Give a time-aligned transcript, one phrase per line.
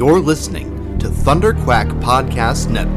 [0.00, 2.96] You're listening to Thunder Quack Podcast Network.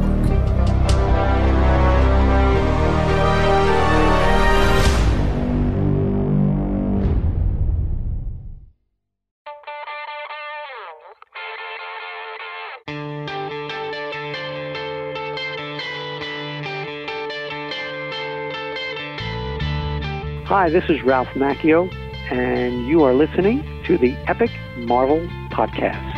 [20.48, 21.94] Hi, this is Ralph Macchio,
[22.32, 26.13] and you are listening to the Epic Marvel Podcast.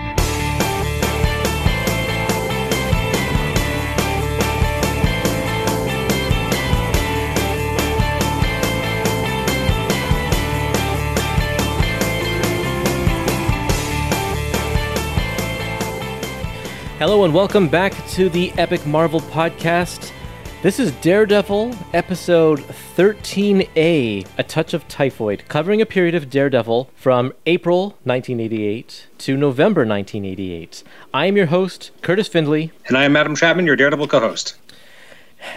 [17.06, 20.12] Hello and welcome back to the Epic Marvel Podcast.
[20.64, 22.62] This is Daredevil, episode
[22.98, 29.82] 13A, A Touch of Typhoid, covering a period of Daredevil from April 1988 to November
[29.82, 30.84] 1988.
[31.14, 32.72] I am your host, Kurtis Findley.
[32.88, 34.56] And I am Adam Chapman, your Daredevil co host.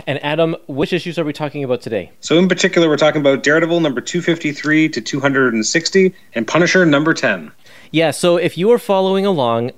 [0.06, 2.12] And Adam, which issues are we talking about today?
[2.20, 7.50] So, in particular, we're talking about Daredevil number 253 to 260 and Punisher number 10.
[7.90, 9.72] Yeah, so if you are following along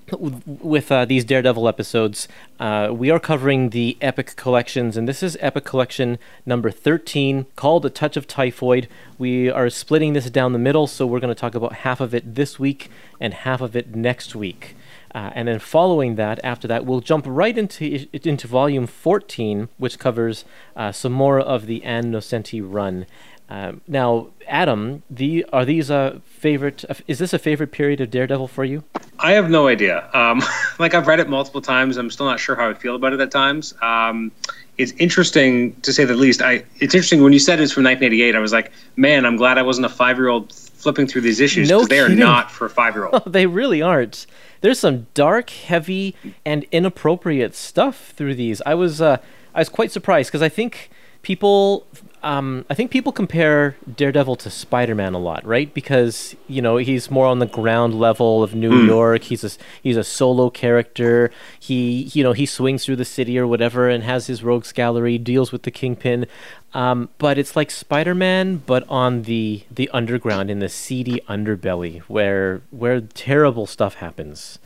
[0.45, 2.27] with uh, these Daredevil episodes,
[2.59, 7.87] uh, we are covering the Epic collections, and this is Epic Collection number 13 called
[7.87, 8.89] A Touch of Typhoid.
[9.17, 12.13] We are splitting this down the middle, so we're going to talk about half of
[12.13, 14.75] it this week and half of it next week.
[15.15, 19.99] Uh, and then following that, after that, we'll jump right into into volume 14, which
[19.99, 20.45] covers
[20.77, 23.07] uh, some more of the Ann Nocenti run.
[23.51, 26.85] Um, now, Adam, the are these a favorite?
[27.09, 28.85] Is this a favorite period of Daredevil for you?
[29.19, 30.09] I have no idea.
[30.15, 30.41] Um,
[30.79, 31.97] like I've read it multiple times.
[31.97, 33.75] I'm still not sure how I feel about it at times.
[33.83, 34.31] Um,
[34.79, 36.41] it's interesting to say the least.
[36.41, 38.37] I it's interesting when you said it's from 1988.
[38.37, 41.41] I was like, man, I'm glad I wasn't a five year old flipping through these
[41.41, 43.25] issues because no they are not for five year olds.
[43.31, 44.27] they really aren't.
[44.61, 48.63] There's some dark, heavy, and inappropriate stuff through these.
[48.65, 49.19] I was uh,
[49.55, 50.89] I was quite surprised because I think
[51.23, 51.87] people
[52.23, 55.73] um, I think people compare Daredevil to Spider-Man a lot, right?
[55.73, 58.87] Because you know he's more on the ground level of New mm.
[58.87, 59.23] York.
[59.25, 59.51] He's a
[59.83, 61.31] he's a solo character.
[61.59, 65.17] He you know he swings through the city or whatever and has his rogues gallery,
[65.17, 66.27] deals with the Kingpin.
[66.73, 72.61] Um, but it's like Spider-Man, but on the the underground in the seedy underbelly, where
[72.71, 74.59] where terrible stuff happens.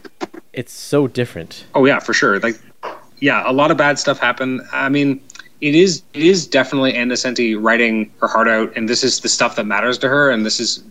[0.53, 1.67] It's so different.
[1.75, 2.41] Oh yeah, for sure.
[2.41, 2.61] Like
[3.21, 4.61] yeah, a lot of bad stuff happen.
[4.73, 5.23] I mean
[5.65, 9.31] it is it is definitely Ann Nocenti writing her heart out, and this is the
[9.31, 10.85] stuff that matters to her, and this is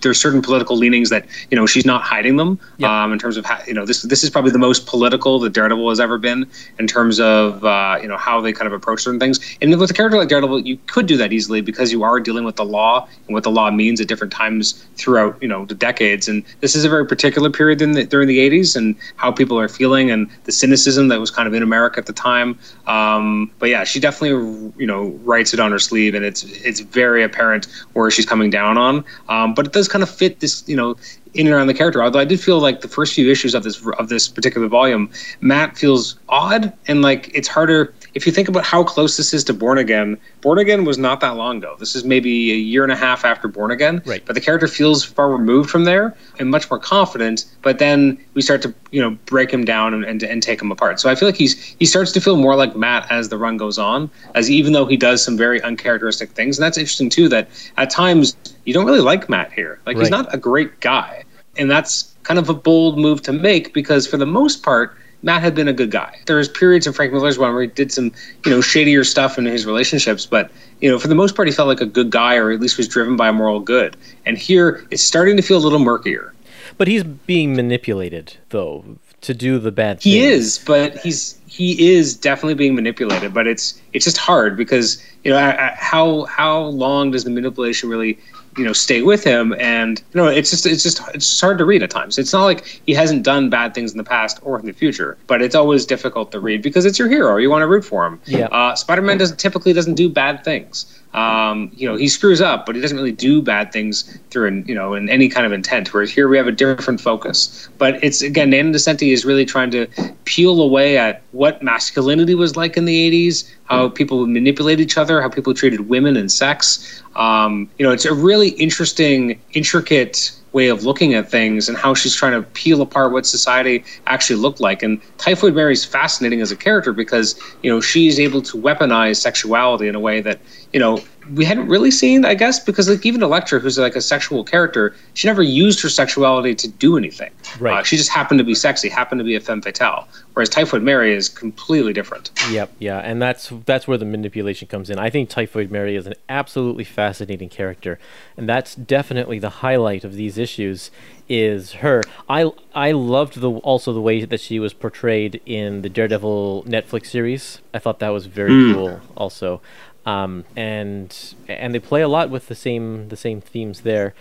[0.00, 3.44] there's certain political leanings that you know she's not hiding them um, in terms of
[3.44, 6.44] how, you know this this is probably the most political that Daredevil has ever been
[6.80, 9.38] in terms of uh, you know how they kind of approach certain things.
[9.62, 12.42] And with a character like Daredevil, you could do that easily because you are dealing
[12.42, 15.76] with the law and what the law means at different times throughout you know the
[15.76, 16.26] decades.
[16.26, 19.56] And this is a very particular period in the, during the 80s and how people
[19.56, 22.58] are feeling and the cynicism that was kind of in America at the time.
[22.88, 26.80] Um, but yeah, she definitely you know writes it on her sleeve, and it's it's
[26.80, 29.04] very apparent where she's coming down on.
[29.28, 30.96] Um, but it does kind of fit this you know
[31.34, 32.02] in and around the character.
[32.02, 35.10] Although I did feel like the first few issues of this of this particular volume,
[35.40, 39.44] Matt feels odd and like it's harder if you think about how close this is
[39.44, 41.76] to Born Again, Born Again was not that long ago.
[41.78, 44.02] This is maybe a year and a half after Born Again.
[44.04, 44.24] Right.
[44.24, 47.44] But the character feels far removed from there and much more confident.
[47.62, 50.72] But then we start to, you know, break him down and, and, and take him
[50.72, 51.00] apart.
[51.00, 53.56] So I feel like he's he starts to feel more like Matt as the run
[53.56, 56.58] goes on, as even though he does some very uncharacteristic things.
[56.58, 59.80] And that's interesting too, that at times you don't really like Matt here.
[59.86, 60.02] Like right.
[60.02, 61.24] he's not a great guy.
[61.56, 65.42] And that's kind of a bold move to make because for the most part, Matt
[65.42, 66.18] had been a good guy.
[66.26, 68.12] There was periods in Frank Miller's one where he did some,
[68.44, 70.50] you know, shadier stuff in his relationships, but
[70.80, 72.78] you know, for the most part, he felt like a good guy, or at least
[72.78, 73.96] was driven by moral good.
[74.24, 76.32] And here, it's starting to feel a little murkier.
[76.78, 78.84] But he's being manipulated, though,
[79.20, 80.00] to do the bad.
[80.00, 80.12] Thing.
[80.12, 83.34] He is, but he's he is definitely being manipulated.
[83.34, 88.18] But it's it's just hard because you know how how long does the manipulation really
[88.60, 89.54] you know stay with him.
[89.58, 92.18] And you know it's just it's just it's just hard to read at times.
[92.18, 95.16] It's not like he hasn't done bad things in the past or in the future
[95.26, 97.36] but it's always difficult to read because it's your hero.
[97.36, 98.20] You want to root for him.
[98.26, 98.46] Yeah.
[98.46, 102.76] Uh, spider-man doesn't typically doesn't do bad things um, you know, he screws up, but
[102.76, 105.92] he doesn't really do bad things through, an, you know, in any kind of intent.
[105.92, 107.68] Whereas here we have a different focus.
[107.78, 109.86] But it's again, Ann Nocenti is really trying to
[110.24, 115.20] peel away at what masculinity was like in the '80s, how people manipulate each other,
[115.20, 117.02] how people treated women and sex.
[117.16, 121.94] Um, you know, it's a really interesting, intricate way of looking at things and how
[121.94, 124.82] she's trying to peel apart what society actually looked like.
[124.82, 129.16] And Typhoid Mary is fascinating as a character because, you know, she's able to weaponize
[129.16, 130.40] sexuality in a way that,
[130.72, 131.02] you know,
[131.34, 134.94] we hadn't really seen, I guess, because like even Elektra, who's like a sexual character,
[135.14, 137.30] she never used her sexuality to do anything.
[137.58, 137.80] Right.
[137.80, 140.08] Uh, she just happened to be sexy, happened to be a femme fatale.
[140.34, 142.30] Whereas Typhoid Mary is completely different.
[142.50, 144.98] Yep, yeah, and that's that's where the manipulation comes in.
[144.98, 147.98] I think Typhoid Mary is an absolutely fascinating character,
[148.36, 150.90] and that's definitely the highlight of these issues.
[151.28, 152.02] Is her?
[152.28, 157.06] I I loved the also the way that she was portrayed in the Daredevil Netflix
[157.06, 157.60] series.
[157.72, 159.00] I thought that was very cool.
[159.16, 159.60] Also,
[160.06, 164.14] um, and and they play a lot with the same the same themes there.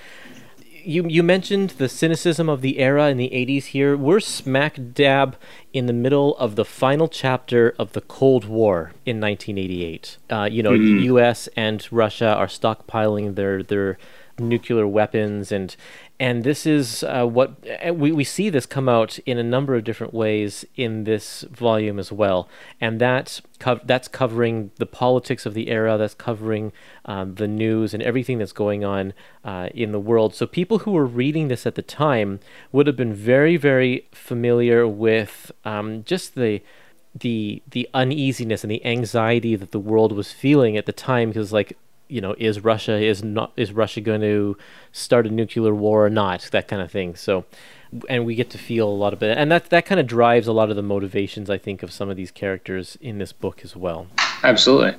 [0.84, 3.98] You you mentioned the cynicism of the era in the 80s here.
[3.98, 5.36] We're smack dab
[5.74, 10.18] in the middle of the final chapter of the Cold War in 1988.
[10.30, 11.50] Uh, you know, the U.S.
[11.56, 13.98] and Russia are stockpiling their their
[14.40, 15.76] nuclear weapons and
[16.22, 19.86] and this is uh, what we, we see this come out in a number of
[19.86, 22.50] different ways in this volume as well.
[22.82, 26.74] And that cov- that's covering the politics of the era that's covering
[27.06, 29.14] um, the news and everything that's going on
[29.46, 30.36] uh, in the world.
[30.36, 32.42] So people who were reading this at the time
[32.74, 36.62] would have been very very familiar with um, just the
[37.16, 41.54] the the uneasiness and the anxiety that the world was feeling at the time because
[41.54, 41.78] like
[42.10, 44.58] you know is Russia is not is Russia going to
[44.92, 46.50] start a nuclear war or not?
[46.52, 47.16] That kind of thing.
[47.16, 47.46] So
[48.08, 49.38] and we get to feel a lot of it.
[49.38, 52.10] And that that kind of drives a lot of the motivations I think of some
[52.10, 54.08] of these characters in this book as well.
[54.44, 54.96] Absolutely.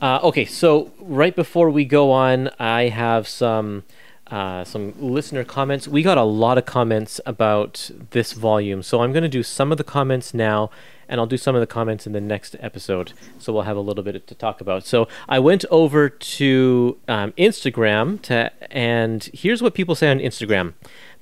[0.00, 3.84] uh, okay, so right before we go on, I have some
[4.28, 5.86] uh, some listener comments.
[5.86, 9.70] We got a lot of comments about this volume, so I'm going to do some
[9.70, 10.70] of the comments now,
[11.08, 13.12] and I'll do some of the comments in the next episode.
[13.38, 14.86] So we'll have a little bit to talk about.
[14.86, 20.74] So I went over to um, Instagram to, and here's what people say on Instagram.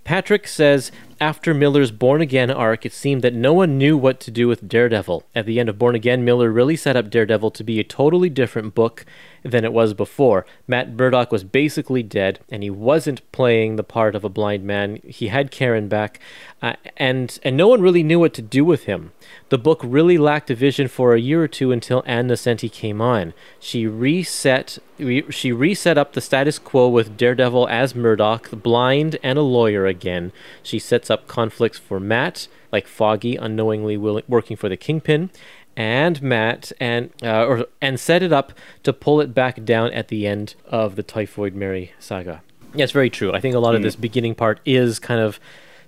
[0.04, 0.90] Patrick says,
[1.20, 4.68] after Miller's Born Again arc, it seemed that no one knew what to do with
[4.68, 5.24] Daredevil.
[5.34, 8.28] At the end of Born Again, Miller really set up Daredevil to be a totally
[8.28, 9.06] different book
[9.42, 10.46] than it was before.
[10.66, 15.00] Matt Murdock was basically dead, and he wasn't playing the part of a blind man.
[15.04, 16.20] He had Karen back,
[16.60, 19.12] uh, and and no one really knew what to do with him.
[19.48, 23.00] The book really lacked a vision for a year or two until Ann Nocenti came
[23.00, 23.34] on.
[23.58, 29.38] She reset re- she reset up the status quo with Daredevil as Murdock, blind and
[29.38, 30.32] a lawyer again.
[30.62, 35.30] She sets up conflicts for Matt, like Foggy unknowingly will- working for the Kingpin,
[35.76, 38.52] and Matt, and uh, or and set it up
[38.82, 42.42] to pull it back down at the end of the Typhoid Mary saga.
[42.74, 43.32] Yeah, it's very true.
[43.32, 45.38] I think a lot of this beginning part is kind of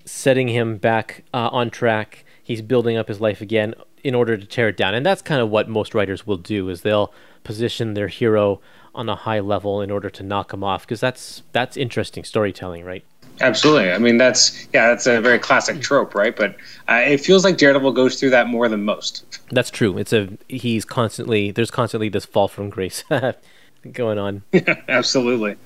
[0.04, 2.25] setting him back uh, on track.
[2.42, 5.40] He's building up his life again in order to tear it down, and that's kind
[5.40, 6.69] of what most writers will do.
[6.69, 8.60] Is they'll position their hero
[8.94, 12.84] on a high level in order to knock him off, because that's that's interesting storytelling,
[12.84, 13.04] right?
[13.40, 13.90] Absolutely.
[13.90, 16.34] I mean, that's yeah, that's a very classic trope, right?
[16.34, 16.56] But
[16.88, 19.40] uh, it feels like Daredevil goes through that more than most.
[19.50, 19.98] That's true.
[19.98, 23.04] It's a he's constantly there's constantly this fall from grace
[23.92, 24.42] going on.
[24.88, 25.56] Absolutely.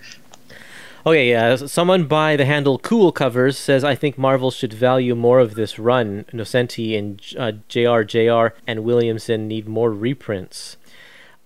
[1.07, 1.57] Okay, yeah.
[1.57, 5.79] Someone by the handle Cool Covers says, I think Marvel should value more of this
[5.79, 6.25] run.
[6.33, 10.77] Nocenti and uh, JRJR and Williamson need more reprints.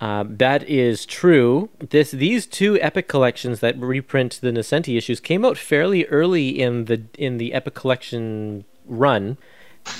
[0.02, 1.70] Um, that is true.
[1.78, 6.87] This these two Epic collections that reprint the Nocenti issues came out fairly early in
[6.87, 9.38] the in the Epic collection run,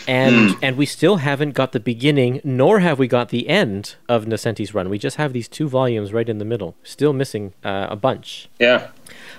[0.09, 4.25] and and we still haven't got the beginning, nor have we got the end of
[4.25, 4.91] Nocenti's run.
[4.91, 8.49] We just have these two volumes right in the middle, still missing uh, a bunch.
[8.59, 8.89] Yeah.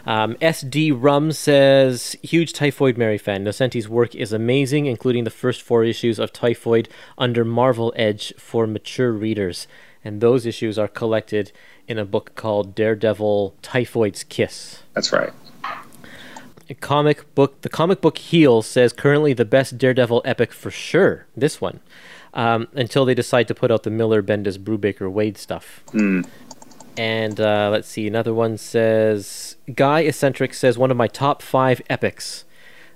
[0.05, 3.43] Um, SD Rum says, huge Typhoid Mary fan.
[3.43, 8.65] Nocenti's work is amazing, including the first four issues of Typhoid under Marvel Edge for
[8.65, 9.67] mature readers.
[10.03, 11.51] And those issues are collected
[11.87, 14.83] in a book called Daredevil Typhoid's Kiss.
[14.93, 15.31] That's right.
[16.69, 21.25] A comic book, the comic book Heel says currently the best Daredevil epic for sure.
[21.35, 21.81] This one,
[22.33, 25.83] um, until they decide to put out the Miller, Bendis, Brubaker, Wade stuff.
[26.95, 31.81] And uh, let's see, another one says Guy Eccentric says one of my top five
[31.89, 32.45] epics.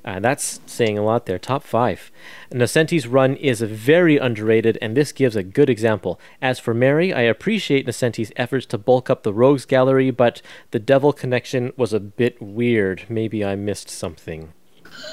[0.07, 1.37] Uh, that's saying a lot there.
[1.37, 2.13] Top five.
[2.49, 6.17] Nocenti's run is very underrated, and this gives a good example.
[6.41, 10.79] As for Mary, I appreciate Nocenti's efforts to bulk up the Rogues Gallery, but the
[10.79, 13.03] Devil connection was a bit weird.
[13.09, 14.53] Maybe I missed something.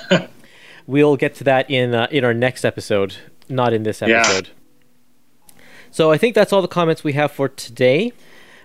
[0.86, 3.16] we'll get to that in uh, in our next episode,
[3.48, 4.12] not in this episode.
[4.12, 4.20] Yeah.
[4.20, 4.50] episode.
[5.90, 8.12] So I think that's all the comments we have for today.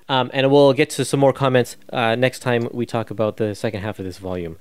[0.08, 3.56] Um, and we'll get to some more comments uh, next time we talk about the
[3.56, 4.58] second half of this volume.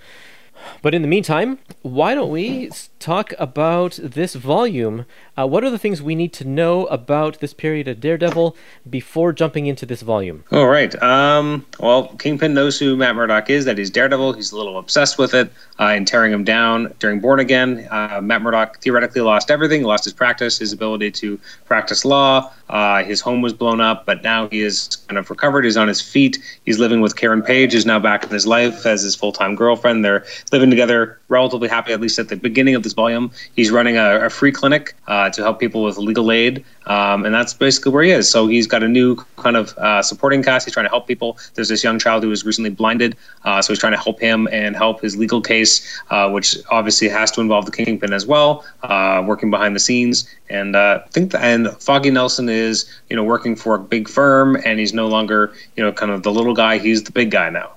[0.83, 5.07] But in the meantime, why don't we talk about this volume?
[5.39, 8.57] Uh, what are the things we need to know about this period of Daredevil
[8.91, 10.43] before jumping into this volume?
[10.51, 11.01] All right.
[11.01, 13.65] Um, well, Kingpin knows who Matt Murdock is.
[13.65, 14.33] That he's Daredevil.
[14.33, 17.87] He's a little obsessed with it uh, and tearing him down during Born Again.
[17.89, 19.83] Uh, Matt Murdock theoretically lost everything.
[19.83, 22.51] He lost his practice, his ability to practice law.
[22.69, 25.65] Uh, his home was blown up, but now he is kind of recovered.
[25.65, 26.39] He's on his feet.
[26.67, 30.05] He's living with Karen Page, who's now back in his life as his full-time girlfriend.
[30.05, 33.31] They're living together, relatively happy, at least at the beginning of this volume.
[33.57, 37.35] He's running a, a free clinic uh, to help people with legal aid, um, and
[37.35, 38.29] that's basically where he is.
[38.31, 40.67] So he's got a new kind of uh, supporting cast.
[40.67, 41.39] He's trying to help people.
[41.55, 44.49] There's this young child who was recently blinded, uh, so he's trying to help him
[44.53, 48.65] and help his legal case, uh, which obviously has to involve the kingpin as well,
[48.83, 50.29] uh, working behind the scenes.
[50.51, 54.57] And uh, I think, and Foggy Nelson is, you know, working for a big firm,
[54.65, 56.79] and he's no longer, you know, kind of the little guy.
[56.79, 57.73] He's the big guy now.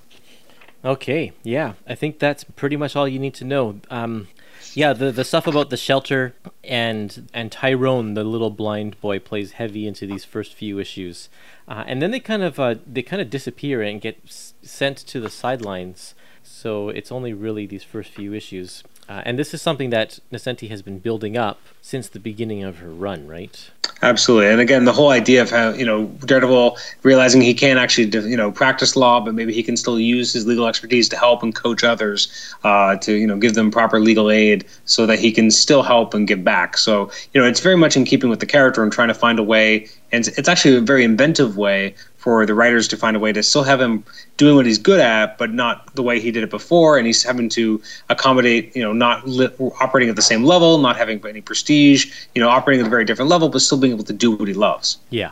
[0.83, 3.79] Okay, yeah, I think that's pretty much all you need to know.
[3.91, 4.29] Um,
[4.73, 9.53] yeah, the the stuff about the shelter and and Tyrone, the little blind boy, plays
[9.53, 11.29] heavy into these first few issues,
[11.67, 14.97] uh, and then they kind of uh, they kind of disappear and get s- sent
[14.97, 16.15] to the sidelines.
[16.43, 18.83] So it's only really these first few issues.
[19.11, 22.77] Uh, and this is something that Nocenti has been building up since the beginning of
[22.77, 23.69] her run, right?
[24.01, 28.07] Absolutely, and again, the whole idea of how you know Daredevil realizing he can't actually
[28.29, 31.43] you know practice law, but maybe he can still use his legal expertise to help
[31.43, 35.29] and coach others uh, to you know give them proper legal aid so that he
[35.29, 36.77] can still help and give back.
[36.77, 39.39] So you know it's very much in keeping with the character and trying to find
[39.39, 43.19] a way, and it's actually a very inventive way for the writers to find a
[43.19, 44.03] way to still have him
[44.37, 46.99] doing what he's good at, but not the way he did it before.
[46.99, 49.49] And he's having to accommodate, you know, not li-
[49.81, 53.05] operating at the same level, not having any prestige, you know, operating at a very
[53.05, 54.99] different level, but still being able to do what he loves.
[55.09, 55.31] Yeah.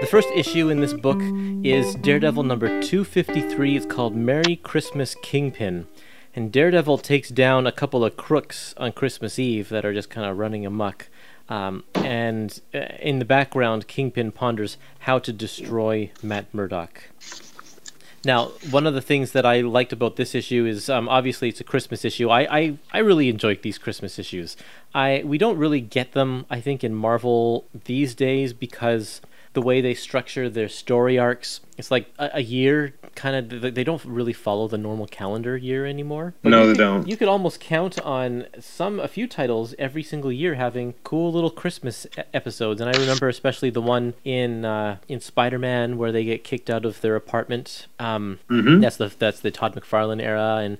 [0.00, 1.20] The first issue in this book
[1.62, 3.76] is Daredevil number 253.
[3.76, 5.86] It's called Merry Christmas Kingpin.
[6.36, 10.28] And Daredevil takes down a couple of crooks on Christmas Eve that are just kind
[10.28, 11.08] of running amok.
[11.48, 17.10] Um, and uh, in the background, Kingpin ponders how to destroy Matt Murdock.
[18.24, 21.60] Now, one of the things that I liked about this issue is um, obviously it's
[21.60, 22.30] a Christmas issue.
[22.30, 24.56] I, I, I really enjoy these Christmas issues.
[24.94, 29.20] I we don't really get them, I think, in Marvel these days because
[29.54, 33.84] the way they structure their story arcs, it's like a, a year kind of they
[33.84, 36.34] don't really follow the normal calendar year anymore.
[36.42, 37.08] No, they could- don't.
[37.08, 41.50] You could almost count on some a few titles every single year having cool little
[41.50, 46.24] Christmas episodes, and I remember especially the one in uh, in Spider Man where they
[46.24, 47.86] get kicked out of their apartment.
[48.00, 50.78] Um, That's the that's the Todd McFarlane era, and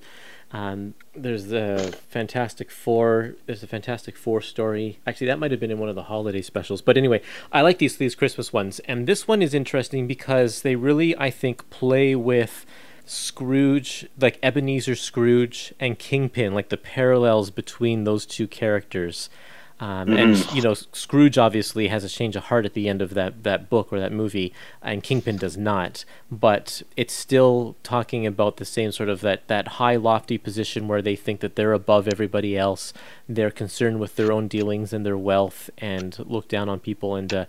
[0.51, 3.35] um, there's the Fantastic Four.
[3.45, 4.99] There's a Fantastic Four story.
[5.05, 6.81] Actually, that might have been in one of the holiday specials.
[6.81, 7.21] But anyway,
[7.51, 11.29] I like these these Christmas ones, and this one is interesting because they really, I
[11.29, 12.65] think, play with
[13.05, 19.29] Scrooge, like Ebenezer Scrooge and Kingpin, like the parallels between those two characters.
[19.79, 23.13] Um, And you know, Scrooge obviously has a change of heart at the end of
[23.13, 26.05] that that book or that movie, and Kingpin does not.
[26.31, 31.01] But it's still talking about the same sort of that that high lofty position where
[31.01, 32.93] they think that they're above everybody else.
[33.27, 37.15] They're concerned with their own dealings and their wealth, and look down on people.
[37.15, 37.45] And uh,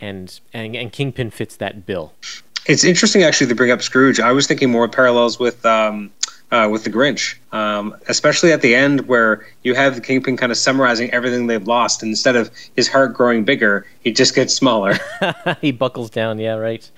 [0.00, 2.12] and and and Kingpin fits that bill.
[2.66, 4.20] It's interesting actually to bring up Scrooge.
[4.20, 6.10] I was thinking more parallels with um,
[6.50, 10.50] uh, with the Grinch, um, especially at the end where you have the Kingpin kind
[10.50, 12.02] of summarizing everything they've lost.
[12.02, 14.96] And instead of his heart growing bigger, he just gets smaller.
[15.60, 16.38] he buckles down.
[16.38, 16.88] Yeah, right.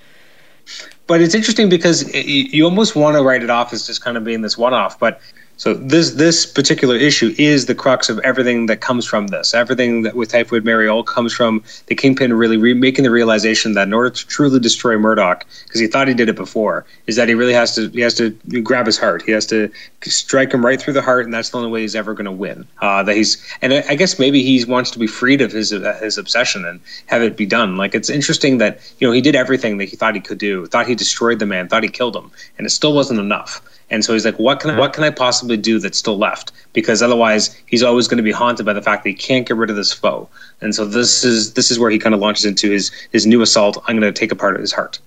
[1.07, 4.03] but it's interesting because it, you you almost want to write it off as just
[4.03, 4.99] kind of being this one-off.
[4.99, 5.21] But
[5.61, 9.53] so this this particular issue is the crux of everything that comes from this.
[9.53, 13.75] Everything that with Typhoid Mary all comes from the Kingpin really re- making the realization
[13.75, 17.17] that in order to truly destroy Murdock, because he thought he did it before, is
[17.17, 18.31] that he really has to he has to
[18.63, 19.21] grab his heart.
[19.21, 19.71] He has to
[20.05, 22.33] strike him right through the heart, and that's the only way he's ever going to
[22.33, 22.67] win.
[22.81, 25.75] Uh, that he's and I, I guess maybe he wants to be freed of his
[25.75, 27.77] uh, his obsession and have it be done.
[27.77, 30.65] Like it's interesting that you know he did everything that he thought he could do.
[30.65, 31.69] Thought he destroyed the man.
[31.69, 33.61] Thought he killed him, and it still wasn't enough.
[33.91, 36.53] And so he's like, what can I, what can I possibly do that's still left?
[36.73, 39.57] Because otherwise, he's always going to be haunted by the fact that he can't get
[39.57, 40.29] rid of this foe.
[40.61, 43.43] And so this is this is where he kind of launches into his his new
[43.43, 43.83] assault.
[43.87, 45.01] I'm going to take apart his heart.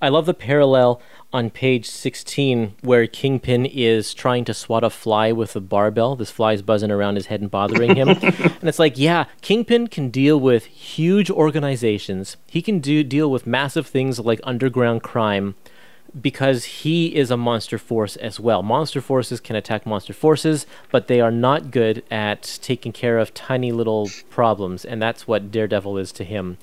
[0.00, 5.30] I love the parallel on page 16 where Kingpin is trying to swat a fly
[5.30, 6.16] with a barbell.
[6.16, 8.08] This fly is buzzing around his head and bothering him.
[8.22, 12.36] and it's like, yeah, Kingpin can deal with huge organizations.
[12.46, 15.54] He can do deal with massive things like underground crime
[16.18, 18.62] because he is a monster force as well.
[18.62, 23.34] Monster forces can attack monster forces, but they are not good at taking care of
[23.34, 26.58] tiny little problems, and that's what Daredevil is to him.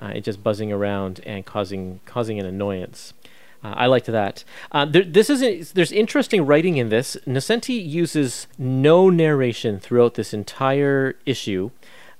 [0.00, 3.12] Uh, it's just buzzing around and causing causing an annoyance.
[3.64, 4.44] Uh, I liked that.
[4.72, 7.16] Uh, there, this is there's interesting writing in this.
[7.26, 11.70] Nocenti uses no narration throughout this entire issue,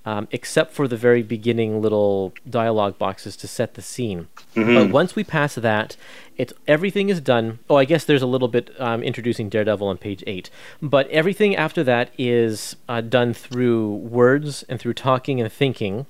[0.05, 4.29] um, except for the very beginning little dialogue boxes to set the scene.
[4.55, 5.97] But once we pass that,
[6.37, 7.61] it's everything is done.
[7.71, 11.55] Oh, I guess there's a little bit um, introducing Daredevil on page eight, but everything
[11.55, 16.07] after that is uh, done through words and through talking and thinking,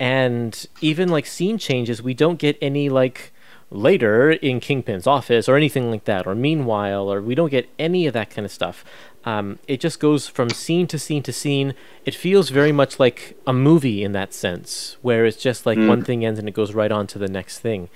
[0.00, 2.02] and even like scene changes.
[2.02, 3.32] We don't get any like
[3.70, 8.06] later in Kingpin's office or anything like that, or meanwhile, or we don't get any
[8.06, 8.84] of that kind of stuff.
[9.26, 11.74] Um, it just goes from scene to scene to scene.
[12.04, 16.04] It feels very much like a movie in that sense, where it's just like one
[16.04, 17.88] thing ends and it goes right on to the next thing.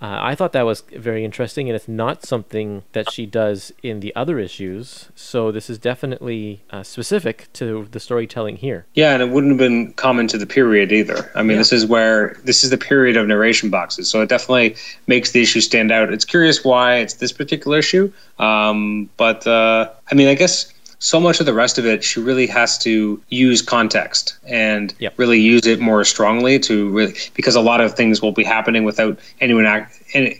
[0.00, 3.98] Uh, I thought that was very interesting, and it's not something that she does in
[3.98, 5.08] the other issues.
[5.16, 8.86] So this is definitely uh, specific to the storytelling here.
[8.94, 11.30] Yeah, and it wouldn't have been common to the period either.
[11.34, 14.76] I mean, this is where this is the period of narration boxes, so it definitely
[15.08, 16.12] makes the issue stand out.
[16.12, 21.20] It's curious why it's this particular issue, um, but uh, I mean, I guess so
[21.20, 25.14] much of the rest of it, she really has to use context and Yep.
[25.16, 28.84] really use it more strongly to really because a lot of things will be happening
[28.84, 30.34] without anyone act and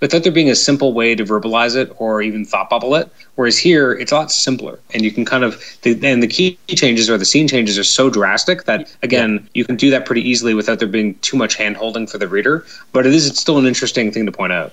[0.00, 3.10] without there being a simple way to verbalize it or even thought bubble it.
[3.34, 6.58] Whereas here, it's a lot simpler, and you can kind of the, and the key
[6.68, 10.28] changes or the scene changes are so drastic that again, you can do that pretty
[10.28, 12.64] easily without there being too much hand holding for the reader.
[12.92, 14.72] But it is still an interesting thing to point out.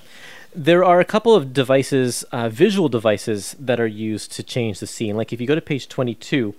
[0.54, 4.86] There are a couple of devices, uh, visual devices, that are used to change the
[4.86, 5.16] scene.
[5.16, 6.54] Like if you go to page 22,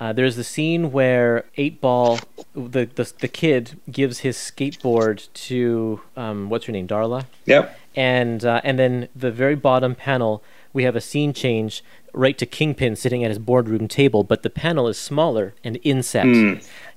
[0.00, 2.18] uh, there's the scene where Eight Ball,
[2.54, 7.76] the, the the kid, gives his skateboard to um, what's her name, Darla, Yep.
[7.96, 10.42] and uh, and then the very bottom panel
[10.72, 11.82] we have a scene change
[12.12, 16.26] right to Kingpin sitting at his boardroom table, but the panel is smaller and inset,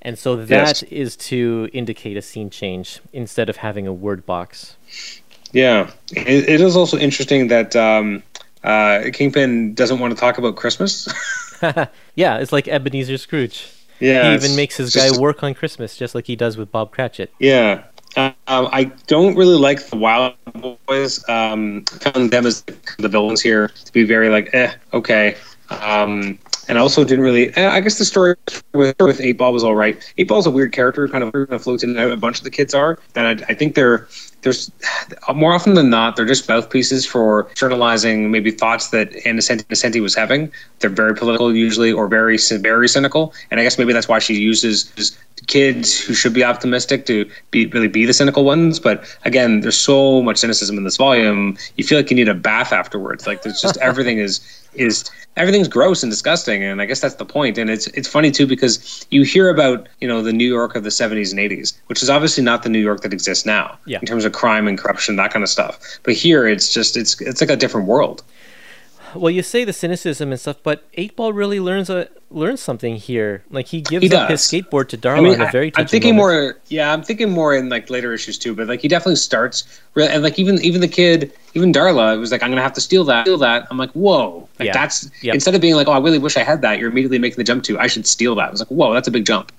[0.02, 1.16] and so that is Yes.
[1.28, 4.76] to indicate a scene change instead of having a word box.
[5.54, 8.24] Yeah, it, it is also interesting that um,
[8.64, 11.08] uh, Kingpin doesn't want to talk about Christmas.
[12.16, 13.72] Yeah, it's like Ebenezer Scrooge.
[14.00, 16.92] yeah, he even makes his guy work on Christmas, just like he does with Bob
[16.92, 17.32] Cratchit.
[17.38, 17.84] Yeah.
[18.18, 20.34] Um, I don't really like the Wild
[20.88, 21.24] Boys.
[21.30, 22.64] Um, I found them as
[22.98, 25.38] the villains here to be very like, eh, okay.
[25.70, 26.40] Um,
[26.72, 27.54] and also didn't really.
[27.58, 28.36] I guess the story
[28.74, 30.02] with, with Eight Ball was all right.
[30.18, 32.12] Eight Ball's a weird character, kind of, kind of floats in and out.
[32.12, 32.98] A bunch of the kids are.
[33.12, 34.08] That I, I think they're
[34.42, 34.72] there's
[35.36, 40.16] more often than not they're just mouthpieces for journalizing maybe thoughts that Nocenti, Nocenti was
[40.16, 40.50] having.
[40.80, 43.34] They're very political usually, or very very cynical.
[43.52, 47.66] And I guess maybe that's why she uses kids who should be optimistic to be
[47.68, 48.80] really be the cynical ones.
[48.80, 51.58] But again, there's so much cynicism in this volume.
[51.78, 53.28] You feel like you need a bath afterwards.
[53.28, 54.40] Like there's just everything is
[54.74, 56.64] is everything's gross and disgusting.
[56.64, 57.58] And I guess that's the point.
[57.58, 60.84] And it's it's funny too because you hear about you know the New York of
[60.84, 64.00] the 70s and 80s, which is obviously not the New York that exists now Yeah.
[64.00, 65.80] in terms of crime and corruption, that kind of stuff.
[66.04, 68.24] But here, it's just it's it's like a different world.
[69.14, 72.96] Well, you say the cynicism and stuff, but Eight Ball really learns a learns something
[72.96, 73.44] here.
[73.52, 75.82] Like he gives He up his skateboard to Darla I mean, in a very I,
[75.82, 76.56] am thinking moment.
[76.56, 76.58] more.
[76.68, 78.56] Yeah, I'm thinking more in like later issues too.
[78.56, 79.64] But like he definitely starts,
[79.96, 82.82] and like even even the kid, even Darla, it was like, I'm gonna have to
[82.82, 83.68] steal that, steal that.
[83.70, 84.74] I'm like, whoa, like Yeah.
[84.74, 85.36] that's Yep.
[85.36, 86.80] instead of being like, oh, I really wish I had that.
[86.80, 88.48] You're immediately making the jump to, I should steal that.
[88.48, 89.52] I was like, whoa, that's a big jump.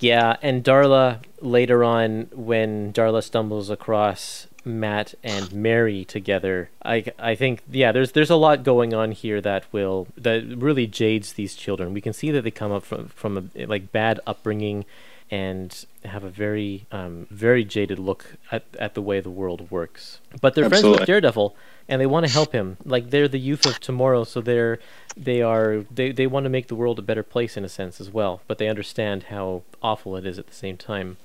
[0.00, 7.34] Yeah, and Darla later on, when Darla stumbles across Matt and Mary together, I I
[7.34, 11.54] think yeah, there's there's a lot going on here that will that really jades these
[11.54, 11.94] children.
[11.94, 14.84] We can see that they come up from from a like bad upbringing
[15.30, 20.20] and have a very um, very jaded look at, at the way the world works.
[20.40, 21.56] But they're friends with Daredevil
[21.88, 22.76] and they want to help him.
[22.84, 24.78] Like they're the youth of tomorrow, so they're
[25.16, 28.00] they are they, they want to make the world a better place in a sense
[28.00, 28.40] as well.
[28.46, 31.16] But they understand how awful it is at the same time.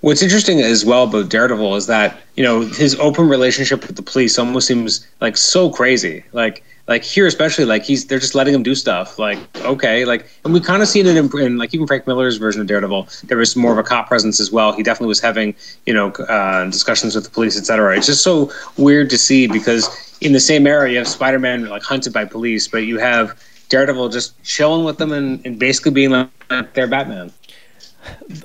[0.00, 4.02] What's interesting as well about Daredevil is that you know his open relationship with the
[4.02, 6.24] police almost seems like so crazy.
[6.32, 9.18] Like like here especially like he's they're just letting him do stuff.
[9.18, 12.36] Like okay, like and we kind of seen it in, in like even Frank Miller's
[12.36, 13.08] version of Daredevil.
[13.24, 14.72] There was more of a cop presence as well.
[14.72, 15.54] He definitely was having
[15.86, 17.96] you know uh, discussions with the police, etc.
[17.96, 21.82] It's just so weird to see because in the same era you have Spider-Man like
[21.82, 26.10] hunted by police, but you have Daredevil just chilling with them and, and basically being
[26.10, 27.32] like their Batman.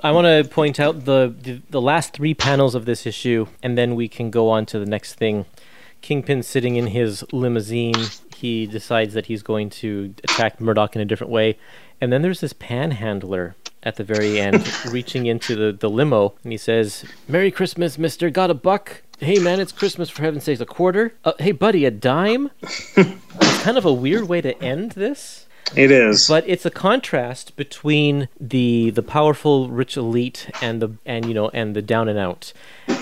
[0.03, 3.77] I want to point out the, the the last three panels of this issue, and
[3.77, 5.45] then we can go on to the next thing.
[6.01, 8.05] Kingpin sitting in his limousine.
[8.41, 11.59] He decides that he's going to attack Murdock in a different way,
[12.01, 16.51] and then there's this panhandler at the very end reaching into the, the limo, and
[16.51, 18.31] he says, "Merry Christmas, Mister.
[18.31, 19.03] Got a buck?
[19.19, 20.59] Hey man, it's Christmas for heaven's sakes.
[20.59, 21.13] A quarter?
[21.23, 25.45] Uh, hey buddy, a dime?" it's kind of a weird way to end this.
[25.75, 26.27] It is.
[26.27, 31.49] But it's a contrast between the the powerful rich elite and the and you know
[31.49, 32.53] and the down and out.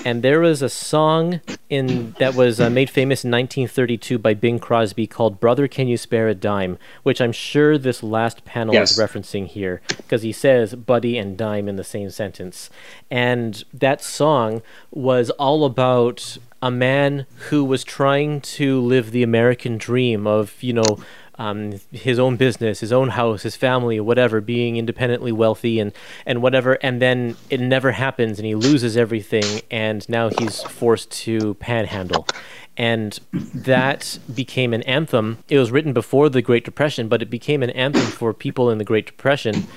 [0.06, 4.58] And there was a song in that was uh, made famous in 1932 by Bing
[4.60, 8.92] Crosby called "Brother, Can You Spare a Dime," which I'm sure this last panel Yes.
[8.92, 12.70] is referencing here because he says "buddy" and "dime" in the same sentence.
[13.12, 19.78] And that song was all about a man who was trying to live the American
[19.78, 21.00] dream of you know
[21.40, 25.94] um, his own business, his own house, his family, whatever, being independently wealthy and,
[26.26, 31.10] and whatever, and then it never happens and he loses everything and now he's forced
[31.12, 32.28] to panhandle.
[32.76, 35.40] And that became an anthem.
[35.48, 38.78] It was written before the Great Depression, but it became an anthem for people in
[38.78, 39.68] the Great Depression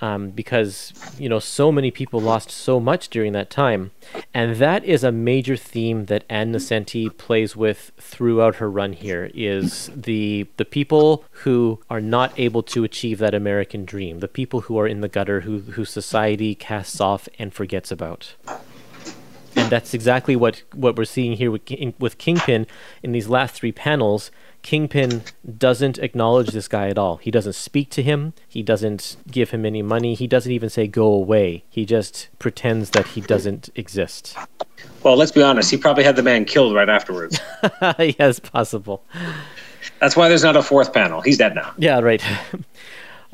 [0.00, 3.92] um, because you know so many people lost so much during that time,
[4.32, 9.30] and that is a major theme that Ann Nocenti plays with throughout her run here.
[9.34, 14.62] Is the the people who are not able to achieve that American dream, the people
[14.62, 18.34] who are in the gutter, who who society casts off and forgets about.
[19.56, 21.62] And that's exactly what, what we're seeing here with,
[21.98, 22.66] with Kingpin
[23.02, 24.30] in these last three panels.
[24.64, 25.22] Kingpin
[25.58, 27.18] doesn't acknowledge this guy at all.
[27.18, 28.32] He doesn't speak to him.
[28.48, 30.14] He doesn't give him any money.
[30.14, 31.64] He doesn't even say go away.
[31.68, 34.34] He just pretends that he doesn't exist.
[35.02, 35.70] well, let's be honest.
[35.70, 37.38] He probably had the man killed right afterwards.
[37.98, 39.04] yes, possible.
[40.00, 41.20] That's why there's not a fourth panel.
[41.20, 41.74] He's dead now.
[41.76, 42.24] Yeah, right.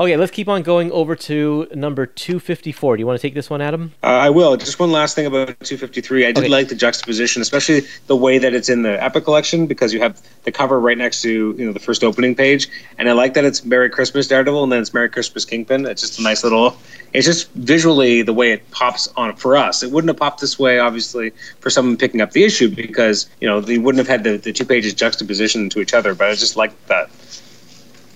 [0.00, 2.96] okay, let's keep on going over to number 254.
[2.96, 3.92] Do you want to take this one, Adam?
[4.02, 4.56] Uh, I will.
[4.56, 6.24] Just one last thing about 253.
[6.26, 6.48] I did Okay.
[6.48, 10.20] like the juxtaposition, especially the way that it's in the Epic collection, because you have
[10.44, 13.44] the cover right next to you know the first opening page, and I like that
[13.44, 15.84] it's Merry Christmas Daredevil and then it's Merry Christmas Kingpin.
[15.84, 16.76] It's just a nice little.
[17.12, 19.82] It's just visually the way it pops on for us.
[19.82, 23.46] It wouldn't have popped this way, obviously, for someone picking up the issue because you
[23.48, 26.14] know they wouldn't have had the, the two pages juxtaposition to each other.
[26.14, 27.10] But I just like that.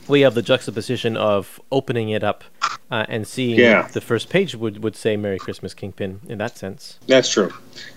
[0.09, 2.45] We have the juxtaposition of opening it up
[2.91, 3.89] uh, and seeing Yeah.
[3.93, 6.99] the first page would, would say Merry Christmas Kingpin in that sense.
[7.07, 7.53] That's true.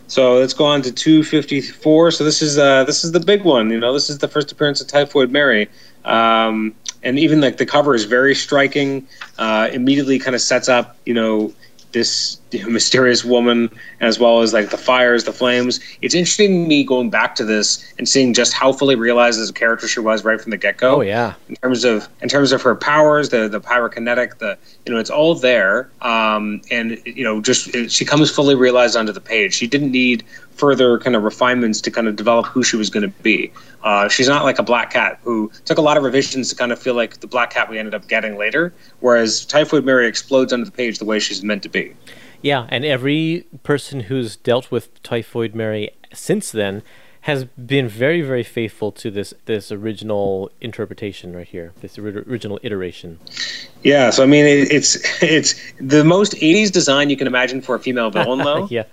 [0.07, 2.11] So let's go on to 254.
[2.11, 3.69] So this is uh, this is the big one.
[3.69, 5.67] You know, this is the first appearance of Typhoid Mary,
[6.05, 9.05] um, and even like the cover is very striking.
[9.37, 11.53] Uh, immediately, kind of sets up you know
[11.93, 13.69] this mysterious woman
[14.01, 15.79] as well as like the fires, the flames.
[16.01, 19.53] It's interesting me going back to this and seeing just how fully realized as a
[19.53, 21.33] character she was right from the get go Oh, yeah.
[21.49, 25.09] in terms of in terms of her powers, the the pyrokinetic, the you know it's
[25.09, 29.53] all there, um, and you know just it, she comes fully realized onto the page.
[29.53, 30.23] She didn't need
[30.57, 33.51] further kind of refinements to kind of develop who she was going to be.
[33.83, 36.71] Uh, she's not like a Black Cat who took a lot of revisions to kind
[36.71, 38.73] of feel like the Black Cat we ended up getting later.
[38.99, 41.95] Whereas Typhoid Mary explodes onto the page the way she's meant to be.
[42.41, 46.83] Yeah, and every person who's dealt with Typhoid Mary since then
[47.21, 53.19] has been very, very faithful to this this original interpretation right here, this original iteration.
[53.83, 57.75] Yeah, so I mean it, it's it's the most '80s design you can imagine for
[57.75, 58.67] a female villain, though.
[58.71, 58.83] yeah,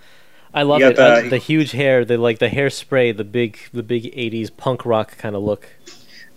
[0.54, 0.96] I love it.
[0.96, 4.50] got Uh, the- the huge hair, the like the hairspray, the big the big '80s
[4.56, 5.68] punk rock kind of look.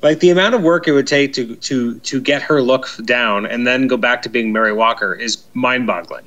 [0.04, 3.46] like the amount of work it would take to to to get her look down
[3.46, 6.24] and then go back to being Mary Walker is mind-boggling.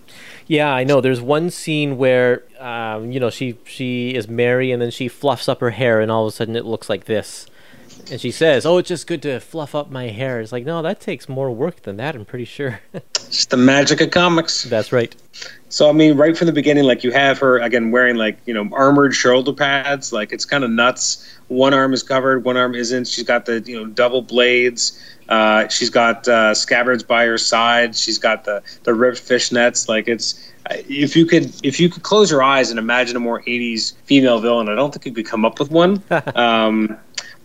[0.48, 1.00] Yeah, I know.
[1.00, 5.48] There's one scene where, um, you know, she she is Mary, and then she fluffs
[5.48, 7.46] up her hair, and all of a sudden it looks like this.
[8.10, 10.82] And she says, "Oh, it's just good to fluff up my hair." It's like, no,
[10.82, 12.14] that takes more work than that.
[12.14, 12.80] I'm pretty sure.
[13.30, 14.64] It's the magic of comics.
[14.64, 15.14] That's right.
[15.68, 18.52] So I mean, right from the beginning, like you have her again wearing like you
[18.52, 20.12] know armored shoulder pads.
[20.12, 21.38] Like it's kind of nuts.
[21.46, 23.06] One arm is covered, one arm isn't.
[23.06, 25.00] She's got the you know double blades.
[25.28, 27.94] Uh, she's got uh, scabbards by her side.
[27.94, 29.88] She's got the the ripped fishnets.
[29.88, 33.42] Like it's if you could if you could close your eyes and imagine a more
[33.42, 36.02] '80s female villain, I don't think you could come up with one.
[36.34, 36.98] um,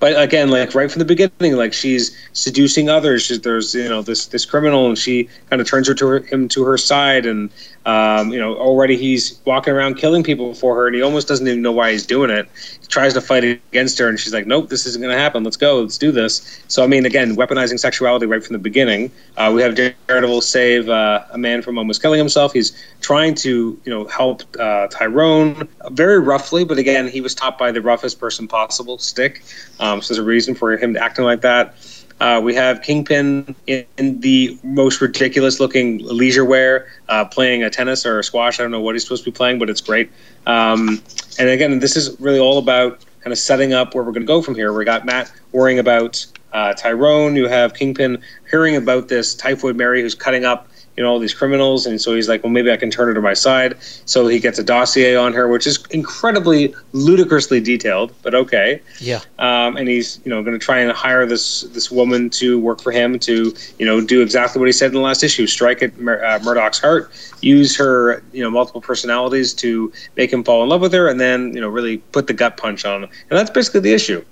[0.05, 3.23] but again, like right from the beginning, like she's seducing others.
[3.23, 6.19] She's, there's you know this this criminal, and she kind of turns her to her,
[6.19, 7.49] him to her side, and
[7.85, 11.47] um, you know already he's walking around killing people for her, and he almost doesn't
[11.47, 12.47] even know why he's doing it.
[12.81, 15.43] He tries to fight against her, and she's like, "Nope, this isn't going to happen.
[15.43, 15.81] Let's go.
[15.81, 19.11] Let's do this." So I mean, again, weaponizing sexuality right from the beginning.
[19.37, 22.53] Uh, we have Daredevil save uh, a man from almost killing himself.
[22.53, 22.71] He's
[23.01, 27.71] trying to you know help uh, Tyrone very roughly, but again, he was taught by
[27.71, 29.43] the roughest person possible, Stick.
[29.79, 31.75] Um, so there's a reason for him acting like that.
[32.19, 37.69] Uh, we have Kingpin in, in the most ridiculous looking leisure wear, uh, playing a
[37.69, 38.59] tennis or a squash.
[38.59, 40.11] I don't know what he's supposed to be playing, but it's great.
[40.45, 41.01] Um,
[41.37, 44.27] and again, this is really all about kind of setting up where we're going to
[44.27, 44.71] go from here.
[44.71, 47.35] We got Matt worrying about uh, Tyrone.
[47.35, 51.33] You have Kingpin hearing about this Typhoid Mary who's cutting up you know all these
[51.33, 53.75] criminals, and so he's like, well, maybe I can turn her to my side.
[54.05, 58.81] So he gets a dossier on her, which is incredibly ludicrously detailed, but okay.
[58.99, 59.21] Yeah.
[59.39, 62.81] Um, and he's you know going to try and hire this this woman to work
[62.81, 65.83] for him to you know do exactly what he said in the last issue: strike
[65.83, 70.63] at Mur- uh, Murdock's heart, use her you know multiple personalities to make him fall
[70.63, 73.09] in love with her, and then you know really put the gut punch on him.
[73.29, 74.23] And that's basically the issue.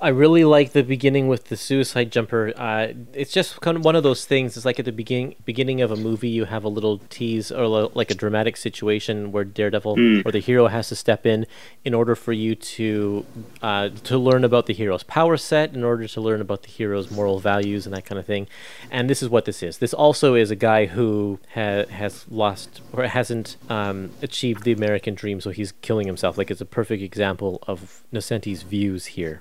[0.00, 2.52] I really like the beginning with the suicide jumper.
[2.56, 4.56] Uh, it's just kind of one of those things.
[4.56, 7.66] It's like at the beginning beginning of a movie, you have a little tease or
[7.66, 11.46] lo- like a dramatic situation where Daredevil or the hero has to step in
[11.84, 13.24] in order for you to
[13.62, 17.10] uh, to learn about the hero's power set, in order to learn about the hero's
[17.10, 18.46] moral values and that kind of thing.
[18.90, 19.78] And this is what this is.
[19.78, 25.14] This also is a guy who ha- has lost or hasn't um, achieved the American
[25.14, 26.36] dream, so he's killing himself.
[26.36, 29.40] Like it's a perfect example of Nocenti's views here.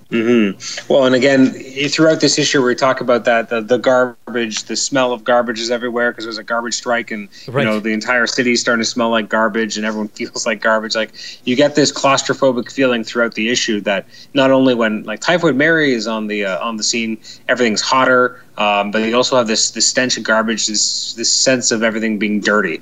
[0.89, 1.47] Well, and again,
[1.89, 5.71] throughout this issue, we talk about that the, the garbage, the smell of garbage is
[5.71, 7.63] everywhere because there's a garbage strike, and Right.
[7.63, 10.95] you know the entire city's starting to smell like garbage, and everyone feels like garbage.
[10.95, 11.11] Like
[11.45, 15.93] you get this claustrophobic feeling throughout the issue that not only when like Typhoid Mary
[15.93, 19.71] is on the uh, on the scene, everything's hotter, um, but you also have this
[19.71, 22.81] this stench of garbage, this this sense of everything being dirty.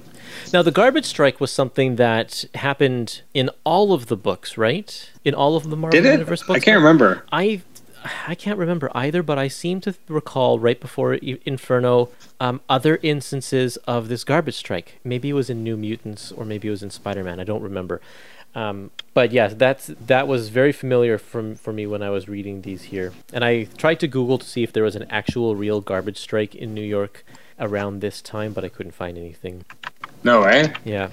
[0.53, 5.09] Now, the garbage strike was something that happened in all of the books, right?
[5.25, 6.11] In all of the Marvel Did it?
[6.11, 6.61] Universe books.
[6.61, 7.25] I can't remember.
[7.31, 7.63] I,
[8.27, 13.77] I can't remember either, but I seem to recall right before Inferno um, other instances
[13.87, 14.99] of this garbage strike.
[15.03, 17.39] Maybe it was in New Mutants, or maybe it was in Spider-Man.
[17.39, 17.99] I don't remember.
[18.53, 22.61] Um, but yes, that's that was very familiar from for me when I was reading
[22.61, 25.81] these here, and I tried to Google to see if there was an actual real
[25.81, 27.25] garbage strike in New York
[27.59, 29.65] around this time, but I couldn't find anything.
[30.23, 30.73] No, way.
[30.86, 31.09] Yeah.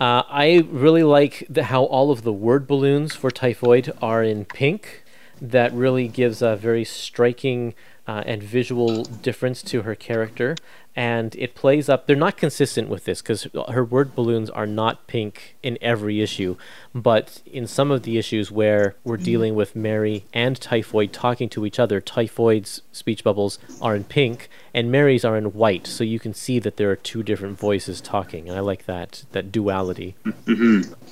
[0.00, 4.44] Uh, I really like the, how all of the word balloons for Typhoid are in
[4.44, 5.04] pink.
[5.40, 7.74] That really gives a very striking
[8.06, 10.56] uh, and visual difference to her character.
[10.96, 12.06] And it plays up.
[12.06, 16.56] They're not consistent with this because her word balloons are not pink in every issue.
[16.92, 21.66] But in some of the issues where we're dealing with Mary and Typhoid talking to
[21.66, 25.86] each other, Typhoid's speech bubbles are in pink and Mary's are in white.
[25.86, 28.48] So you can see that there are two different voices talking.
[28.48, 30.14] And I like that, that duality.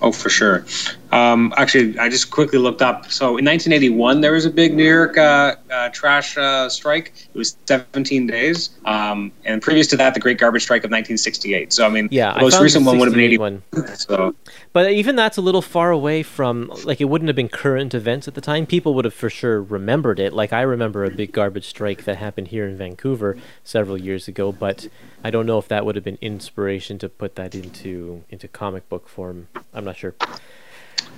[0.03, 0.65] Oh, for sure.
[1.13, 3.11] Um, actually, I just quickly looked up.
[3.11, 7.13] So in 1981, there was a big New York uh, uh, trash uh, strike.
[7.35, 8.71] It was 17 days.
[8.85, 11.73] Um, and previous to that, the Great Garbage Strike of 1968.
[11.73, 13.35] So I mean, Yeah, the most recent one would have been 68
[13.75, 13.97] 81.
[13.97, 14.35] So
[14.73, 18.29] But even that's a little far away from like it wouldn't have been current events
[18.29, 18.67] at the time.
[18.67, 20.33] People would have for sure remembered it.
[20.33, 24.53] Like I remember a big garbage strike that happened here in Vancouver several years ago,
[24.53, 24.89] but
[25.25, 28.89] I don't know if that would have been inspiration to put that into into comic
[28.89, 29.49] book form.
[29.75, 30.15] I'm not sure.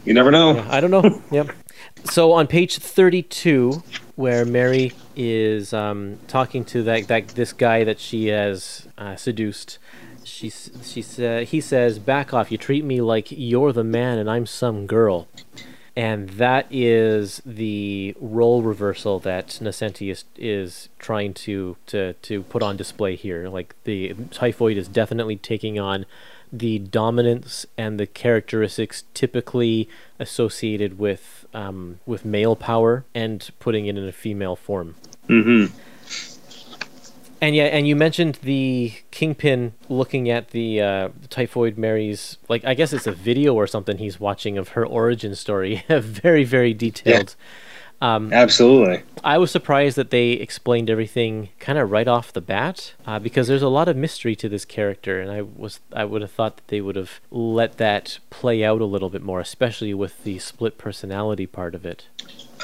[0.04, 0.64] you never know.
[0.68, 1.22] I don't know.
[1.30, 1.50] yep.
[2.04, 3.82] So on page 32,
[4.16, 9.78] where Mary is um, talking to that, that this guy that she has uh, seduced,
[10.24, 12.50] she she sa- he says, "Back off!
[12.50, 15.28] You treat me like you're the man and I'm some girl."
[15.98, 22.62] And that is the role reversal that Nocenti is, is trying to, to, to put
[22.62, 23.48] on display here.
[23.48, 26.06] Like the typhoid is definitely taking on
[26.52, 29.88] the dominance and the characteristics typically
[30.20, 34.94] associated with um, with male power and putting it in a female form.
[35.28, 35.76] Mm-hmm.
[37.40, 42.74] And yeah, and you mentioned the kingpin looking at the uh, typhoid Mary's like I
[42.74, 45.84] guess it's a video or something he's watching of her origin story.
[45.88, 47.36] very very detailed.
[48.00, 49.02] Um, Absolutely.
[49.24, 53.48] I was surprised that they explained everything kind of right off the bat uh, because
[53.48, 56.56] there's a lot of mystery to this character, and I was I would have thought
[56.56, 60.38] that they would have let that play out a little bit more, especially with the
[60.38, 62.06] split personality part of it.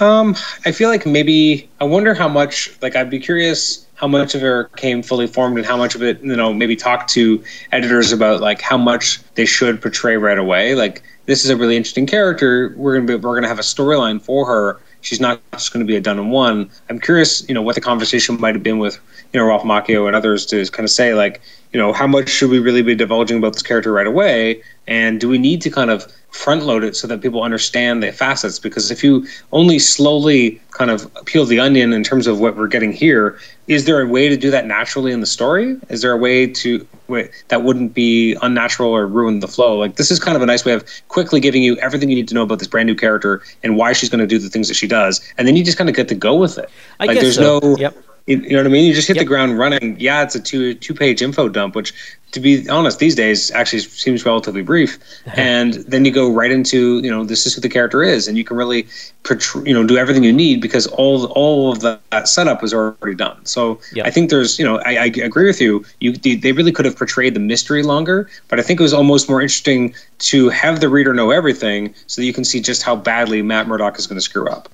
[0.00, 2.70] Um, I feel like maybe I wonder how much.
[2.80, 6.02] Like, I'd be curious how much of her came fully formed, and how much of
[6.02, 7.42] it, you know, maybe talk to
[7.72, 10.74] editors about like how much they should portray right away.
[10.76, 12.72] Like, this is a really interesting character.
[12.76, 14.80] We're gonna be, we're gonna have a storyline for her.
[15.04, 16.70] She's not just going to be a done in one.
[16.88, 18.98] I'm curious, you know, what the conversation might have been with,
[19.32, 21.42] you know, Ralph Macchio and others to kind of say like,
[21.74, 25.20] you know, how much should we really be divulging about this character right away, and
[25.20, 28.58] do we need to kind of front load it so that people understand the facets
[28.58, 32.66] because if you only slowly kind of peel the onion in terms of what we're
[32.66, 36.12] getting here is there a way to do that naturally in the story is there
[36.12, 40.18] a way to way, that wouldn't be unnatural or ruin the flow like this is
[40.18, 42.58] kind of a nice way of quickly giving you everything you need to know about
[42.58, 45.20] this brand new character and why she's going to do the things that she does
[45.38, 47.36] and then you just kind of get to go with it I like guess there's
[47.36, 47.60] so.
[47.60, 47.96] no Yep.
[48.26, 48.86] You, know what I mean?
[48.86, 50.00] You just hit the ground running.
[50.00, 51.92] Yeah, it's a two two page info dump, which,
[52.32, 54.98] to be honest, these days actually seems relatively brief.
[55.36, 58.38] and then you go right into you know this is who the character is, and
[58.38, 58.86] you can really
[59.24, 63.14] portray, you know do everything you need because all all of that, setup was already
[63.14, 63.44] done.
[63.44, 64.06] So Yep.
[64.06, 65.84] I think there's you know I, I agree with you.
[66.00, 69.28] You they really could have portrayed the mystery longer, but I think it was almost
[69.28, 72.96] more interesting to have the reader know everything so that you can see just how
[72.96, 74.70] badly Matt Murdock is going to screw up.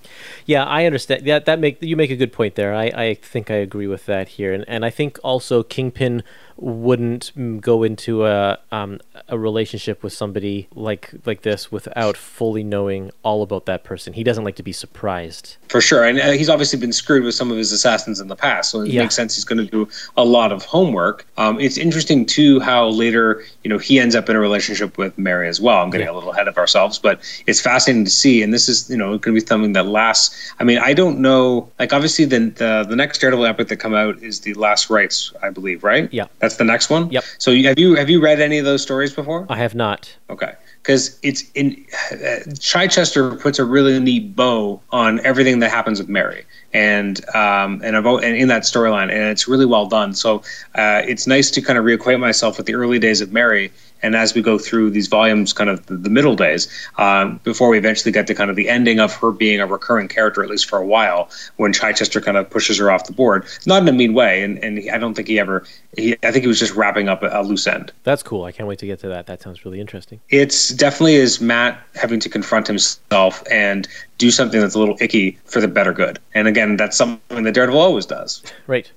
[0.51, 1.25] Yeah, I understand.
[1.27, 2.75] That that make you make a good point there.
[2.75, 6.25] I, I think I agree with that here, and and I think also Kingpin
[6.61, 13.11] wouldn't go into a um, a relationship with somebody like like this without fully knowing
[13.23, 14.12] all about that person.
[14.12, 15.57] He doesn't like to be surprised.
[15.68, 18.37] For sure, and uh, he's obviously been screwed with some of his assassins in the
[18.37, 19.03] past, so it Yeah.
[19.03, 21.27] makes sense he's going to do a lot of homework.
[21.38, 25.16] Um, it's interesting too how later, you know, he ends up in a relationship with
[25.18, 25.83] Mary as well.
[25.83, 26.12] I'm getting Yeah.
[26.12, 29.11] a little ahead of ourselves, but it's fascinating to see, and this is, you know,
[29.18, 30.53] going to be something that lasts.
[30.61, 33.94] I mean, I don't know, like obviously the the, the next Daredevil epic that come
[33.94, 36.09] out is the Last Rites, I believe, right?
[36.12, 36.27] Yeah.
[36.40, 37.11] that's the next one.
[37.11, 37.25] Yep.
[37.39, 39.47] So you- have you have you read any of those stories before?
[39.49, 40.15] I have not.
[40.29, 40.53] Okay.
[40.83, 46.09] Because it's in uh, Chichester puts a really neat bow on everything that happens with
[46.09, 50.15] Mary, and um, and about and in that storyline, and it's really well done.
[50.15, 50.39] So
[50.77, 53.71] uh, it's nice to kind of reacquaint myself with the early days of Mary,
[54.03, 57.69] and as we go through these volumes, kind of the, the middle days, um, before
[57.69, 60.51] we eventually get to kind of the ending of her being a recurring character, at
[60.51, 63.89] least for a while, when Chichester kind of pushes her off the board, not in
[63.89, 65.65] a mean way, and and he, I don't think he ever,
[65.97, 68.45] he, I think he was just wrapping up a, a loose end That's cool.
[68.45, 69.27] I can't wait to get to that.
[69.27, 70.21] That sounds really interesting.
[70.29, 75.39] it's definitely is Matt having to confront himself and do something that's a little icky
[75.45, 76.19] for the better good.
[76.35, 78.43] And again, that's something that Daredevil always does.
[78.67, 78.91] Right.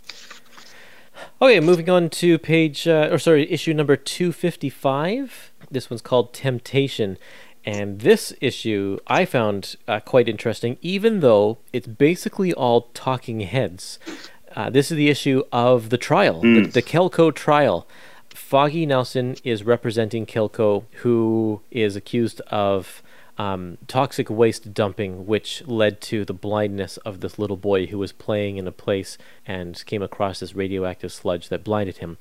[1.43, 5.51] Okay, moving on to page, uh, or sorry, issue number 255.
[5.69, 7.17] This one's called Temptation.
[7.65, 13.99] And this issue I found uh, quite interesting, even though it's basically all talking heads.
[14.55, 17.85] Uh, this is the issue of the trial, the, the Kelco trial.
[18.29, 23.03] Foggy Nelson is representing Kelco, who is accused of
[23.37, 28.11] um, toxic waste dumping, which led to the blindness of this little boy who was
[28.11, 32.17] playing in a place and came across this radioactive sludge that blinded him.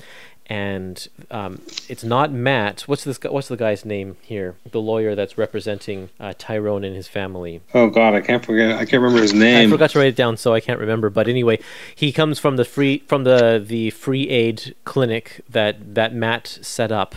[0.46, 2.83] And um, it's not Matt.
[2.83, 3.18] What's this?
[3.22, 4.57] What's the guy's name here?
[4.70, 7.62] The lawyer that's representing uh, Tyrone and his family.
[7.72, 8.72] Oh God, I can't forget.
[8.72, 9.68] I can't remember his name.
[9.68, 11.11] I forgot to write it down, so I can't remember.
[11.11, 11.61] But anyway,
[11.94, 16.90] he comes from the free from the the free aid clinic that that Matt set
[16.90, 17.14] up,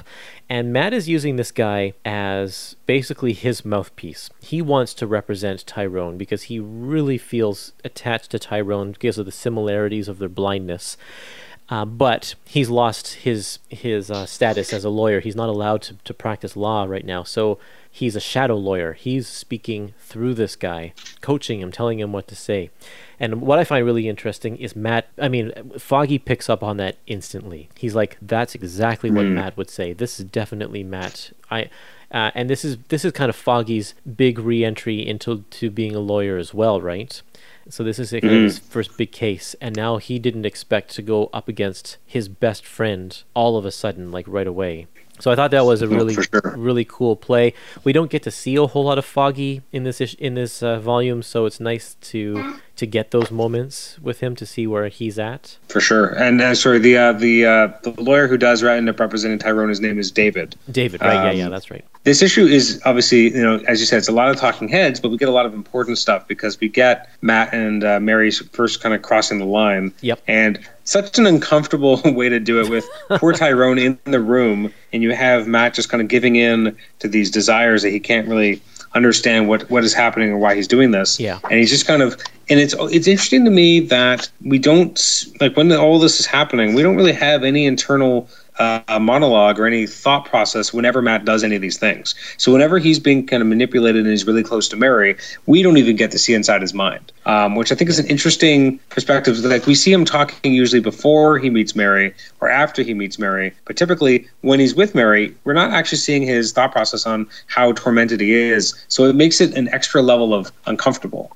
[0.48, 4.30] and Matt is using this guy as basically his mouthpiece.
[4.40, 9.32] He wants to represent Tyrone because he really feels attached to Tyrone because of the
[9.32, 10.98] similarities of their blindness.
[11.68, 15.20] Uh, but he's lost his his uh, status as a lawyer.
[15.20, 17.24] He's not allowed to, to practice law right now.
[17.24, 17.58] So
[17.90, 18.94] he's a shadow lawyer.
[18.94, 22.70] He's speaking through this guy, coaching him, telling him what to say.
[23.20, 25.08] And what I find really interesting is Matt.
[25.20, 27.70] I mean, Foggy picks up on that instantly.
[27.76, 29.94] He's like, "That's exactly what Matt would say.
[29.94, 31.70] This is definitely Matt." I.
[32.12, 36.00] Uh, and this is this is kind of Foggy's big re-entry into to being a
[36.00, 37.22] lawyer as well, right?
[37.68, 41.02] So this is kind of his first big case, and now he didn't expect to
[41.02, 44.88] go up against his best friend all of a sudden, like right away.
[45.20, 46.54] So I thought that was a really, sure.
[46.58, 47.54] really cool play.
[47.84, 50.62] We don't get to see a whole lot of Foggy in this ish- in this
[50.62, 54.90] uh, volume, so it's nice to to get those moments with him to see where
[54.90, 55.58] he's at.
[55.70, 56.08] for sure.
[56.08, 59.70] And uh, sorry, the uh, the uh, the lawyer who does end up representing Tyrone,
[59.70, 60.56] his name is David.
[60.70, 61.14] David, right?
[61.14, 61.86] yeah, yeah, Um, that's right.
[62.04, 65.00] This issue is obviously, you know, as you said, it's a lot of talking heads,
[65.00, 68.40] but we get a lot of important stuff because we get Matt and uh, Mary's
[68.50, 69.92] first kind of crossing the line.
[70.02, 70.22] Yep.
[70.28, 72.88] And such an uncomfortable way to do it with
[73.20, 77.08] poor Tyrone in the room, and you have Matt just kind of giving in to
[77.08, 78.62] these desires that he can't really
[78.94, 81.20] understand what what is happening or why he's doing this.
[81.20, 81.40] Yeah.
[81.44, 82.14] And he's just kind of,
[82.50, 86.74] and it's it's interesting to me that we don't like when all this is happening,
[86.74, 91.44] we don't really have any internal uh, monologue or any thought process whenever Matt does
[91.44, 92.16] any of these things.
[92.38, 95.78] So whenever he's being kind of manipulated and he's really close to Mary, we don't
[95.78, 99.38] even get to see inside his mind, um, which I think is an interesting perspective.
[99.40, 103.54] Like we see him talking usually before he meets Mary or after he meets Mary,
[103.66, 107.74] but typically when he's with Mary, we're not actually seeing his thought process on how
[107.74, 108.74] tormented he is.
[108.88, 111.36] So it makes it an extra level of uncomfortable.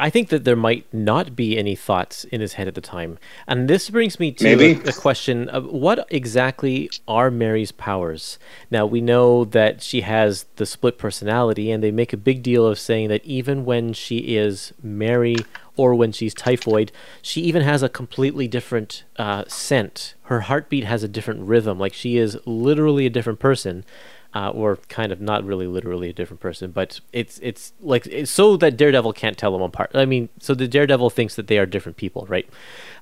[0.00, 3.18] I think that there might not be any thoughts in his head at the time.
[3.46, 4.80] And this brings me to Maybe.
[4.80, 8.38] a, a question of what exactly are Mary's powers?
[8.70, 12.66] Now, we know that she has the split personality, and they make a big deal
[12.66, 15.36] of saying that even when she is Mary
[15.76, 20.14] or when she's typhoid, she even has a completely different uh, scent.
[20.24, 21.78] Her heartbeat has a different rhythm.
[21.78, 23.84] Like she is literally a different person.
[24.32, 28.30] Uh, or kind of not really literally a different person, but it's it's like it's
[28.30, 29.90] so that Daredevil can't tell them apart.
[29.94, 32.48] I mean, so the Daredevil thinks that they are different people, right?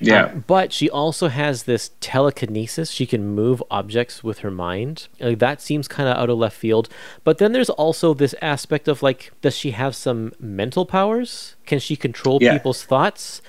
[0.01, 0.25] Yeah.
[0.25, 2.91] Uh, but she also has this telekinesis.
[2.91, 5.09] She can move objects with her mind.
[5.21, 6.89] Like, that seems kind of out of left field.
[7.25, 11.57] But then there's also this aspect of like, does she have some mental powers?
[11.67, 12.53] Can she control Yeah.
[12.55, 13.43] people's thoughts?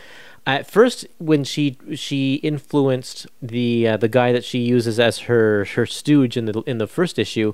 [0.45, 5.65] At first, when she she influenced the uh, the guy that she uses as her
[5.75, 7.53] her stooge in the in the first issue,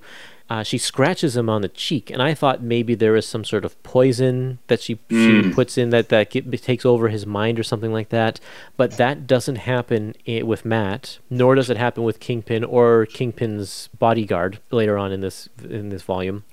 [0.50, 3.66] uh, she scratches him on the cheek, and I thought maybe there is some sort
[3.66, 7.64] of poison that she she puts in that that get, takes over his mind or
[7.64, 8.40] something like that.
[8.78, 14.60] But that doesn't happen with Matt, nor does it happen with Kingpin or Kingpin's bodyguard
[14.70, 16.44] later on in this in this volume.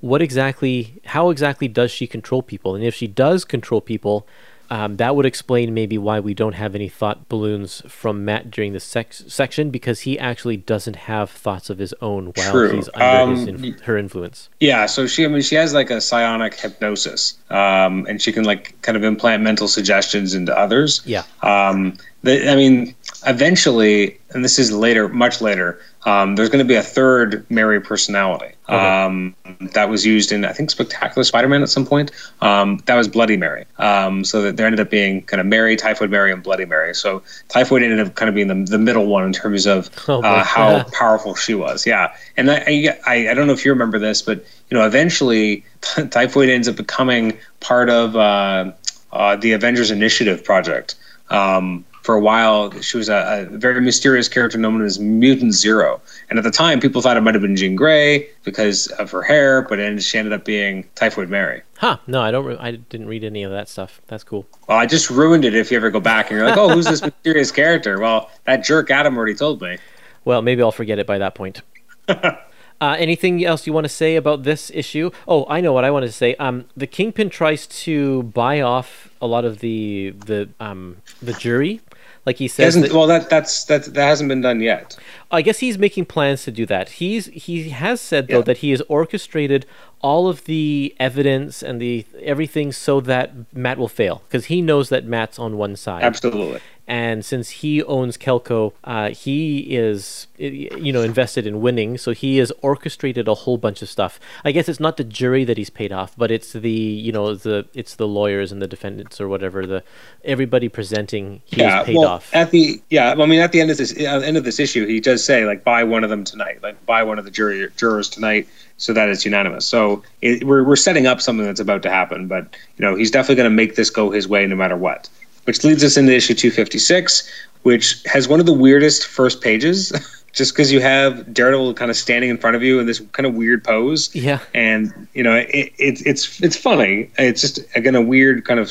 [0.00, 1.00] What exactly?
[1.06, 2.76] How exactly does she control people?
[2.76, 4.26] And if she does control people,
[4.72, 8.72] um, that would explain maybe why we don't have any thought balloons from Matt during
[8.72, 12.76] this sex- section because he actually doesn't have thoughts of his own while True.
[12.76, 14.48] he's under his Um, inf- her influence.
[14.60, 18.44] Yeah, so she, I mean, she has like a psionic hypnosis, um, and she can
[18.44, 21.02] like kind of implant mental suggestions into others.
[21.04, 21.24] Yeah.
[21.42, 22.94] Um, the, I mean,
[23.26, 27.80] eventually, and this is later, much later, um, there's going to be a third Mary
[27.80, 29.36] personality um,
[29.72, 32.10] that was used in, I think, Spectacular Spider-Man at some point.
[32.40, 33.66] Um, that was Bloody Mary.
[33.78, 36.94] Um, so that there ended up being kind of Mary, Typhoid Mary, and Bloody Mary.
[36.94, 40.22] So Typhoid ended up kind of being the, the middle one in terms of Oh,
[40.22, 41.86] uh, how powerful she was.
[41.86, 45.64] Yeah, and I, I I don't know if you remember this, but you know, eventually
[46.10, 48.72] Typhoid ends up becoming part of uh,
[49.12, 50.96] uh, the Avengers Initiative project.
[51.30, 56.00] Um, for a while, she was a, a very mysterious character known as Mutant Zero,
[56.28, 59.22] and at the time, people thought it might have been Jean Grey because of her
[59.22, 61.62] hair, but then she ended up being Typhoid Mary.
[61.78, 61.98] Huh?
[62.06, 62.44] No, I don't.
[62.44, 64.00] Re- I didn't read any of that stuff.
[64.08, 64.46] That's cool.
[64.68, 66.86] Well, I just ruined it if you ever go back and you're like, oh, who's
[66.86, 68.00] this mysterious character?
[68.00, 69.78] Well, that jerk Adam already told me.
[70.24, 71.62] Well, maybe I'll forget it by that point.
[72.08, 72.36] uh,
[72.82, 75.10] anything else you want to say about this issue?
[75.26, 76.34] Oh, I know what I wanted to say.
[76.36, 81.80] Um, the Kingpin tries to buy off a lot of the the um the jury.
[82.24, 84.96] Like he says, that- well, that that's that that hasn't been done yet.
[85.30, 86.88] I guess he's making plans to do that.
[86.90, 88.42] He's he has said though Yeah.
[88.42, 89.66] that he has orchestrated
[90.02, 94.88] all of the evidence and the everything so that Matt will fail because he knows
[94.88, 96.02] that Matt's on one side.
[96.02, 96.60] Absolutely.
[96.88, 101.96] And since he owns Kelco, uh, he is you know invested in winning.
[101.96, 104.18] So he has orchestrated a whole bunch of stuff.
[104.44, 107.36] I guess it's not the jury that he's paid off, but it's the you know
[107.36, 109.84] the it's the lawyers and the defendants or whatever the
[110.24, 112.34] everybody presenting he has paid well, off.
[112.34, 114.58] at the yeah, I mean, at the end of this, at the end of this
[114.58, 117.30] issue, he does say like, buy one of them tonight, like buy one of the
[117.30, 118.48] jury jurors tonight,
[118.82, 119.64] so that it's unanimous.
[119.64, 122.44] So it, we're we're setting up something that's about to happen, but
[122.76, 125.08] you know, he's definitely going to make this go his way no matter what.
[125.44, 127.28] Which leads us into issue 256,
[127.62, 129.92] which has one of the weirdest first pages.
[130.32, 133.26] Just because you have Daredevil kind of standing in front of you in this kind
[133.26, 134.38] of weird pose, Yeah.
[134.54, 137.10] and you know it, it, it's it's funny.
[137.18, 138.70] It's just again a weird kind of.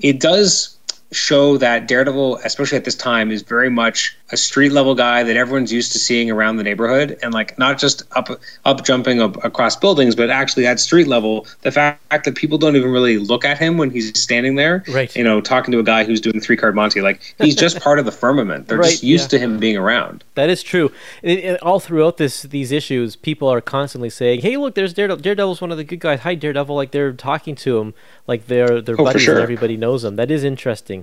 [0.00, 0.76] It does
[1.10, 5.36] show that Daredevil, especially at this time, is very much a street level guy that
[5.38, 8.28] everyone's used to seeing around the neighborhood, and like not just up
[8.66, 11.46] up jumping up across buildings, but actually at street level.
[11.62, 15.14] The fact that people don't even really look at him when he's standing there, Right.
[15.16, 17.98] You know, talking to a guy who's doing three card Monte, like he's just part
[17.98, 18.68] of the firmament.
[18.68, 19.38] They're Right, just used yeah.
[19.38, 20.24] to him being around.
[20.34, 20.92] That is true.
[21.22, 25.22] It, it- all throughout this these issues, people are constantly saying, "Hey, look, there's Daredevil.
[25.22, 26.20] Daredevil's one of the good guys.
[26.20, 27.94] Hi, Daredevil!" Like they're talking to him,
[28.26, 29.34] like they're they're Oh, buddies sure.
[29.36, 30.16] and everybody knows him.
[30.16, 30.97] That is interesting.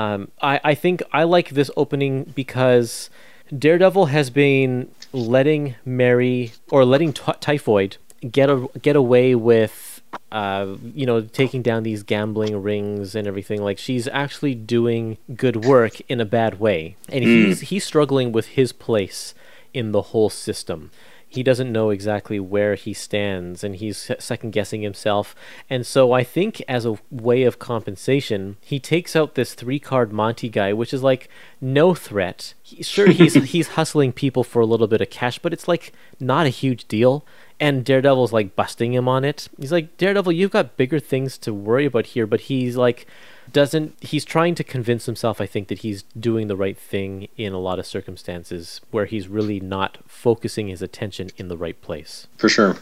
[0.00, 3.10] Um, I I think I like this opening because
[3.56, 7.96] Daredevil has been letting Mary or letting Ty- Typhoid
[8.30, 9.86] get a, get away with.
[10.32, 13.62] Uh, you know, taking down these gambling rings and everything.
[13.62, 18.46] Like she's actually doing good work in a bad way, and he's he's struggling with
[18.58, 19.34] his place
[19.72, 20.90] in the whole system.
[21.32, 25.32] He doesn't know exactly where he stands, and he's second guessing himself.
[25.70, 30.12] And so I think, as a way of compensation, he takes out this three card
[30.12, 31.28] Monte guy, which is like
[31.60, 32.54] no threat.
[32.64, 35.92] He, sure, he's he's hustling people for a little bit of cash, but it's like
[36.18, 37.24] not a huge deal.
[37.60, 39.48] And Daredevil's like busting him on it.
[39.56, 42.26] He's like, Daredevil, you've got bigger things to worry about here.
[42.26, 43.06] But he's like,
[43.52, 47.52] doesn't he's trying to convince himself i think that he's doing the right thing in
[47.52, 52.26] a lot of circumstances where he's really not focusing his attention in the right place
[52.40, 52.76] for sure.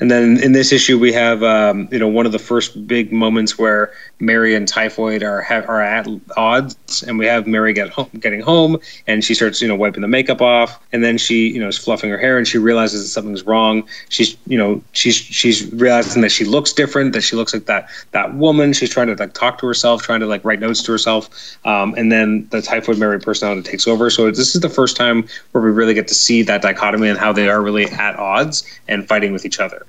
[0.00, 3.12] And then in this issue, we have um, you know one of the first big
[3.12, 6.06] moments where Mary and Typhoid are ha- are at
[6.36, 10.02] odds, and we have Mary get home, getting home, and she starts you know wiping
[10.02, 13.02] the makeup off, and then she you know is fluffing her hair, and she realizes
[13.02, 13.88] that something's wrong.
[14.08, 17.88] She's you know she's she's realizing that she looks different, that she looks like that
[18.12, 18.72] that woman.
[18.72, 21.28] She's trying to like talk to herself herself, trying to like write notes to herself,
[21.64, 24.10] um, and then the Typhoid Mary personality takes over.
[24.10, 27.18] So this is the first time where we really get to see that dichotomy and
[27.18, 29.86] how they are really at odds and fighting with each other.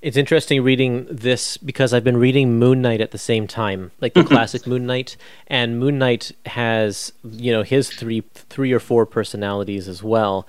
[0.00, 4.14] It's interesting reading this because I've been reading Moon Knight at the same time, like
[4.14, 5.16] the classic Moon Knight,
[5.46, 10.46] and Moon Knight has you know his three three or four personalities as well.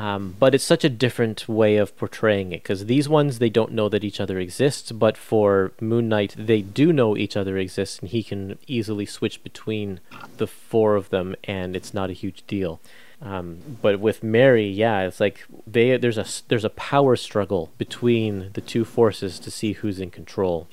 [0.00, 3.72] Um, but it's such a different way of portraying it because these ones they don't
[3.72, 7.98] know that each other exists, but for Moon Knight they do know each other exists,
[7.98, 10.00] and he can easily switch between
[10.38, 12.80] the four of them, and it's not a huge deal.
[13.20, 18.52] Um, but with Mary, yeah, it's like they there's a there's a power struggle between
[18.54, 20.66] the two forces to see who's in control.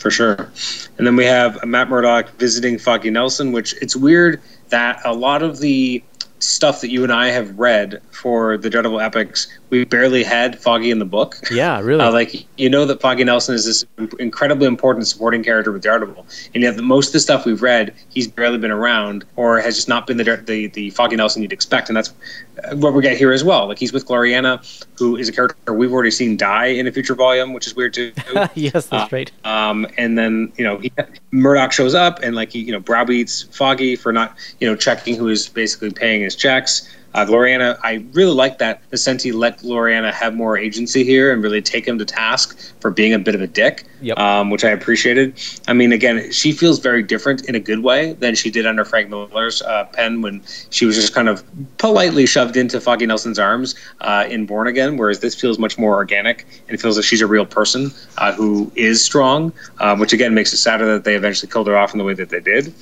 [0.00, 0.50] For sure,
[0.96, 5.42] and then we have Matt Murdock visiting Foggy Nelson, which it's weird that a lot
[5.42, 6.02] of the
[6.44, 10.90] stuff that you and I have read for the Daredevil epics, we barely had Foggy
[10.90, 11.36] in the book.
[11.50, 12.02] Yeah, really.
[12.02, 13.84] Uh, like you know that Foggy Nelson is this
[14.18, 18.28] incredibly important supporting character with Daredevil, and yet most of the stuff we've read, he's
[18.28, 21.88] barely been around or has just not been the the, the Foggy Nelson you'd expect,
[21.88, 22.12] and that's
[22.72, 23.68] what we get here as well.
[23.68, 27.14] Like he's with Glorianna, who is a character we've already seen die in a future
[27.14, 28.12] volume, which is weird too.
[28.54, 29.30] yes, that's uh, right.
[29.44, 30.92] Um, and then you know he,
[31.34, 35.16] Murdock shows up and like he you know browbeats Foggy for not you know checking
[35.16, 36.88] who is basically paying his checks.
[37.14, 41.62] Uh, Glorianna, I really like that Nocenti let Glorianna have more agency here and really
[41.62, 44.18] take him to task for being a bit of a dick, yep.
[44.18, 45.40] um, which I appreciated.
[45.68, 48.84] I mean, again, she feels very different in a good way than she did under
[48.84, 51.44] Frank Miller's uh, pen when she was just kind of
[51.78, 55.94] politely shoved into Foggy Nelson's arms uh, in Born Again, whereas this feels much more
[55.94, 60.12] organic and it feels like she's a real person uh, who is strong, um, which
[60.12, 62.40] again makes it sadder that they eventually killed her off in the way that they
[62.40, 62.74] did.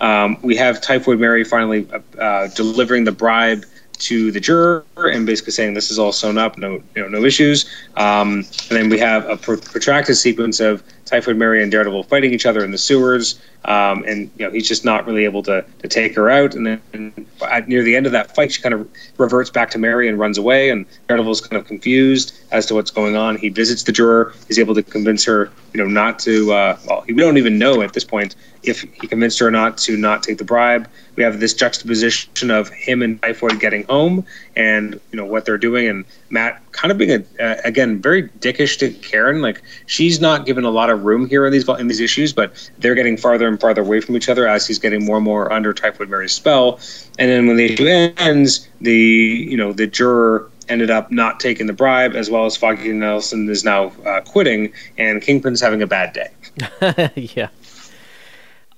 [0.00, 3.64] Um, we have Typhoid Mary finally uh, uh, delivering the bribe
[4.04, 7.24] to the juror and basically saying this is all sewn up, no, you know, no
[7.24, 7.68] issues.
[7.96, 10.82] Um, and then we have a protracted sequence of
[11.14, 14.66] Typhoid Mary and Daredevil fighting each other in the sewers, um, and you know he's
[14.66, 16.56] just not really able to, to take her out.
[16.56, 19.78] And then at, near the end of that fight, she kind of reverts back to
[19.78, 20.70] Mary and runs away.
[20.70, 23.36] And Daredevil's kind of confused as to what's going on.
[23.36, 24.34] He visits the juror.
[24.48, 26.52] He's able to convince her, you know, not to.
[26.52, 28.34] Uh, well, we don't even know at this point
[28.64, 30.88] if he convinced her or not to not take the bribe.
[31.14, 35.58] We have this juxtaposition of him and Typhoid getting home, and you know what they're
[35.58, 39.40] doing, and Matt kind of being a uh, again very dickish to Karen.
[39.40, 42.70] Like she's not given a lot of room here in these in these issues, but
[42.78, 45.50] they're getting farther and farther away from each other as he's getting more and more
[45.52, 46.78] under Typhoid Mary's spell.
[47.18, 47.86] And then when the issue
[48.18, 52.56] ends, the you know the juror ended up not taking the bribe, as well as
[52.56, 57.10] Foggy Nelson is now uh, quitting, and Kingpin's having a bad day.
[57.14, 57.48] yeah.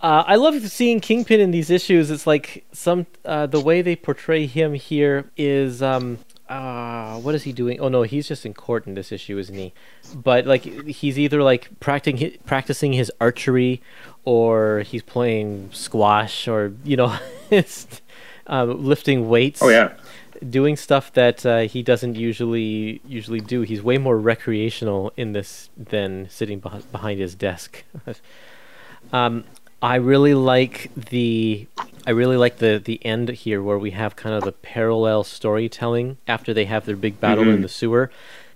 [0.00, 2.10] Uh, I love seeing Kingpin in these issues.
[2.10, 6.18] It's like some uh, the way they portray him here is um,
[6.48, 7.80] uh, what is he doing?
[7.80, 9.72] Oh no, he's just in court in this issue, isn't he?
[10.14, 13.82] But like he's either like practicing practicing his archery,
[14.24, 17.18] or he's playing squash, or you know,
[17.50, 18.00] it's
[18.46, 19.60] um, lifting weights.
[19.60, 19.94] Oh yeah,
[20.48, 23.62] doing stuff that uh, he doesn't usually usually do.
[23.62, 27.84] He's way more recreational in this than sitting beh- behind his desk.
[29.12, 29.44] um,
[29.82, 31.66] I really like the
[32.06, 36.18] I really like the the end here where we have kind of the parallel storytelling
[36.26, 37.54] after they have their big battle mm-hmm.
[37.54, 38.10] in the sewer.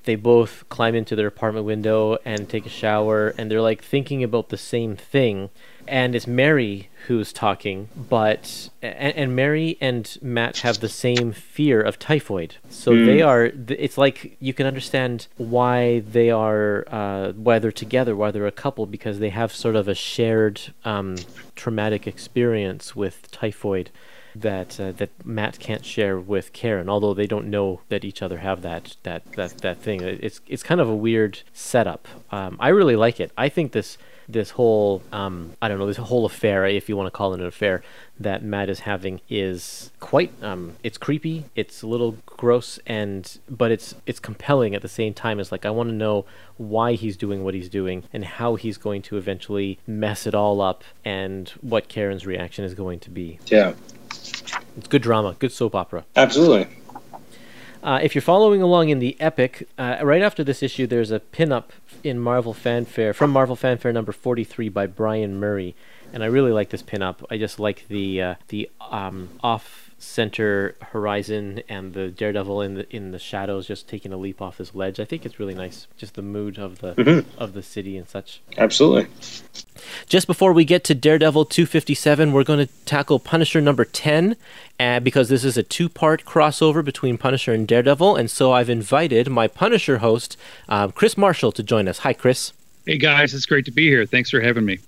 [0.05, 4.23] They both climb into their apartment window and take a shower and they're like thinking
[4.25, 5.51] about the same thing
[5.87, 11.81] and it's Mary who's talking, but and, and, Mary and Matt have the same fear
[11.81, 12.57] of typhoid.
[12.69, 13.07] So mm.
[13.07, 13.51] they are.
[13.69, 18.53] It's like you can understand why they are, uh, why they're together, why they're a
[18.53, 21.17] couple, because they have sort of a shared um,
[21.55, 23.91] traumatic experience with typhoid
[24.35, 28.39] that uh, that Matt can't share with Karen, although they don't know that each other
[28.39, 30.01] have that that that that thing.
[30.03, 32.07] It's it's kind of a weird setup.
[32.31, 33.33] Um, I really like it.
[33.37, 33.99] I think this
[34.33, 37.41] this whole um, I don't know this whole affair, if you want to call it
[37.41, 37.83] an affair,
[38.19, 43.71] that Matt is having is quite um, it's creepy, it's a little gross, and but
[43.71, 45.41] it's it's compelling at the same time.
[45.41, 46.25] It's like I want to know
[46.57, 50.61] why he's doing what he's doing and how he's going to eventually mess it all
[50.61, 53.39] up, and what Karen's reaction is going to be.
[53.47, 53.75] Yeah,
[54.11, 56.05] it's good drama, good soap opera.
[56.17, 56.69] Absolutely.
[57.83, 61.21] Uh, if you're following along in the epic, uh, right after this issue, there's a
[61.21, 61.71] pinup
[62.05, 65.75] in Marvel Fanfare from Marvel Fanfare number 43 by Brian Murray,
[66.13, 67.25] and I really like this pinup.
[67.31, 72.97] I just like the uh, the um, off center horizon and the daredevil in the
[72.97, 74.99] in the shadows just taking a leap off this ledge.
[74.99, 75.87] I think it's really nice.
[75.97, 77.39] Just the mood of the mm-hmm.
[77.39, 78.41] of the city and such.
[78.57, 79.09] Absolutely.
[80.07, 84.37] Just before we get to Daredevil 257, we're going to tackle Punisher number 10
[84.79, 89.31] uh, because this is a two-part crossover between Punisher and Daredevil, and so I've invited
[89.31, 90.37] my Punisher host,
[90.69, 91.99] um, Chris Marshall, to join us.
[91.99, 92.53] Hi, Chris.
[92.87, 94.07] Hey guys, it's great to be here.
[94.07, 94.79] Thanks for having me.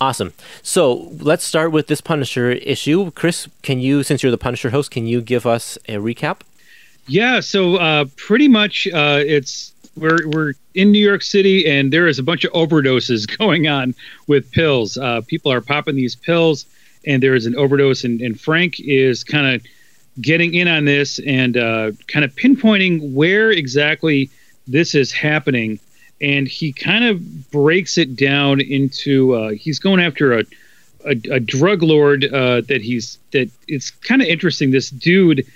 [0.00, 0.32] Awesome.
[0.62, 3.10] So let's start with this Punisher issue.
[3.12, 6.40] Chris, can you, since you're the Punisher host, can you give us a recap?
[7.06, 7.40] Yeah.
[7.40, 12.18] So uh, pretty much, uh, it's we're we're in New York City, and there is
[12.18, 13.94] a bunch of overdoses going on
[14.26, 14.96] with pills.
[14.96, 16.66] Uh, people are popping these pills,
[17.06, 19.64] and there is an overdose, and, and Frank is kind of
[20.20, 24.30] getting in on this and uh, kind of pinpointing where exactly
[24.66, 25.78] this is happening.
[26.20, 30.44] And he kind of breaks it down into uh, he's going after a
[31.04, 34.70] a, a drug lord uh, that he's that it's kind of interesting.
[34.70, 35.46] This dude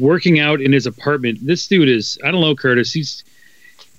[0.00, 1.38] working out in his apartment.
[1.42, 2.92] This dude is I don't know Kurtis.
[2.92, 3.22] He's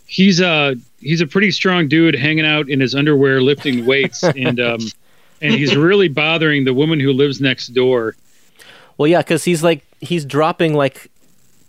[0.05, 4.59] he's a he's a pretty strong dude hanging out in his underwear lifting weights and
[4.59, 4.79] um
[5.41, 8.15] and he's really bothering the woman who lives next door.
[8.97, 11.09] Well, yeah, because he's like he's dropping like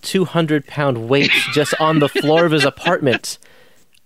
[0.03, 3.39] two hundred pound weights just on the floor of his apartment.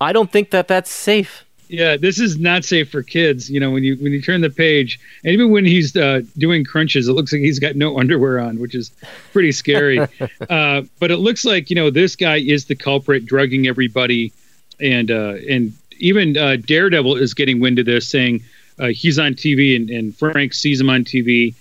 [0.01, 1.45] I don't think that that's safe.
[1.69, 3.51] Yeah, this is not safe for kids.
[3.51, 6.65] You know, when you when you turn the page, and even when he's uh, doing
[6.65, 8.91] crunches, it looks like he's got no underwear on, which is
[9.33, 9.99] pretty scary.
[10.51, 14.33] uh, but it looks like you know this guy is the culprit, drugging everybody,
[14.79, 18.43] and uh, and even uh, Daredevil is getting wind of this, saying
[18.79, 21.55] uh, he's on TV, and, and Frank sees him on TV.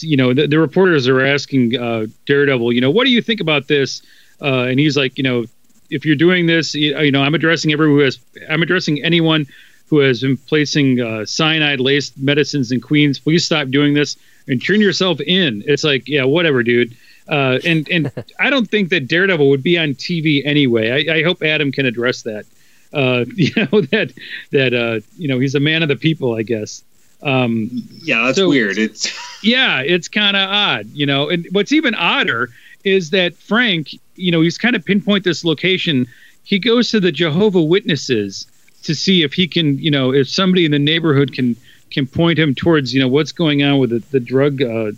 [0.00, 3.40] You know, the, the reporters are asking uh, Daredevil, you know, what do you think
[3.40, 4.02] about this?
[4.40, 5.44] and he's like, you know,
[5.90, 8.18] if you're doing this, you know, I'm addressing everyone who has,
[8.48, 9.46] I'm addressing anyone
[9.88, 13.18] who has been placing uh, cyanide laced medicines in Queens.
[13.18, 14.16] Please stop doing this
[14.46, 15.64] and turn yourself in.
[15.66, 16.96] It's like, yeah, whatever, dude.
[17.28, 21.08] Uh, and and I don't think that Daredevil would be on TV anyway.
[21.08, 22.44] I, I hope Adam can address that.
[22.92, 24.12] Uh, you know that
[24.50, 26.82] that uh, you know he's a man of the people, I guess.
[27.22, 27.68] Um,
[28.02, 28.78] yeah, that's so, weird.
[28.78, 29.12] It's
[29.42, 31.28] yeah, it's kind of odd, you know.
[31.28, 32.50] And what's even odder
[32.84, 36.06] is that Frank, you know, he's kind of pinpoint this location.
[36.44, 38.46] He goes to the Jehovah Witnesses
[38.82, 41.56] to see if he can, you know, if somebody in the neighborhood can
[41.90, 44.92] can point him towards, you know, what's going on with the, the drug uh,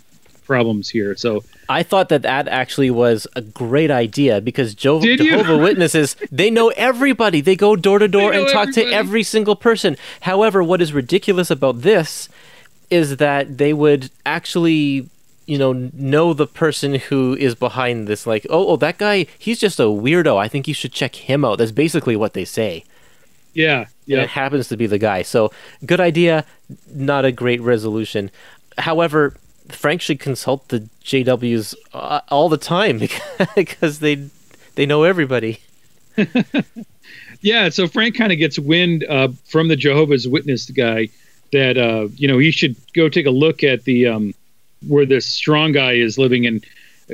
[0.45, 1.15] problems here.
[1.15, 6.49] So I thought that that actually was a great idea because Jo- Jehovah Witnesses they
[6.49, 7.41] know everybody.
[7.41, 8.91] They go door to door and talk everybody.
[8.91, 9.97] to every single person.
[10.21, 12.29] However, what is ridiculous about this
[12.89, 15.09] is that they would actually
[15.45, 19.59] you know know the person who is behind this like oh oh that guy he's
[19.59, 20.37] just a weirdo.
[20.37, 21.57] I think you should check him out.
[21.57, 22.83] That's basically what they say.
[23.53, 24.17] Yeah yeah.
[24.17, 25.21] and it happens to be the guy.
[25.21, 25.51] So
[25.85, 26.45] good idea
[26.93, 28.31] not a great resolution.
[28.77, 29.35] However
[29.69, 32.99] frank should consult the jws uh, all the time
[33.55, 34.29] because they
[34.75, 35.59] they know everybody.
[37.41, 41.09] Yeah so frank kind of gets wind uh, from the jehovah's witness guy
[41.51, 44.33] that uh, you know he should go take a look at the um,
[44.87, 46.61] where this strong guy is living in.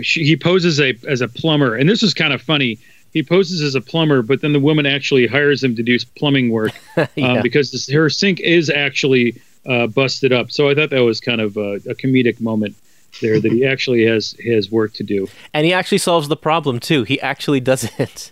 [0.02, 2.80] She, he poses a as a plumber, and this is kind of funny.
[3.12, 6.52] He poses as a plumber, but then the woman actually hires him to do plumbing
[6.52, 7.34] work uh, yeah.
[7.34, 10.52] um, because this, her sink is actually uh, busted up.
[10.52, 12.76] So I thought that was kind of a, a comedic moment
[13.22, 15.28] there that he actually has has work to do.
[15.54, 17.04] And he actually solves the problem too.
[17.04, 18.32] He actually does it.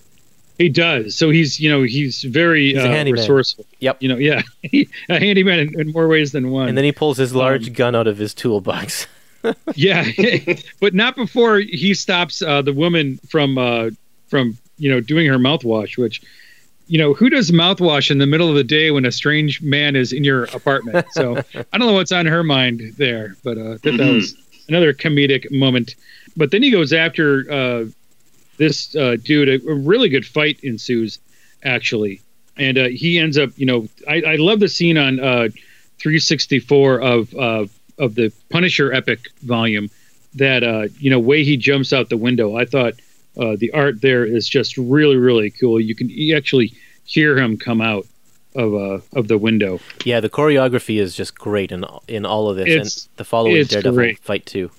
[0.58, 1.16] He does.
[1.16, 3.66] So he's, you know, he's very he's uh, resourceful.
[3.80, 4.02] Yep.
[4.02, 4.42] You know, yeah,
[5.10, 6.68] a handyman in, in, more ways than one.
[6.68, 9.06] And then he pulls his large um, gun out of his toolbox
[9.76, 10.06] yeah,
[10.80, 13.90] but not before he stops uh, the woman from uh,
[14.28, 16.22] from you know doing her mouthwash, which
[16.88, 19.96] you know who does mouthwash in the middle of the day when a strange man
[19.96, 21.06] is in your apartment.
[21.12, 24.16] So I don't know what's on her mind there, but uh, that, that mm-hmm.
[24.16, 24.36] was
[24.68, 25.96] another comedic moment.
[26.36, 27.86] But then he goes after uh,
[28.58, 29.50] this uh, dude.
[29.50, 31.20] A, a, really good fight ensues,
[31.64, 32.22] actually,
[32.58, 33.52] and uh, he ends up.
[33.56, 35.50] You know, I, I love the scene on uh,
[36.00, 37.66] 364 of uh,
[37.98, 39.90] of the Punisher epic volume
[40.36, 42.56] that uh, you know way he jumps out the window.
[42.56, 42.94] I thought
[43.40, 45.80] uh, the art there is just really really cool.
[45.80, 46.74] You can you actually
[47.06, 48.06] hear him come out
[48.56, 49.80] of uh, of the window.
[50.06, 53.64] Yeah, the choreography is just great in in all of this, it's, and the following
[53.64, 54.20] Daredevil great.
[54.20, 54.72] fight too.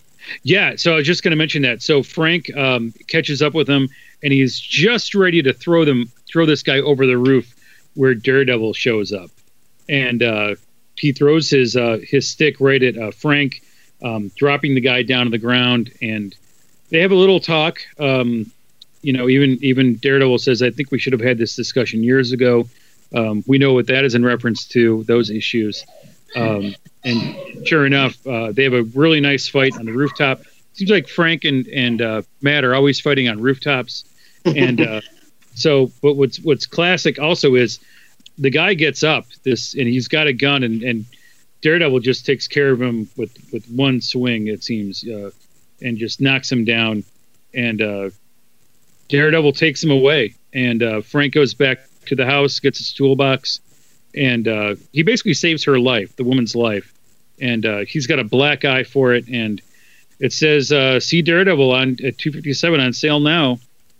[0.42, 1.82] Yeah, so I was just going to mention that.
[1.82, 3.88] So Frank um, catches up with him,
[4.22, 7.54] and he's just ready to throw them throw this guy over the roof
[7.94, 9.30] where Daredevil shows up,
[9.88, 10.56] and uh,
[10.98, 13.62] he throws his uh, his stick right at uh, Frank,
[14.02, 16.34] um, dropping the guy down to the ground, and
[16.90, 17.80] they have a little talk.
[17.98, 18.50] Um,
[19.02, 22.32] you know, even even Daredevil says, "I think we should have had this discussion years
[22.32, 22.68] ago."
[23.14, 25.84] Um, we know what that is in reference to those issues.
[26.36, 26.74] Um,
[27.04, 30.42] and sure enough, uh, they have a really nice fight on the rooftop.
[30.74, 34.04] Seems like Frank and and uh, Matt are always fighting on rooftops,
[34.44, 35.00] and uh,
[35.54, 35.90] so.
[36.02, 37.80] But what's what's classic also is
[38.38, 41.04] the guy gets up this and he's got a gun and, and
[41.60, 45.30] Daredevil just takes care of him with with one swing it seems uh,
[45.82, 47.04] and just knocks him down.
[47.54, 48.10] And uh,
[49.08, 53.60] Daredevil takes him away and uh, Frank goes back to the house gets his toolbox
[54.14, 56.92] and uh, he basically saves her life, the woman's life,
[57.40, 59.60] and uh, he's got a black eye for it, and
[60.18, 63.58] it says uh, see Daredevil on at 257 on sale now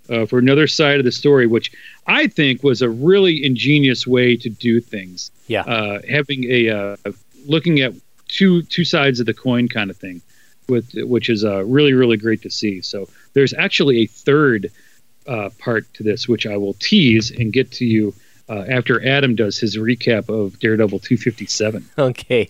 [0.09, 1.73] uh, for another side of the story, which
[2.07, 5.31] I think was a really ingenious way to do things.
[5.47, 5.63] Yeah.
[5.63, 6.97] Uh, having a uh,
[7.47, 7.95] looking at
[8.29, 10.21] two two sides of the coin kind of thing,
[10.69, 12.81] with which is uh, really really great to see.
[12.83, 14.71] So there's actually a third
[15.27, 18.15] uh, part to this, which I will tease and get to you.
[18.51, 21.85] Uh, after Adam does his recap of Daredevil 257.
[21.99, 22.49] Okay.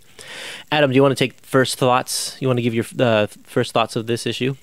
[0.70, 2.36] Adam, do you want to take first thoughts?
[2.38, 4.54] You want to give your uh, first thoughts of this issue?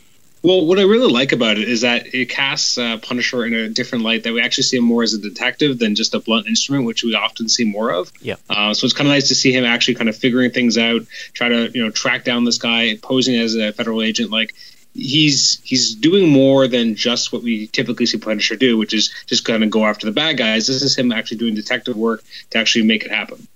[0.45, 3.67] Well, what I really like about it is that it casts uh, Punisher in a
[3.67, 4.21] different light.
[4.21, 7.03] That we actually see him more as a detective than just a blunt instrument, which
[7.03, 8.11] we often see more of.
[8.21, 8.35] Yeah.
[8.47, 11.01] Uh, so it's kind of nice to see him actually kind of figuring things out,
[11.33, 14.29] try to you know track down this guy, posing as a federal agent.
[14.29, 14.53] Like
[14.93, 19.45] he's he's doing more than just what we typically see Punisher do, which is just
[19.45, 20.67] kind of go after the bad guys.
[20.67, 23.47] This is him actually doing detective work to actually make it happen.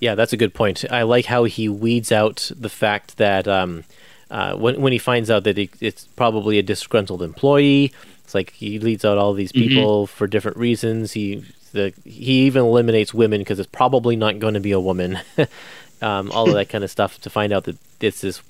[0.00, 0.84] Yeah, that's a good point.
[0.90, 3.84] I like how he weeds out the fact that um,
[4.30, 7.92] uh, when when he finds out that it, it's probably a disgruntled employee,
[8.24, 10.12] it's like he leads out all these people mm-hmm.
[10.12, 11.12] for different reasons.
[11.12, 15.20] He the he even eliminates women because it's probably not going to be a woman.
[16.02, 18.42] um, all of that kind of stuff to find out that it's this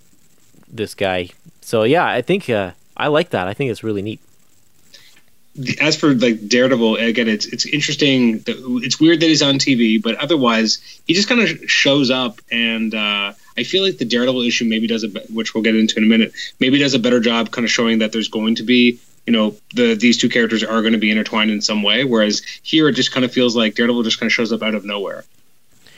[0.67, 1.29] this guy.
[1.61, 3.49] So yeah, I think uh, I like that.
[3.49, 4.21] I think it's really neat.
[5.81, 8.43] As for like Daredevil, again, it's it's interesting.
[8.47, 12.95] It's weird that he's on TV, but otherwise, he just kind of shows up, and
[12.95, 16.05] uh, I feel like the Daredevil issue maybe does a, which we'll get into in
[16.05, 18.99] a minute, maybe does a better job kind of showing that there's going to be
[19.27, 22.43] you know the these two characters are going to be intertwined in some way whereas
[22.63, 24.85] here it just kind of feels like daredevil just kind of shows up out of
[24.85, 25.25] nowhere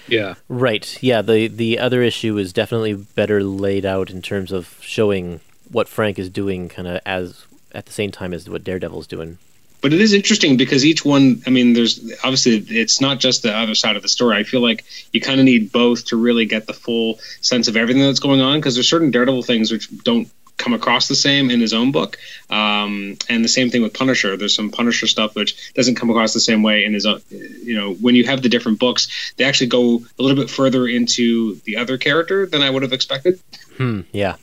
[0.09, 0.34] yeah.
[0.48, 1.00] Right.
[1.02, 1.22] Yeah.
[1.22, 5.40] The the other issue is definitely better laid out in terms of showing
[5.70, 9.38] what Frank is doing, kind of as at the same time as what Daredevil's doing.
[9.80, 13.54] But it is interesting because each one, I mean, there's obviously it's not just the
[13.54, 14.36] other side of the story.
[14.36, 17.76] I feel like you kind of need both to really get the full sense of
[17.76, 21.50] everything that's going on because there's certain Daredevil things which don't come across the same
[21.50, 22.18] in his own book.
[22.50, 24.36] Um, and the same thing with Punisher.
[24.36, 27.22] There's some Punisher stuff which doesn't come across the same way in his own.
[27.30, 30.86] You know, when you have the different books, they actually go a little bit further
[30.86, 33.40] into the other character than I would have expected.
[33.76, 34.00] Hmm.
[34.12, 34.36] Yeah.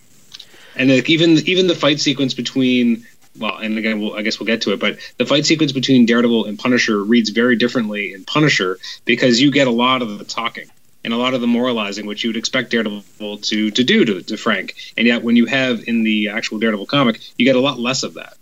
[0.78, 3.06] And like even even the fight sequence between
[3.38, 6.06] well, and again, we'll, I guess we'll get to it, but the fight sequence between
[6.06, 10.26] Daredevil and Punisher reads very differently in Punisher because you get a lot of the
[10.26, 10.70] talking
[11.04, 14.22] and a lot of the moralizing, which you would expect Daredevil to to do to,
[14.24, 14.76] to Frank.
[14.98, 18.04] And yet, when you have in the actual Daredevil comic, you get a lot less
[18.04, 18.38] of that.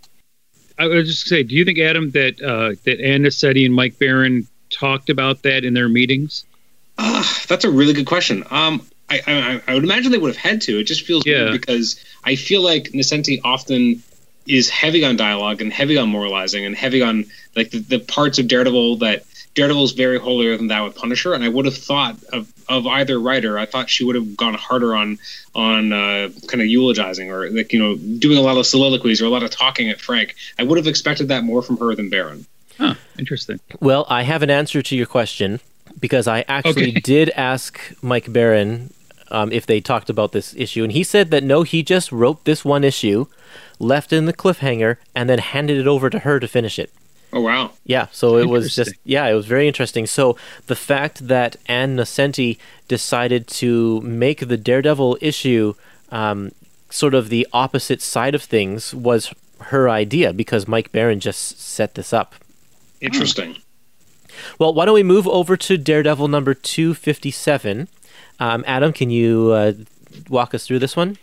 [0.79, 3.99] I was just say, do you think Adam that uh, that Ann Nocenti and Mike
[3.99, 6.45] Baron talked about that in their meetings?
[6.97, 8.43] Uh, that's a really good question.
[8.49, 10.79] Um, I, I, I, would imagine they would have had to.
[10.79, 11.49] It just feels yeah.
[11.49, 14.01] weird because I feel like Nocenti often
[14.45, 17.25] is heavy on dialogue and heavy on moralizing and heavy on
[17.55, 19.23] like the, the parts of Daredevil that
[19.55, 22.87] Daredevil is very holier than thou with Punisher, and I would have thought of, of
[22.87, 23.59] either writer.
[23.59, 25.19] I thought she would have gone harder on
[25.53, 29.25] on uh, kind of eulogizing or like you know doing a lot of soliloquies or
[29.25, 30.35] a lot of talking at Frank.
[30.57, 32.47] I would have expected that more from her than Baron.
[32.79, 33.59] Huh, interesting.
[33.79, 35.59] Well, I have an answer to your question
[35.99, 36.99] because I actually okay.
[36.99, 38.91] did ask Mike Baron
[39.33, 42.45] um, if they talked about this issue, and he said that no, he just wrote
[42.45, 43.25] this one issue,
[43.79, 46.91] left in the cliffhanger, and then handed it over to her to finish it.
[47.33, 47.71] Oh wow!
[47.83, 50.05] Yeah, so it was just yeah, it was very interesting.
[50.05, 55.73] So the fact that Ann Nocenti decided to make the Daredevil issue
[56.11, 56.51] um,
[56.91, 61.95] sort of the opposite side of things was her idea because Mike Baron just set
[61.95, 62.35] this up.
[63.01, 63.57] Interesting.
[64.59, 67.87] Well, why don't we move over to Daredevil number two fifty seven?
[68.39, 69.73] Um, Adam, can you uh,
[70.29, 71.17] walk us through this one?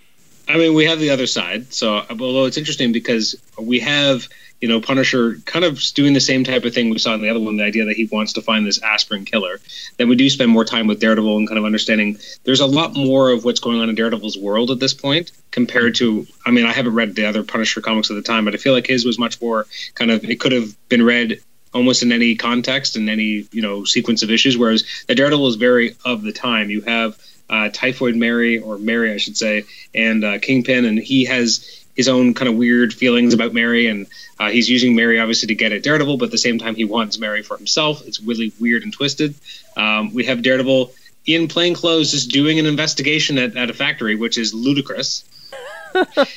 [0.49, 1.73] I mean, we have the other side.
[1.73, 4.29] So, although it's interesting because we have
[4.61, 7.31] you know, Punisher kind of doing the same type of thing we saw in the
[7.31, 9.59] other one, the idea that he wants to find this aspirin killer.
[9.97, 12.95] Then we do spend more time with Daredevil and kind of understanding there's a lot
[12.95, 16.67] more of what's going on in Daredevil's world at this point compared to, I mean,
[16.67, 19.07] I haven't read the other Punisher comics at the time, but I feel like his
[19.07, 21.41] was much more kind of, it could have been read
[21.73, 25.57] almost in any context and any, you know, sequence of issues, whereas the Daredevil is
[25.57, 26.71] very of the time.
[26.71, 27.19] You have
[27.49, 29.65] uh, Typhoid Mary, or Mary, I should say,
[29.95, 34.07] and uh, Kingpin, and he has his own kind of weird feelings about Mary, and
[34.39, 36.85] uh, he's using Mary obviously to get at Daredevil, but at the same time he
[36.85, 38.07] wants Mary for himself.
[38.07, 39.35] It's really weird and twisted.
[39.77, 40.93] Um, we have Daredevil
[41.27, 45.25] in plain clothes just doing an investigation at, at a factory, which is ludicrous.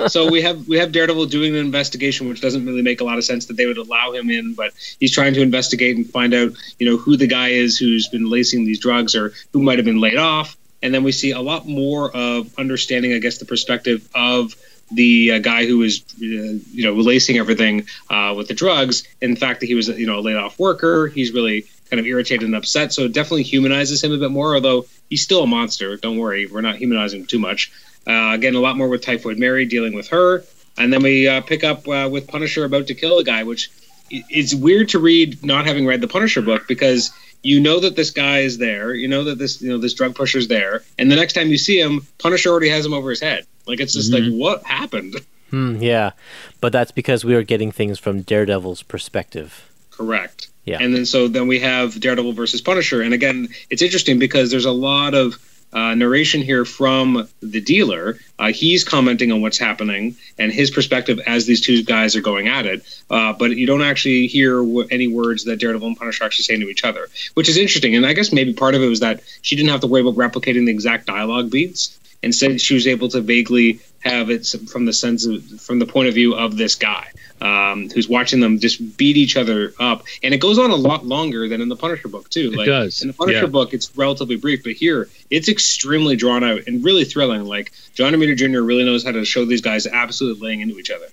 [0.08, 3.18] So we have we have Daredevil doing an investigation, which doesn't really make a lot
[3.18, 6.34] of sense that they would allow him in, but he's trying to investigate and find
[6.34, 9.78] out, you know, who the guy is who's been lacing these drugs or who might
[9.78, 10.58] have been laid off.
[10.82, 14.54] And then we see a lot more of understanding, I guess, the perspective of
[14.94, 19.04] the uh, guy who was, uh, you know, lacing everything uh, with the drugs.
[19.22, 21.08] In fact, that he was, you know, a laid off worker.
[21.08, 22.94] He's really kind of irritated and upset.
[22.94, 24.56] So it definitely humanizes him a bit more.
[24.56, 25.98] Although he's still a monster.
[25.98, 27.72] Don't worry, we're not humanizing him too much.
[28.06, 30.44] Uh, again, a lot more with Typhoid Mary dealing with her,
[30.78, 33.72] and then we uh, pick up uh, with Punisher about to kill a guy, which
[34.10, 38.12] it's weird to read not having read the Punisher book because you know that this
[38.12, 41.16] guy is there, you know that this you know this drug pusher's there, and the
[41.16, 43.46] next time you see him, Punisher already has him over his head.
[43.66, 45.16] Like it's just like what happened?
[45.49, 46.14] Hmm, yeah,
[46.61, 49.70] but that's because we are getting things from Daredevil's perspective.
[49.91, 50.47] Correct.
[50.66, 50.80] Yeah.
[50.82, 54.66] And then so then we have Daredevil versus Punisher, and again, it's interesting because there's
[54.66, 55.38] a lot of
[55.74, 58.18] uh, narration here from the dealer.
[58.38, 62.47] Uh, he's commenting on what's happening and his perspective as these two guys are going
[62.47, 63.03] at it.
[63.09, 66.43] Uh, but you don't actually hear w- any words that Daredevil and Punisher are actually
[66.43, 67.95] saying to each other, which is interesting.
[67.95, 70.16] And I guess maybe part of it was that she didn't have to worry about
[70.16, 71.97] replicating the exact dialogue beats.
[72.24, 76.07] Instead, she was able to vaguely have it from the sense of, from the point
[76.07, 77.07] of view of this guy
[77.41, 81.05] um, who's watching them just beat each other up, and it goes on a lot
[81.05, 82.53] longer than in the Punisher book too.
[82.53, 83.45] It does, In the Punisher yeah.
[83.47, 87.43] book, it's relatively brief, but here it's extremely drawn out and really thrilling.
[87.43, 88.61] Like John Romita Jr.
[88.61, 91.07] really knows how to show these guys absolutely laying into each other.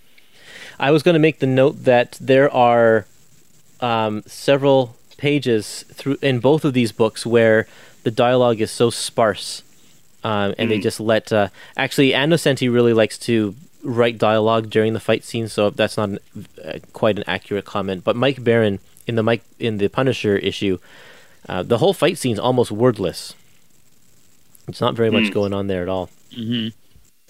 [0.79, 3.07] I was going to make the note that there are
[3.81, 7.67] um, several pages through in both of these books where
[8.05, 9.63] the dialogue is so sparse,
[10.25, 11.33] um, and they just let.
[11.33, 15.97] Uh, actually, Ann Nocenti really likes to write dialogue during the fight scene, so that's
[15.97, 16.19] not an,
[16.65, 18.05] uh, quite an accurate comment.
[18.05, 20.79] But Mike Baron in the Mike in the Punisher issue,
[21.49, 23.35] uh, the whole fight scene's almost wordless.
[24.69, 26.11] It's not very much going on there at all.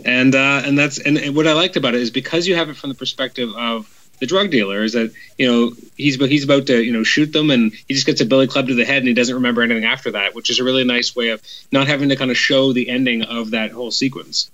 [0.05, 2.68] and uh, and that's and, and what I liked about it is because you have
[2.68, 6.66] it from the perspective of the drug dealer is that you know he's he's about
[6.66, 8.98] to you know shoot them and he just gets a billy club to the head
[8.98, 11.42] and he doesn't remember anything after that, which is a really nice way of
[11.72, 14.50] not having to kind of show the ending of that whole sequence.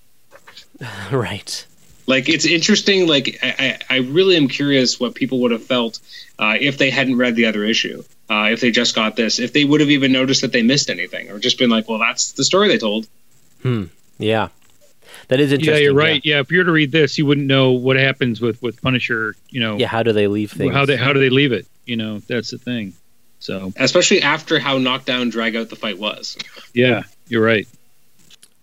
[1.13, 1.67] right.
[2.07, 3.09] Like it's interesting.
[3.09, 5.99] Like I, I I really am curious what people would have felt
[6.39, 8.03] uh, if they hadn't read the other issue.
[8.29, 10.91] Uh, if they just got this, if they would have even noticed that they missed
[10.91, 13.07] anything, or just been like, "Well, that's the story they told."
[13.63, 13.85] Hmm
[14.19, 14.49] yeah.
[15.29, 15.75] That is interesting.
[15.75, 16.25] Yeah, you're right.
[16.25, 16.41] Yeah.
[16.41, 19.35] if you were to read this, you wouldn't know what happens with with Punisher.
[19.51, 19.89] You know, Yeah.
[19.89, 20.73] How do they leave things?
[20.73, 21.67] how they how do they leave it?
[21.85, 22.95] You know, that's the thing.
[23.39, 26.37] So Especially after how knockdown drag out the fight was.
[26.75, 27.69] yeah, you're right.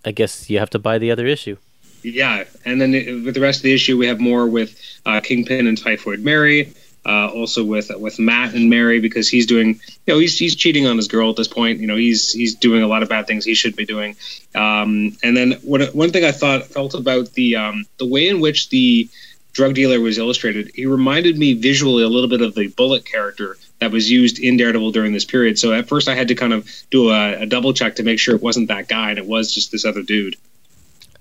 [0.06, 1.58] I guess you have to buy the other issue.
[2.01, 2.91] Yeah, and then
[3.24, 6.74] with the rest of the issue, we have more with uh, Kingpin and Typhoid Mary.
[7.06, 10.88] Uh, also with with Matt and Mary because he's doing you know he's he's cheating
[10.88, 11.80] on his girl at this point.
[11.80, 14.16] You know he's he's doing a lot of bad things he should be doing.
[14.56, 18.39] Um, and then what one thing I thought felt about the um, the way in
[18.39, 19.10] which the
[19.54, 23.58] drug dealer was illustrated, he reminded me visually a little bit of the Bullet character
[23.80, 25.60] that was used in Daredevil during this period.
[25.60, 28.20] So at first I had to kind of do a, a double check to make
[28.20, 30.36] sure it wasn't that guy and it was just this other dude.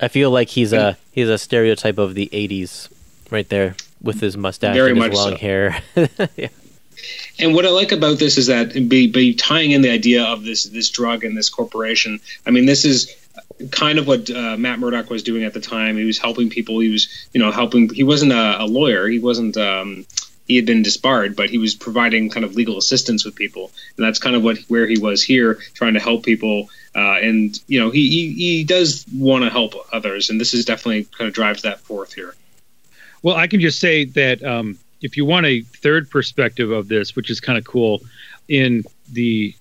[0.00, 2.90] I feel like he's a he's a stereotype of the '80s,
[3.30, 5.36] right there, with his mustache Very and his long so.
[5.36, 5.82] hair.
[6.36, 6.48] yeah.
[7.38, 10.44] And what I like about this is that be, be tying in the idea of
[10.44, 12.20] this this drug and this corporation.
[12.46, 13.14] I mean, this is
[13.70, 15.96] kind of what uh, Matt Murdock was doing at the time.
[15.96, 16.80] He was helping people.
[16.80, 17.88] He was, you know, helping.
[17.88, 19.08] He wasn't a, a lawyer.
[19.08, 19.56] He wasn't.
[19.56, 20.06] Um,
[20.46, 24.04] he had been disbarred, but he was providing kind of legal assistance with people, and
[24.04, 26.68] that's kind of what where he was here, trying to help people.
[26.94, 30.64] Uh, and you know, he he, he does want to help others, and this is
[30.64, 32.34] definitely kind of drives that forth here.
[33.22, 37.14] Well, I can just say that um, if you want a third perspective of this,
[37.14, 38.00] which is kind of cool,
[38.48, 39.54] in the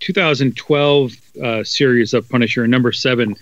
[0.00, 3.36] 2012 uh, series of Punisher, number seven,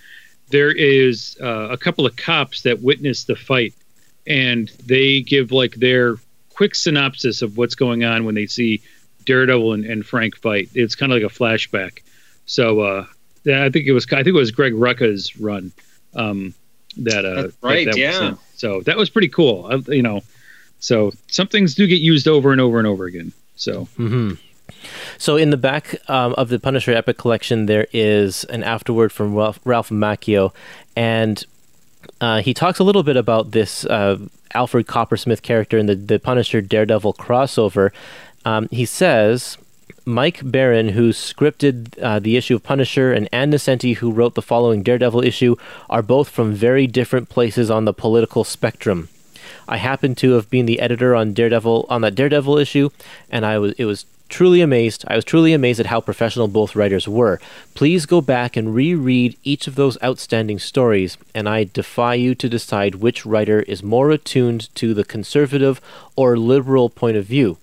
[0.49, 3.73] there is uh, a couple of cops that witness the fight,
[4.27, 6.17] and they give like their
[6.53, 8.81] quick synopsis of what's going on when they see
[9.25, 10.69] Daredevil and, and Frank fight.
[10.73, 11.99] It's kind of like a flashback.
[12.45, 13.05] So uh,
[13.47, 15.71] I think it was I think it was Greg Rucka's run.
[16.13, 16.53] Um,
[16.97, 18.27] that uh, That's right, that, that yeah.
[18.29, 18.37] in.
[18.55, 19.65] So that was pretty cool.
[19.65, 20.21] I, you know,
[20.79, 23.33] so some things do get used over and over and over again.
[23.55, 24.33] So hmm
[25.17, 29.35] So in the back um, of the Punisher Epic Collection, there is an afterword from
[29.35, 30.53] Ralph, Ralph Macchio,
[30.95, 31.43] and
[32.19, 34.17] uh, he talks a little bit about this uh,
[34.53, 37.91] Alfred Coppersmith character in the, the Punisher Daredevil crossover.
[38.45, 39.57] Um, he says.
[40.05, 44.41] Mike Baron, who scripted uh, the issue of Punisher, and Ann Nocenti, who wrote the
[44.41, 45.55] following Daredevil issue,
[45.89, 49.09] are both from very different places on the political spectrum.
[49.67, 52.89] I happened to have been the editor on Daredevil on that Daredevil issue,
[53.29, 55.05] and I was it was truly amazed.
[55.07, 57.39] I was truly amazed at how professional both writers were.
[57.75, 62.49] Please go back and reread each of those outstanding stories, and I defy you to
[62.49, 65.79] decide which writer is more attuned to the conservative
[66.15, 67.57] or liberal point of view.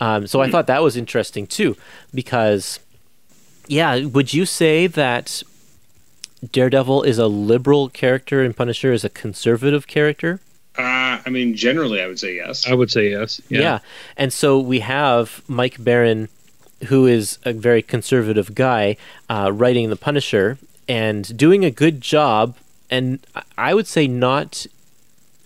[0.00, 1.76] Um, so I thought that was interesting too,
[2.12, 2.80] because
[3.68, 5.42] yeah, would you say that
[6.52, 10.40] Daredevil is a liberal character and Punisher is a conservative character?
[10.76, 12.66] Uh, I mean, generally, I would say yes.
[12.66, 13.40] I would say yes.
[13.48, 13.78] Yeah.
[14.16, 16.28] And so we have Mike Baron
[16.88, 18.96] who is a very conservative guy,
[19.30, 22.56] uh, writing the Punisher and doing a good job,
[22.90, 24.66] and I- I would say not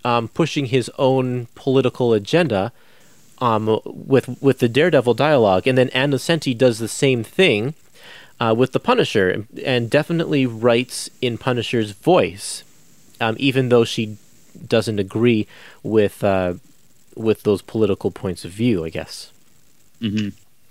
[0.04, 2.72] um, pushing his own political agenda
[3.40, 7.74] um, with with the Daredevil dialogue, and then Ann Nocenti does the same thing
[8.40, 12.64] uh, with the Punisher, and, and definitely writes in Punisher's voice,
[13.20, 14.16] um, even though she
[14.66, 15.46] doesn't agree
[15.82, 16.54] with uh,
[17.14, 18.84] with those political points of view.
[18.84, 19.32] I guess.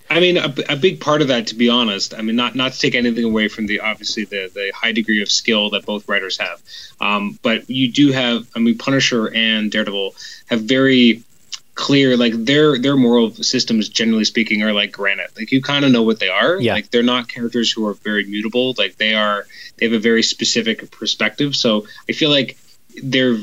[0.09, 2.73] I mean, a, a big part of that, to be honest, I mean, not not
[2.73, 6.07] to take anything away from the obviously the the high degree of skill that both
[6.07, 6.61] writers have,
[7.01, 10.15] um, but you do have, I mean, Punisher and Daredevil
[10.49, 11.23] have very
[11.77, 15.31] clear, like their their moral systems, generally speaking, are like granite.
[15.37, 16.59] Like you kind of know what they are.
[16.59, 16.73] Yeah.
[16.73, 18.73] Like they're not characters who are very mutable.
[18.77, 19.45] Like they are,
[19.77, 21.55] they have a very specific perspective.
[21.55, 22.57] So I feel like
[23.01, 23.37] they're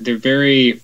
[0.00, 0.80] they're very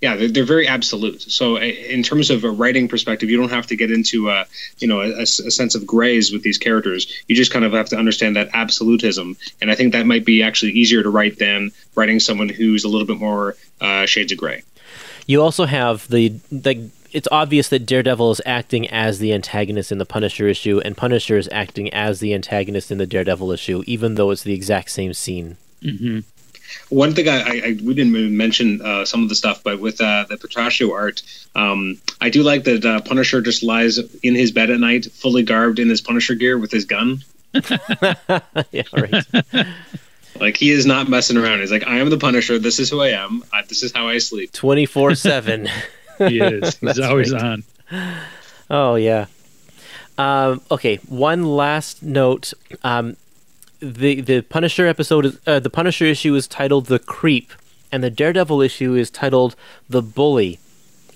[0.00, 3.66] yeah they're, they're very absolute so in terms of a writing perspective you don't have
[3.68, 4.44] to get into a
[4.78, 7.96] you know a sense of grays with these characters you just kind of have to
[7.96, 12.18] understand that absolutism and i think that might be actually easier to write than writing
[12.18, 14.62] someone who's a little bit more uh, shades of gray
[15.26, 16.78] You also have the like.
[17.12, 21.38] It's obvious that Daredevil is acting as the antagonist in the Punisher issue, and Punisher
[21.38, 25.14] is acting as the antagonist in the Daredevil issue, even though it's the exact same
[25.14, 25.56] scene.
[26.88, 30.00] one thing I, I, I we didn't mention uh, some of the stuff, but with
[30.00, 31.22] uh, the Portacio art,
[31.54, 35.42] um, I do like that uh, Punisher just lies in his bed at night, fully
[35.42, 37.22] garbed in his Punisher gear with his gun.
[38.72, 39.24] yeah, right.
[40.40, 41.60] Like he is not messing around.
[41.60, 42.58] He's like, I am the Punisher.
[42.58, 43.44] This is who I am.
[43.52, 44.52] Uh, this is how I sleep.
[44.52, 45.68] Twenty four seven.
[46.16, 46.76] He is.
[46.80, 47.42] He's always right.
[47.42, 47.64] on.
[48.70, 49.26] Oh yeah.
[50.16, 50.96] Um, okay.
[51.08, 52.52] One last note.
[52.84, 53.16] Um,
[53.80, 57.52] the the Punisher episode, is, uh, the Punisher issue is titled "The Creep,"
[57.90, 59.56] and the Daredevil issue is titled
[59.88, 60.60] "The Bully."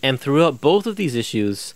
[0.03, 1.75] And throughout both of these issues,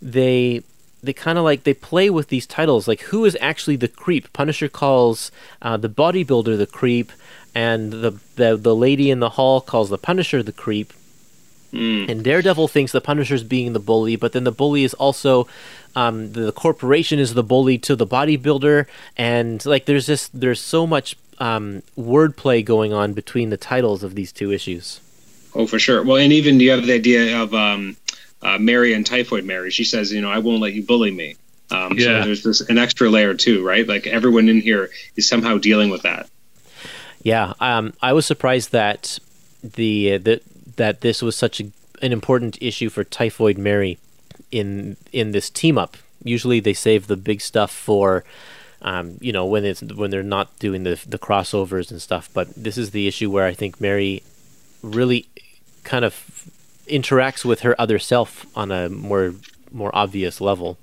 [0.00, 0.62] they
[1.02, 4.32] they kind of like they play with these titles, like who is actually the creep.
[4.32, 5.30] Punisher calls
[5.60, 7.12] uh, the bodybuilder the creep,
[7.54, 10.92] and the, the the lady in the hall calls the Punisher the creep.
[12.10, 15.48] And Daredevil thinks the Punisher's being the bully, but then the bully is also
[15.96, 18.86] um, the corporation is the bully to the bodybuilder,
[19.16, 24.14] and like there's just there's so much um, wordplay going on between the titles of
[24.14, 25.00] these two issues.
[25.54, 26.02] Oh, for sure.
[26.02, 27.96] Well, and even you have the idea of um,
[28.42, 29.70] uh, Mary and Typhoid Mary.
[29.70, 31.36] She says, you know, I won't let you bully me.
[31.70, 32.20] Um, Yeah.
[32.20, 33.86] So there's this an extra layer too, right?
[33.86, 36.28] Like everyone in here is somehow dealing with that.
[37.22, 39.18] Yeah, um, I was surprised that
[39.62, 40.42] the that
[40.76, 41.70] that this was such a,
[42.02, 43.98] an important issue for Typhoid Mary
[44.50, 45.96] in in this team up.
[46.24, 48.24] Usually they save the big stuff for
[48.82, 52.28] um, you know when it's when they're not doing the the crossovers and stuff.
[52.34, 54.22] But this is the issue where I think Mary
[54.82, 55.26] really
[55.84, 56.50] kind of
[56.86, 59.34] interacts with her other self on a more
[59.70, 60.78] more obvious level.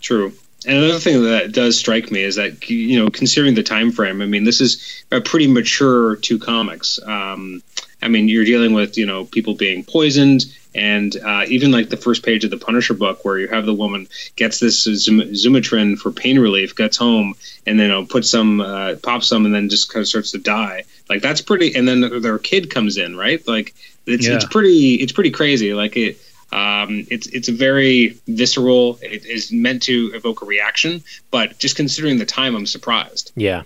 [0.00, 0.32] True.
[0.66, 4.20] And another thing that does strike me is that you know, considering the time frame,
[4.20, 6.98] I mean, this is a pretty mature two comics.
[7.04, 7.62] Um,
[8.02, 10.44] I mean, you're dealing with you know people being poisoned,
[10.76, 13.74] and uh, even like the first page of the Punisher book, where you have the
[13.74, 14.06] woman
[14.36, 17.34] gets this Zum- Zumatrin for pain relief, gets home,
[17.66, 20.32] and then you know, puts some, uh, pops some, and then just kind of starts
[20.32, 20.84] to die.
[21.08, 21.74] Like that's pretty.
[21.74, 23.46] And then their kid comes in, right?
[23.48, 23.74] Like
[24.04, 25.74] it's it's pretty it's pretty crazy.
[25.74, 26.18] Like it.
[26.52, 29.00] Um, it's it's a very visceral.
[29.02, 31.02] It is meant to evoke a reaction,
[31.32, 33.32] but just considering the time, I'm surprised.
[33.34, 33.62] Yeah,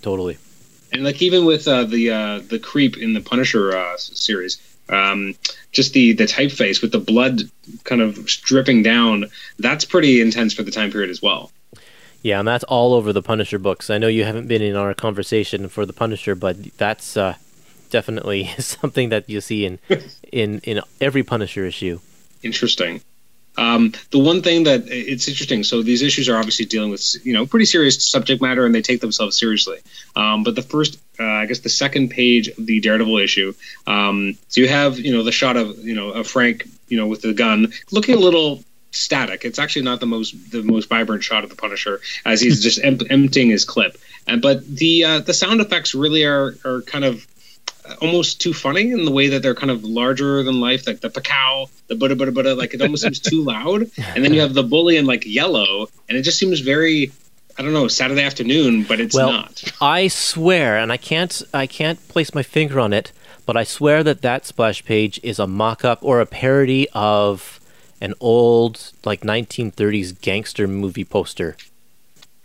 [0.00, 0.38] totally.
[0.92, 4.58] And like even with uh, the uh, the creep in the Punisher uh, series,
[4.90, 5.34] um,
[5.72, 7.42] just the the typeface with the blood
[7.84, 9.26] kind of dripping down,
[9.58, 11.50] that's pretty intense for the time period as well.
[12.22, 13.88] Yeah, and that's all over the Punisher books.
[13.88, 17.36] I know you haven't been in our conversation for the Punisher, but that's uh,
[17.88, 19.78] definitely something that you see in
[20.32, 22.00] in in every Punisher issue.
[22.42, 23.02] Interesting.
[23.56, 25.64] Um, the one thing that it's interesting.
[25.64, 28.82] So these issues are obviously dealing with you know pretty serious subject matter, and they
[28.82, 29.78] take themselves seriously.
[30.16, 33.54] Um, but the first, uh, I guess, the second page of the Daredevil issue.
[33.86, 37.06] Um, so you have you know the shot of you know of Frank you know
[37.06, 39.44] with the gun looking a little static.
[39.44, 42.80] It's actually not the most the most vibrant shot of the Punisher as he's just
[42.82, 43.96] em- emptying his clip.
[44.26, 47.26] And but the uh, the sound effects really are are kind of
[48.00, 51.10] almost too funny in the way that they're kind of larger than life, like the
[51.10, 53.90] pacow, the butter butter butter, like it almost seems too loud.
[54.14, 57.12] And then you have the bully in like yellow, and it just seems very,
[57.58, 59.62] I don't know, Saturday afternoon, but it's Well, not.
[59.80, 63.12] I swear, and I can't I can't place my finger on it,
[63.46, 67.60] but I swear that that splash page is a mock-up or a parody of
[68.00, 71.56] an old like 1930s gangster movie poster.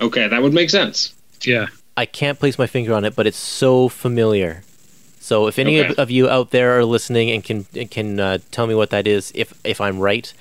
[0.01, 1.13] Okay, that would make sense.
[1.41, 1.67] Yeah.
[1.95, 4.64] I can't place my finger on it, but it's so familiar.
[5.25, 6.01] So if any of, Okay.
[6.03, 9.31] of you out there are listening and can can uh, tell me what that is,
[9.33, 10.31] if if I'm right,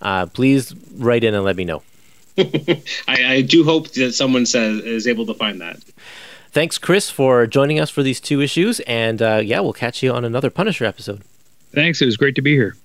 [0.00, 1.82] uh, please write in and let me know.
[2.38, 5.76] I, I do hope that someone says is able to find that.
[6.52, 10.10] Thanks, Chris, for joining us for these two issues, and uh, yeah, we'll catch you
[10.12, 11.20] on another Punisher episode.
[11.74, 12.00] Thanks.
[12.00, 12.76] It was great to be here.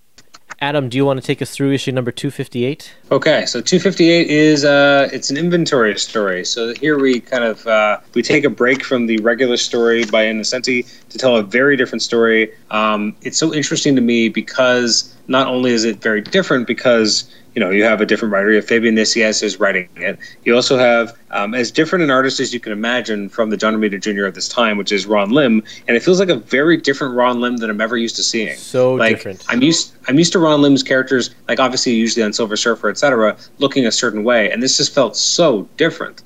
[0.66, 2.91] Adam, do you want to take us through issue number 258?
[3.11, 6.43] Okay, so 258 is uh, it's an inventory story.
[6.43, 10.24] So here we kind of uh, we take a break from the regular story by
[10.24, 12.51] Ann Nocenti to tell a very different story.
[12.72, 17.62] Um, it's so interesting to me because not only is it very different because you
[17.62, 18.49] know you have a different writer.
[18.49, 20.20] You have Fabian Nicieza is writing it.
[20.43, 23.76] You also have um, as different an artist as you can imagine from the John
[23.76, 24.26] Romita Jr.
[24.26, 27.39] of this time, which is Ron Lim, and it feels like a very different Ron
[27.39, 28.58] Lim than I'm ever used to seeing.
[28.58, 29.45] So like, different.
[29.47, 33.38] I'm used I'm used to Ron Lim's characters, like obviously usually on Silver Surfer, etc.,
[33.58, 36.22] looking a certain way, and this just felt so different.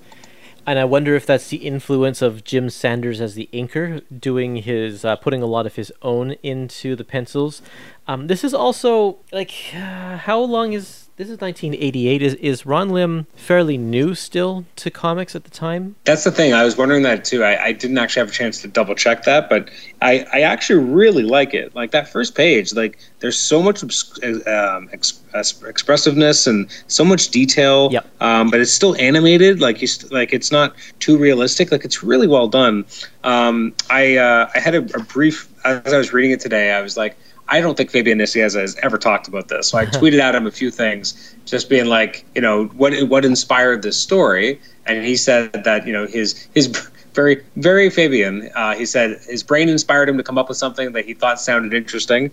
[0.66, 5.04] And I wonder if that's the influence of Jim Sanders as the inker, doing his,
[5.04, 7.64] uh, putting a lot of his own into the pencils.
[8.08, 11.30] Um, this is also like, uh, how long is this?
[11.30, 12.22] Is 1988?
[12.22, 15.96] Is is Ron Lim fairly new still to comics at the time?
[16.06, 16.54] That's the thing.
[16.54, 17.44] I was wondering that too.
[17.44, 19.70] I, I didn't actually have a chance to double check that, but
[20.02, 21.76] I, I actually really like it.
[21.76, 27.92] Like that first page, like there's so much um, ex, expressiveness and so much detail.
[27.92, 28.08] Yep.
[28.22, 29.60] Um, but it's still animated.
[29.60, 31.72] Like you, st- like it's not too realistic.
[31.72, 32.86] Like it's really well done.
[33.26, 36.72] Um, I uh, I had a, a brief as I was reading it today.
[36.72, 37.18] I was like.
[37.50, 39.68] I don't think Fabian Nicieza has ever talked about this.
[39.68, 43.26] So I tweeted at him a few things, just being like, you know, what what
[43.26, 46.68] inspired this story, and he said that you know his his
[47.14, 48.50] very very Fabian.
[48.56, 51.40] Uh, he said his brain inspired him to come up with something that he thought
[51.40, 52.32] sounded interesting.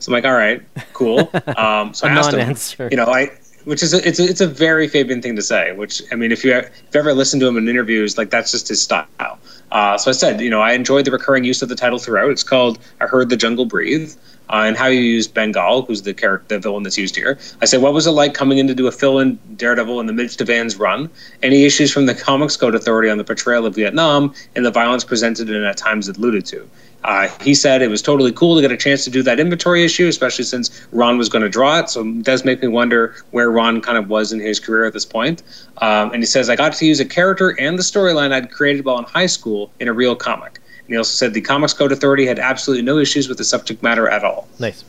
[0.00, 0.62] So I'm like, all right,
[0.92, 1.30] cool.
[1.56, 3.30] Um, so I asked him, you know, I
[3.64, 5.72] which is a, it's a, it's a very Fabian thing to say.
[5.72, 8.50] Which I mean, if you if you ever listen to him in interviews, like that's
[8.52, 9.38] just his style.
[9.70, 12.30] Uh, so I said, you know, I enjoyed the recurring use of the title throughout.
[12.30, 14.14] It's called "I Heard the Jungle Breathe."
[14.50, 17.38] Uh, and how you use Bengal, who's the character, the villain that's used here.
[17.60, 20.14] I said, what was it like coming in to do a fill-in Daredevil in the
[20.14, 21.10] midst of Ann's run?
[21.42, 25.04] Any issues from the Comics Code Authority on the portrayal of Vietnam and the violence
[25.04, 26.66] presented and at times alluded to?
[27.04, 29.84] Uh, he said it was totally cool to get a chance to do that inventory
[29.84, 31.88] issue, especially since Ron was going to draw it.
[31.88, 34.92] So it does make me wonder where Ron kind of was in his career at
[34.92, 35.42] this point.
[35.78, 38.84] Um, and he says, I got to use a character and the storyline I'd created
[38.84, 40.60] while in high school in a real comic.
[40.88, 43.82] And he also said the Comics Code Authority had absolutely no issues with the subject
[43.82, 44.48] matter at all.
[44.58, 44.84] Nice.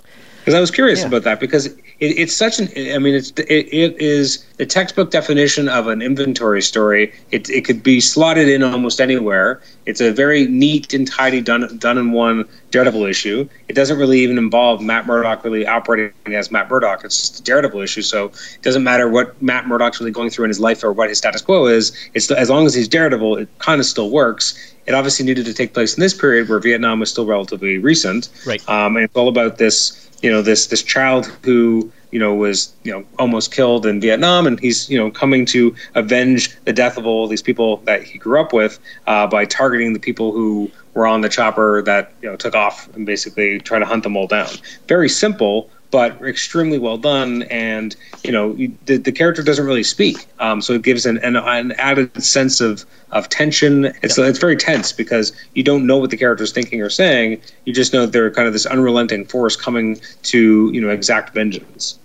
[0.49, 1.07] Because I was curious Yeah.
[1.09, 5.11] about that because it, it's such an I mean it's it, it is the textbook
[5.11, 7.13] definition of an inventory story.
[7.29, 9.61] It it could be slotted in almost anywhere.
[9.85, 13.47] It's a very neat and tidy done done in one Daredevil issue.
[13.67, 17.03] It doesn't really even involve Matt Murdock really operating as Matt Murdock.
[17.03, 18.25] It's just a Daredevil issue, so
[18.55, 21.19] it doesn't matter what Matt Murdock's really going through in his life or what his
[21.19, 21.91] status quo is.
[22.15, 24.55] It's as long as he's Daredevil, it kind of still works.
[24.87, 28.29] It obviously needed to take place in this period where Vietnam was still relatively recent,
[28.47, 28.67] Right.
[28.67, 32.73] um, and it's all about this, you know, this this child who you know was
[32.83, 36.97] you know almost killed in Vietnam, and he's you know coming to avenge the death
[36.97, 40.69] of all these people that he grew up with uh, by targeting the people who
[40.93, 44.17] were on the chopper that you know took off and basically try to hunt them
[44.17, 44.49] all down.
[44.87, 45.69] Very simple.
[45.91, 50.61] But extremely well done, and you know you- the, the character doesn't really speak, um,
[50.61, 53.85] so it gives an, an, an added sense of, of tension.
[54.03, 57.41] It's it's very tense because you don't know what the character is thinking or saying.
[57.65, 61.33] You just know that they're kind of this unrelenting force coming to you know exact
[61.33, 61.97] vengeance.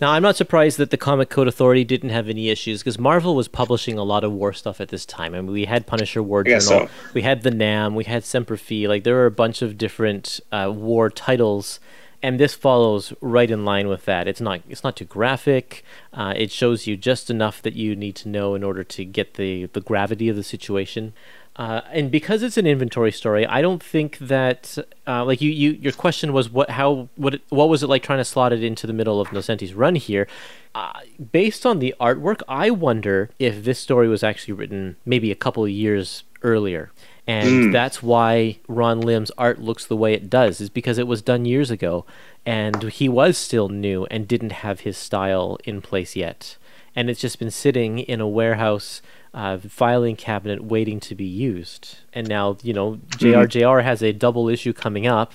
[0.00, 3.34] Now, I'm not surprised that the Comic Code Authority didn't have any issues because Marvel
[3.34, 5.34] was publishing a lot of war stuff at this time.
[5.34, 6.88] I mean, we had Punisher War Journal, so.
[7.14, 8.86] we had the Nam, we had Semper Fi.
[8.86, 11.80] Like, there were a bunch of different uh, war titles,
[12.26, 14.26] and this follows right in line with that.
[14.26, 15.84] It's not it's not too graphic.
[16.12, 19.34] Uh, it shows you just enough that you need to know in order to get
[19.34, 21.12] the the gravity of the situation.
[21.54, 25.70] Uh, and because it's an inventory story, I don't think that uh, like you, you
[25.70, 28.64] your question was what how what it, what was it like trying to slot it
[28.64, 30.26] into the middle of Nocenti's run here?
[30.74, 30.92] Uh,
[31.30, 35.62] based on the artwork, I wonder if this story was actually written maybe a couple
[35.62, 36.90] of years earlier.
[37.26, 41.22] And that's why Ron Lim's art looks the way it does, is because it was
[41.22, 42.06] done years ago,
[42.44, 46.56] and he was still new and didn't have his style in place yet
[46.96, 49.02] and it's just been sitting in a warehouse
[49.34, 51.98] uh, filing cabinet waiting to be used.
[52.14, 55.34] And now, you know, JRJR has a double issue coming up.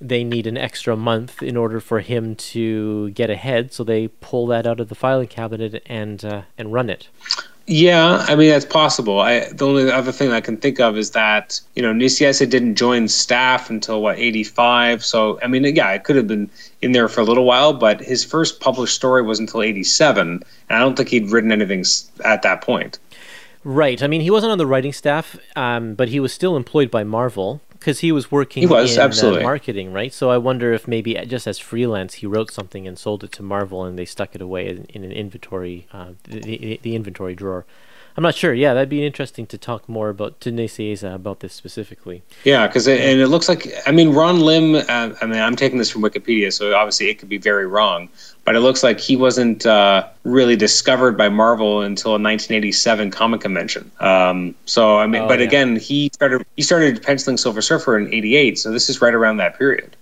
[0.00, 4.46] They need an extra month in order for him to get ahead, so they pull
[4.48, 7.08] that out of the filing cabinet and uh, and run it.
[7.70, 9.20] Yeah, I mean that's possible.
[9.20, 12.76] I the only other thing I can think of is that you know Nicieza didn't
[12.76, 15.04] join staff until what eighty five.
[15.04, 16.48] So I mean, yeah, it could have been
[16.80, 20.42] in there for a little while, but his first published story was until eighty seven,
[20.70, 21.84] and I don't think he'd written anything
[22.24, 22.98] at that point.
[23.64, 24.02] Right.
[24.02, 27.04] I mean, he wasn't on the writing staff, um, but he was still employed by
[27.04, 27.60] Marvel.
[27.78, 30.12] Because he was working He was, in uh, marketing, right?
[30.12, 33.42] So I wonder if maybe just as freelance he wrote something and sold it to
[33.42, 37.34] Marvel, and they stuck it away in, in an inventory, uh, the, the, the inventory
[37.34, 37.64] drawer.
[38.18, 38.52] I'm not sure.
[38.52, 42.24] Yeah, that'd be interesting to talk more about to Nicieza about this specifically.
[42.42, 44.74] Yeah, because and it looks like I mean Ron Lim.
[44.74, 48.08] Uh, I mean I'm taking this from Wikipedia, so obviously it could be very wrong.
[48.44, 53.40] But it looks like he wasn't uh, really discovered by Marvel until a 1987 comic
[53.40, 53.88] convention.
[54.00, 55.44] Um, so I mean, Oh, but yeah.
[55.44, 59.36] again, he started he started penciling Silver Surfer in '88, so this is right around
[59.36, 59.94] that period.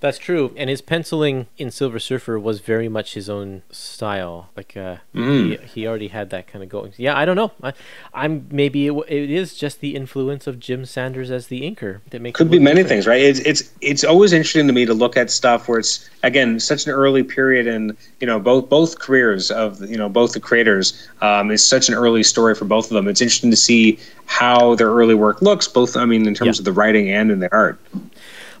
[0.00, 4.50] That's true, and his penciling in Silver Surfer was very much his own style.
[4.56, 5.58] Like uh, Mm.
[5.60, 6.92] he, he already had that kind of going.
[6.96, 7.52] Yeah, I don't know.
[7.62, 7.72] I,
[8.12, 12.20] I'm maybe it, it is just the influence of Jim Sanders as the inker that
[12.20, 12.88] makes Could be many different.
[12.88, 13.20] things, right?
[13.22, 16.86] It's it's it's always interesting to me to look at stuff where it's again such
[16.86, 21.08] an early period, and you know both both careers of you know both the creators
[21.22, 23.08] um, is such an early story for both of them.
[23.08, 26.60] It's interesting to see how their early work looks, both I mean in terms Yeah.
[26.60, 27.78] of the writing and in the art.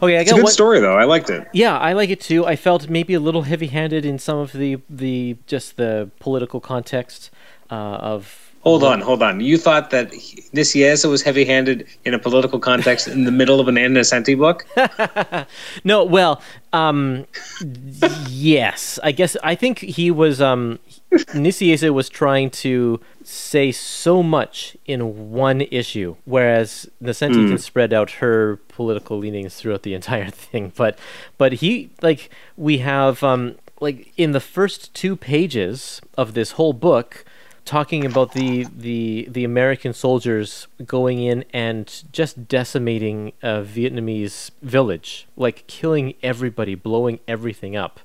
[0.02, 0.52] Okay, I It's a got good one.
[0.52, 0.96] story though.
[0.96, 1.46] I liked it.
[1.52, 2.44] Yeah, I like it too.
[2.46, 7.30] I felt maybe a little heavy-handed in some of the the just the political context
[7.70, 8.45] uh, of.
[8.66, 9.38] Hold on, hold on.
[9.38, 13.78] You thought that Nicieza was heavy-handed in a political context in the middle of an
[13.78, 14.66] Ann Nocenti book?
[15.84, 17.26] No, well, um,
[18.28, 20.40] yes, I guess I think he was.
[20.40, 20.80] Um,
[21.12, 28.10] Nicieza was trying to say so much in one issue, whereas Nocenti can spread out
[28.22, 30.72] her political leanings throughout the entire thing.
[30.74, 30.98] But,
[31.38, 36.72] but he like we have um, like in the first two pages of this whole
[36.72, 37.24] book
[37.66, 45.26] talking about the the the American soldiers going in and just decimating a Vietnamese village,
[45.36, 48.00] like killing everybody, blowing everything up.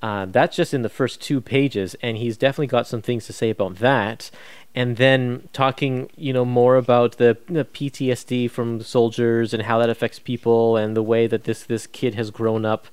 [0.00, 3.32] Uh, that's just in the first two pages, and he's definitely got some things to
[3.32, 4.30] say about that.
[4.74, 9.90] And then talking, you know, more about the, the PTSD from soldiers and how that
[9.90, 12.86] affects people, and the way that this this kid has grown up,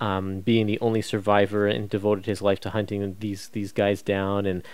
[0.00, 4.46] um, being the only survivor and devoted his life to hunting these these guys down.
[4.46, 4.64] And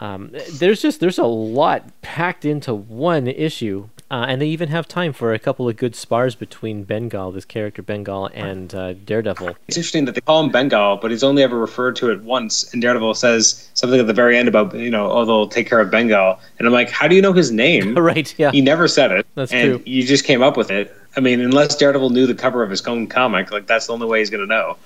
[0.00, 4.88] um, there's just there's a lot packed into one issue, uh, and they even have
[4.88, 9.56] time for a couple of good spars between Bengal, this character Bengal, and uh, Daredevil.
[9.68, 12.72] It's interesting that they call him Bengal, but he's only ever referred to it once.
[12.72, 15.80] And Daredevil says something at the very end about, you know, oh, they'll take care
[15.80, 16.40] of Bengal.
[16.58, 17.94] And I'm like, how do you know his name?
[17.98, 18.34] right?
[18.38, 18.52] Yeah.
[18.52, 19.26] He never said it.
[19.34, 19.82] That's and true.
[19.84, 20.96] you just came up with it.
[21.16, 24.06] I mean, unless Daredevil knew the cover of his own comic, like that's the only
[24.06, 24.76] way he's going to know.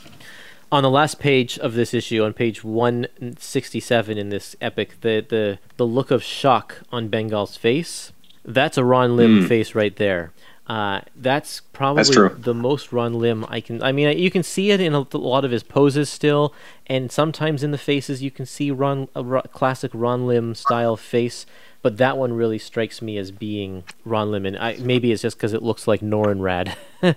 [0.74, 5.60] On the last page of this issue, on page 167 in this epic, the the
[5.76, 8.10] the look of shock on Bengal's face,
[8.44, 10.32] that's a Ron Lim face right there.
[10.66, 12.36] Uh, that's probably true.
[12.36, 13.84] the most Ron Lim I can.
[13.84, 16.52] I mean, you can see it in a, a lot of his poses still,
[16.88, 21.46] and sometimes in the faces you can see Ron, a classic Ron Lim style face.
[21.82, 25.36] But that one really strikes me as being Ron Lim, and I, maybe it's just
[25.36, 27.14] because it looks like Norrin Radd.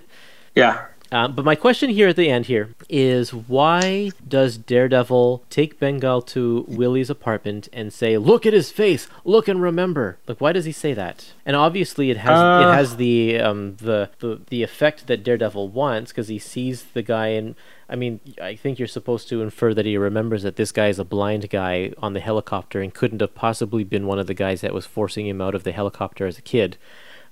[0.58, 0.86] Yeah.
[1.10, 6.20] Uh, but my question here at the end here is why does Daredevil take Bengal
[6.22, 10.18] to Willie's apartment and say, "Look at his face, look and remember"?
[10.26, 11.32] Like, why does he say that?
[11.46, 12.72] And obviously, it has it Uh.
[12.72, 17.28] has the um the the, the effect that Daredevil wants because he sees the guy
[17.28, 17.54] and.
[17.90, 20.98] I mean, I think you're supposed to infer that he remembers that this guy is
[20.98, 24.60] a blind guy on the helicopter and couldn't have possibly been one of the guys
[24.60, 26.76] that was forcing him out of the helicopter as a kid.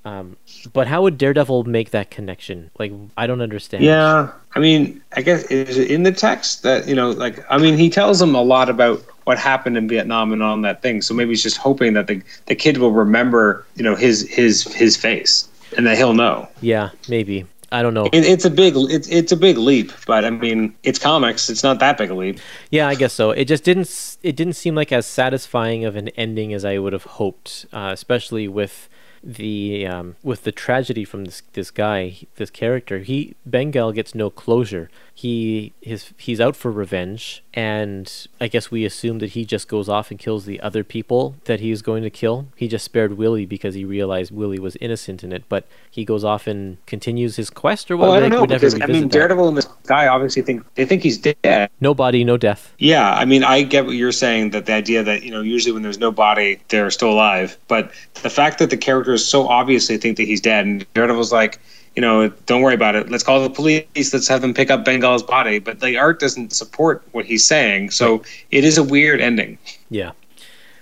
[0.07, 0.37] Um,
[0.73, 2.71] but how would Daredevil make that connection?
[2.79, 3.83] Like, I don't understand.
[3.83, 4.31] Yeah.
[4.55, 7.77] I mean, I guess is it in the text that, you know, like, I mean,
[7.77, 11.03] he tells them a lot about what happened in Vietnam and on that thing.
[11.03, 14.63] So maybe he's just hoping that the, the kid will remember, you know, his, his,
[14.75, 16.49] his face and that he'll know.
[16.61, 17.45] Yeah, maybe.
[17.73, 18.07] I don't know.
[18.07, 21.51] It, it's a big it's it's a big leap, but I mean it's comics.
[21.51, 22.39] It's not that big a leap.
[22.71, 23.33] Yeah, I guess so.
[23.33, 24.17] It just didn't.
[24.23, 27.91] It didn't seem like as satisfying of an ending as I would have hoped, uh,
[27.93, 28.89] especially with
[29.27, 33.01] the um, with the tragedy from this this guy, this character.
[33.01, 34.89] He Bengal gets no closure.
[35.19, 39.89] He his he's out for revenge, and I guess we assume that he just goes
[39.89, 42.49] off and kills the other people that he was going to kill.
[42.55, 46.23] He just spared Willie because he realized Willie was innocent in it, but he goes
[46.23, 48.09] off and continues his quest or what?
[48.09, 49.19] Well, I don't know because I mean revisit that.
[49.19, 51.71] Daredevil and this guy obviously think they think he's dead.
[51.81, 52.75] No body, no death.
[52.79, 55.73] Yeah, I mean I get what you're saying that the idea that you know usually
[55.73, 57.91] when there's no body they're still alive, but
[58.23, 61.59] the fact that the characters so obviously think that he's dead and Daredevil's like.
[61.97, 63.11] You know, don't worry about it.
[63.11, 64.13] Let's call the police.
[64.13, 65.59] Let's have them pick up Bengal's body.
[65.59, 69.59] But the art doesn't support what he's saying, so it is a weird ending.
[69.89, 70.13] Yeah.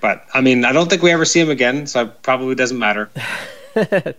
[0.00, 2.78] But I mean, I don't think we ever see him again, so it probably doesn't
[2.78, 3.10] matter.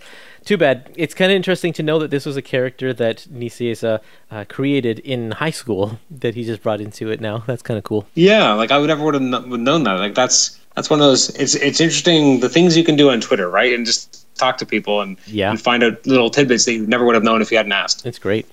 [0.45, 0.91] Too bad.
[0.95, 3.99] It's kind of interesting to know that this was a character that Nicieza
[4.29, 7.43] uh, created in high school that he just brought into it now.
[7.47, 8.07] That's kind of cool.
[8.13, 9.93] Yeah, like I would never would have known that.
[9.93, 11.29] Like that's that's one of those.
[11.35, 13.73] It's it's interesting the things you can do on Twitter, right?
[13.73, 15.49] And just talk to people and, Yeah.
[15.49, 18.05] and find out little tidbits that you never would have known if you hadn't asked.
[18.05, 18.45] It's great.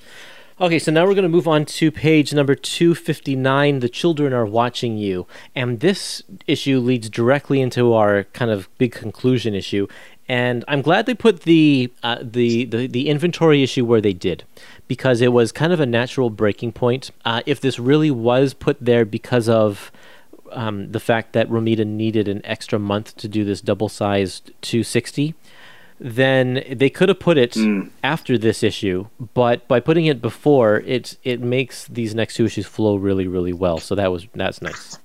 [0.61, 4.47] Okay, so now we're going to move on to page number 259 The Children Are
[4.47, 5.27] Watching You.
[5.57, 9.89] And this issue leads directly into our kind of big conclusion issue.
[10.29, 14.45] And I'm glad they put the, uh, the, the, the inventory issue where they did
[14.87, 17.11] because it was kind of a natural breaking point.
[17.25, 19.91] Uh, if this really was put there because of
[20.53, 25.35] um, the fact that Romita needed an extra month to do this double sized 260,
[26.05, 27.57] then they could have put it
[28.03, 32.67] after this issue, but by putting it before, it it makes these next two issues
[32.67, 33.79] flow really really well.
[33.79, 34.99] So that was that's nice.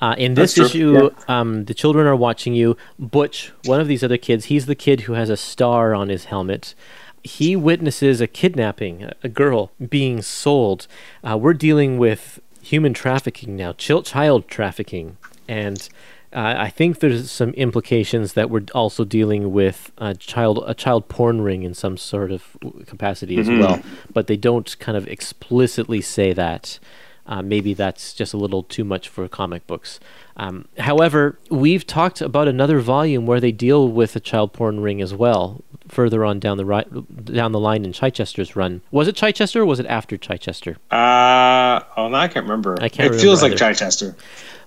[0.00, 2.76] Uh, in this issue, um, the children are watching you.
[2.98, 6.26] Butch, one of these other kids, he's the kid who has a star on his
[6.26, 6.74] helmet.
[7.22, 10.86] He witnesses a kidnapping, a- a girl being sold.
[11.22, 15.16] Uh, we're dealing with human trafficking now, child trafficking,
[15.48, 15.88] and
[16.34, 21.08] uh, I think there's some implications that we're also dealing with a child a child
[21.08, 22.56] porn ring in some sort of
[22.86, 23.80] capacity as well,
[24.12, 26.78] but they don't kind of explicitly say that.
[27.26, 29.98] Uh, maybe that's just a little too much for comic books.
[30.36, 35.00] Um, however, we've talked about another volume where they deal with a child porn ring
[35.00, 35.62] as well.
[35.88, 36.84] Further on down the ri-
[37.24, 40.76] down the line in Chichester's run, was it Chichester or was it after Chichester?
[40.90, 42.76] Uh, oh, now I can't remember.
[42.80, 44.16] I can't It feels remember like Chichester.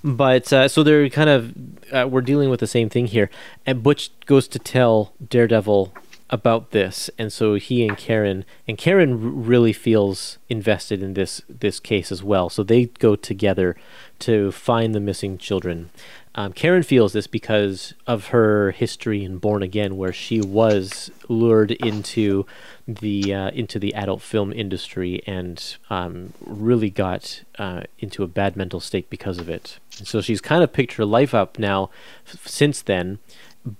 [0.03, 1.53] But uh, so they're kind of
[1.91, 3.29] uh, we're dealing with the same thing here,
[3.65, 5.93] and Butch goes to tell Daredevil
[6.29, 11.79] about this, and so he and Karen and Karen really feels invested in this this
[11.79, 12.49] case as well.
[12.49, 13.75] So they go together
[14.19, 15.89] to find the missing children.
[16.35, 21.71] Um, Karen feels this because of her history in Born Again, where she was lured
[21.71, 22.45] into
[22.87, 28.55] the uh, into the adult film industry and um, really got uh, into a bad
[28.55, 29.79] mental state because of it.
[29.89, 31.89] So she's kind of picked her life up now
[32.25, 33.19] f- since then,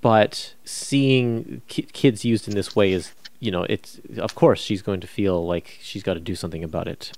[0.01, 4.81] but seeing ki- kids used in this way is, you know, it's of course she's
[4.81, 7.11] going to feel like she's got to do something about it.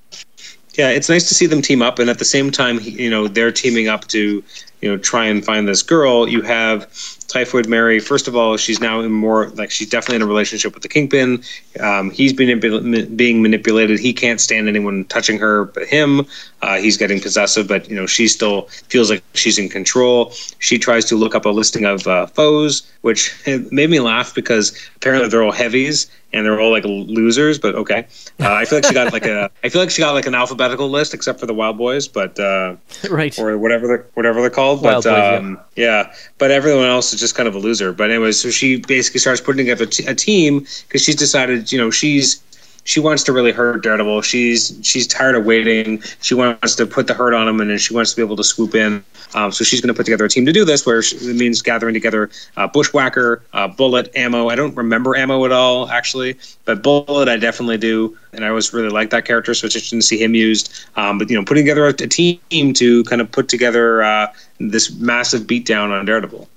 [0.75, 3.27] Yeah, it's nice to see them team up, and at the same time, you know,
[3.27, 4.43] they're teaming up to,
[4.81, 6.27] you know, try and find this girl.
[6.27, 6.87] You have
[7.27, 7.99] Typhoid Mary.
[7.99, 10.89] First of all, she's now in more like she's definitely in a relationship with the
[10.89, 11.43] Kingpin.
[11.79, 13.99] Um, he's manipul- being manipulated.
[13.99, 16.25] He can't stand anyone touching her but him.
[16.61, 20.33] Uh, he's getting possessive, but you know, she still feels like she's in control.
[20.59, 23.33] She tries to look up a listing of uh, foes, which
[23.71, 27.59] made me laugh because apparently they're all heavies and they're all like losers.
[27.59, 28.07] But okay,
[28.39, 30.35] uh, I feel like she got like a I feel like she got like an
[30.35, 32.75] alphabetical list except for the Wild Boys, but uh,
[33.09, 33.37] right.
[33.39, 34.68] or whatever they're whatever they're called.
[34.77, 35.37] Wild but Boys, yeah.
[35.37, 36.13] um, yeah.
[36.37, 37.91] but everyone else is just kind of a loser.
[37.93, 41.77] But anyway, so she basically starts putting together t- a team because she's decided, you
[41.77, 42.41] know, she's
[42.89, 44.23] she wants to really hurt Daredevil.
[44.23, 46.01] She's she's tired of waiting.
[46.21, 48.35] She wants to put the hurt on him, and then she wants to be able
[48.37, 49.03] to swoop in.
[49.35, 51.35] Um, so she's going to put together a team to do this, where she, it
[51.35, 54.49] means gathering together uh, Bushwhacker, uh, Bullet, Ammo.
[54.49, 58.73] I don't remember Ammo at all, actually, but Bullet I definitely do, and I always
[58.73, 60.73] really like that character, so it's interesting to see him used.
[60.95, 64.33] Um, but you know, putting together a, a team to kind of put together uh,
[64.59, 66.49] this massive beatdown on Daredevil.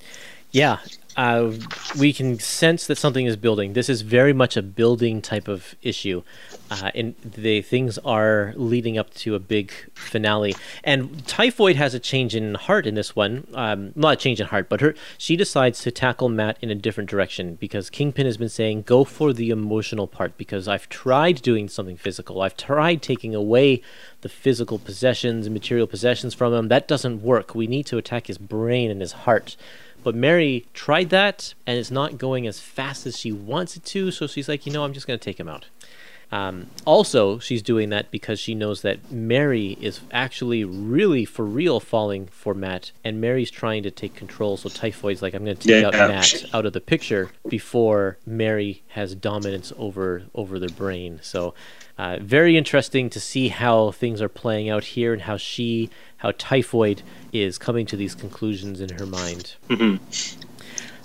[0.52, 0.78] Yeah,
[1.16, 1.52] uh,
[1.98, 3.74] we can sense that something is building.
[3.74, 6.22] This is very much a building type of issue,
[6.70, 10.54] uh, and the things are leading up to a big finale.
[10.82, 13.46] And Typhoid has a change in heart in this one.
[13.52, 16.74] Um, not a change in heart, but her she decides to tackle Matt in a
[16.74, 21.42] different direction because Kingpin has been saying go for the emotional part because I've tried
[21.42, 22.40] doing something physical.
[22.40, 23.82] I've tried taking away
[24.22, 26.68] the physical possessions and material possessions from him.
[26.68, 27.54] That doesn't work.
[27.54, 29.56] We need to attack his brain and his heart.
[30.02, 34.10] But Mary tried that, and it's not going as fast as she wants it to.
[34.10, 35.66] So she's like, you know, I'm just going to take him out.
[36.32, 41.78] Um, also, she's doing that because she knows that Mary is actually really for real
[41.78, 44.56] falling for Matt, and Mary's trying to take control.
[44.56, 48.16] So Typhoid's like, I'm going to take Yeah, out Matt out of the picture before
[48.24, 51.20] Mary has dominance over over their brain.
[51.22, 51.52] So,
[51.98, 56.32] uh, very interesting to see how things are playing out here and how she, how
[56.38, 57.02] Typhoid
[57.32, 59.54] is coming to these conclusions in her mind.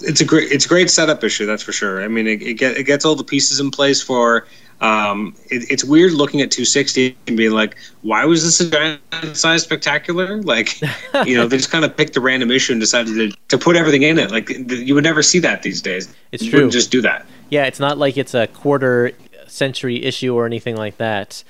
[0.02, 2.54] it's a great it's a great setup issue that's for sure i mean it, it,
[2.56, 4.46] get, it gets all the pieces in place for
[4.80, 9.02] um, it, it's weird looking at 260 and being like why was this a giant
[9.36, 10.80] size spectacular like
[11.26, 13.76] you know they just kind of picked a random issue and decided to, to put
[13.76, 16.58] everything in it like th- you would never see that these days It's you true.
[16.60, 19.14] wouldn't just do that Yeah, it's not like it's a quarter
[19.48, 21.44] century issue or anything like that.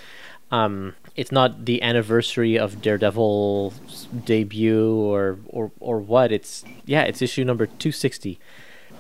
[0.52, 6.32] Um, it's not the anniversary of Daredevil's debut or, or or what.
[6.32, 8.40] It's yeah, it's issue number two sixty.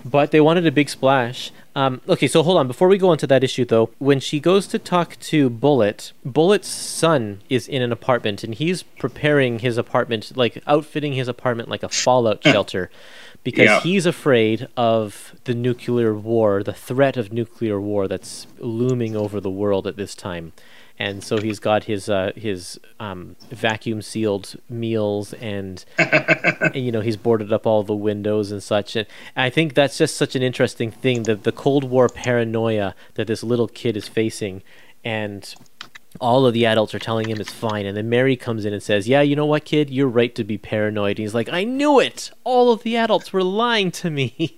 [0.05, 1.51] But they wanted a big splash.
[1.75, 2.67] Um, okay, so hold on.
[2.67, 6.67] Before we go into that issue, though, when she goes to talk to Bullet, Bullet's
[6.67, 11.83] son is in an apartment, and he's preparing his apartment, like outfitting his apartment like
[11.83, 12.89] a fallout shelter,
[13.43, 13.79] because Yeah.
[13.81, 19.51] he's afraid of the nuclear war, the threat of nuclear war that's looming over the
[19.51, 20.53] world at this time.
[20.99, 27.01] And so he's got his uh, his um, vacuum sealed meals, and, and you know
[27.01, 28.95] he's boarded up all the windows and such.
[28.95, 33.27] And I think that's just such an interesting thing the the Cold War paranoia that
[33.27, 34.63] this little kid is facing,
[35.03, 35.53] and
[36.19, 37.85] all of the adults are telling him it's fine.
[37.85, 39.89] And then Mary comes in and says, Yeah, you know what, kid?
[39.89, 41.17] You're right to be paranoid.
[41.17, 42.31] And he's like, I knew it.
[42.43, 44.57] All of the adults were lying to me.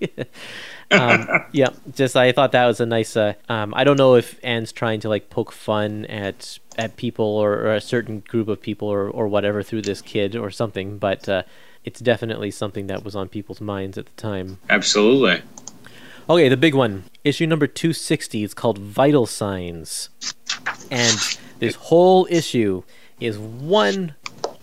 [0.91, 3.15] um, yeah, just I thought that was a nice.
[3.15, 7.25] Uh, um, I don't know if Anne's trying to like poke fun at at people
[7.25, 10.97] or, or a certain group of people or, or whatever through this kid or something,
[10.97, 11.43] but uh,
[11.83, 14.59] it's definitely something that was on people's minds at the time.
[14.69, 15.41] Absolutely.
[16.29, 17.05] Okay, the big one.
[17.23, 20.09] Issue number 260 is called Vital Signs.
[20.91, 21.17] And
[21.59, 22.83] this whole issue
[23.19, 24.15] is one,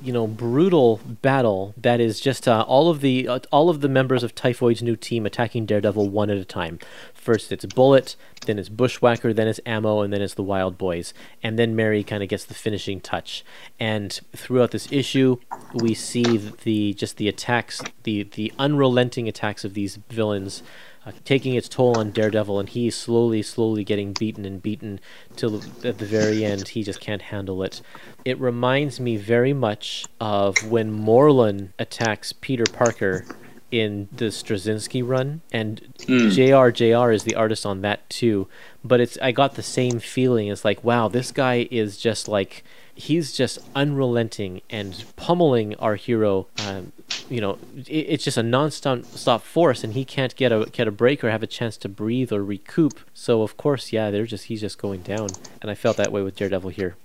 [0.02, 3.88] you know, brutal battle that is just uh, all of the uh, all of the
[3.88, 6.78] members of Typhoid's new team attacking Daredevil one at a time.
[7.12, 8.16] First it's Bullet,
[8.46, 11.12] then it's Bushwhacker, then it's Ammo, and then it's the Wild Boys.
[11.42, 13.44] And then Mary kind of gets the finishing touch.
[13.78, 15.38] And throughout this issue,
[15.74, 20.62] we see the just the attacks, the the unrelenting attacks of these villains
[21.06, 24.98] uh, taking its toll on Daredevil, and he's slowly, slowly getting beaten and beaten
[25.36, 27.80] till at the very end he just can't handle it.
[28.24, 33.24] It reminds me very much of when Morlun attacks Peter Parker
[33.70, 38.48] in the Straczynski run, and JR JR is the artist on that too.
[38.84, 40.48] But it's I got the same feeling.
[40.48, 42.64] It's like wow, this guy is just like
[42.96, 46.48] he's just unrelenting and pummeling our hero.
[46.66, 46.92] Um,
[47.28, 50.88] you know, it, it's just a non-stop stop force, and he can't get a get
[50.88, 52.98] a break or have a chance to breathe or recoup.
[53.14, 55.28] So of course, yeah, they're just he's just going down,
[55.62, 56.96] and I felt that way with Daredevil here.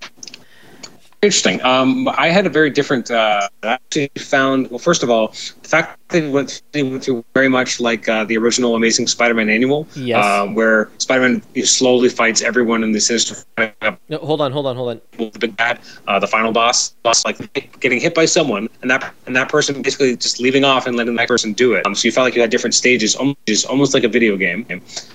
[1.22, 1.62] Interesting.
[1.64, 3.12] Um, I had a very different.
[3.12, 4.80] Uh, I actually found well.
[4.80, 5.28] First of all,
[5.62, 9.06] the fact that it went, it went through very much like uh, the original Amazing
[9.06, 10.26] Spider-Man annual, Yes.
[10.26, 13.36] uh, where Spider-Man slowly fights everyone in the Sinister
[14.10, 15.02] No, hold on, hold on, hold on.
[15.32, 17.38] the big bad, uh, the final boss, boss like
[17.80, 21.16] getting hit by someone, and that and that person basically just leaving off and letting
[21.18, 21.86] that person do it.
[21.86, 24.66] Um, so you felt like you had different stages, almost, almost like a video game.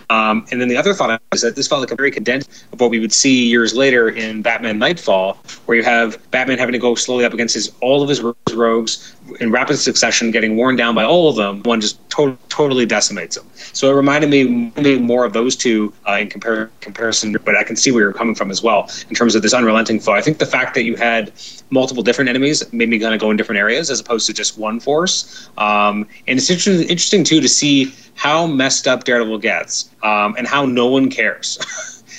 [0.09, 2.81] Um, and then the other thought is that this felt like a very condensed of
[2.81, 6.79] what we would see years later in Batman Knightfall, where you have Batman having to
[6.79, 10.95] go slowly up against his all of his rogues in rapid succession, getting worn down
[10.95, 11.63] by all of them.
[11.65, 13.45] One just to- totally decimates him.
[13.73, 17.37] So it reminded me, more of those two uh, in compar- comparison.
[17.45, 20.01] But I can see where you're coming from as well in terms of this unrelenting
[20.01, 20.13] foe.
[20.13, 21.33] I think the fact that you had
[21.71, 24.57] multiple different enemies made me kind of go in different areas as opposed to just
[24.59, 25.49] one force.
[25.59, 30.47] Um, and it's interesting, interesting too to see how messed up Daredevil gets um, and
[30.47, 31.59] how no one cares.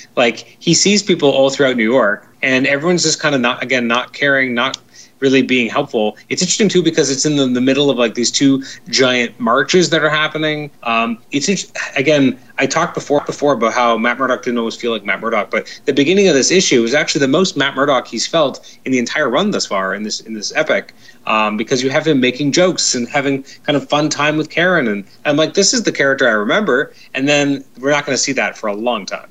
[0.16, 3.86] like he sees people all throughout New York, and everyone's just kind of not again
[3.86, 4.78] not caring, not
[5.20, 6.16] really being helpful.
[6.28, 9.90] It's interesting too because it's in the, the middle of like these two giant marches
[9.90, 10.70] that are happening.
[10.82, 15.04] Um, it's again, I talked before before about how Matt Murdock didn't always feel like
[15.04, 18.26] Matt Murdock, but the beginning of this issue is actually the most Matt Murdock he's
[18.26, 20.94] felt in the entire run thus far in this in this epic.
[21.26, 24.88] Um, because you have him making jokes and having kind of fun time with Karen,
[24.88, 28.22] and I'm like, this is the character I remember, and then we're not going to
[28.22, 29.28] see that for a long time.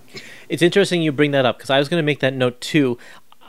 [0.49, 2.97] It's interesting you bring that up because I was going to make that note too.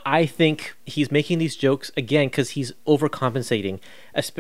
[0.06, 3.78] I think he's making these jokes again because he's overcompensating.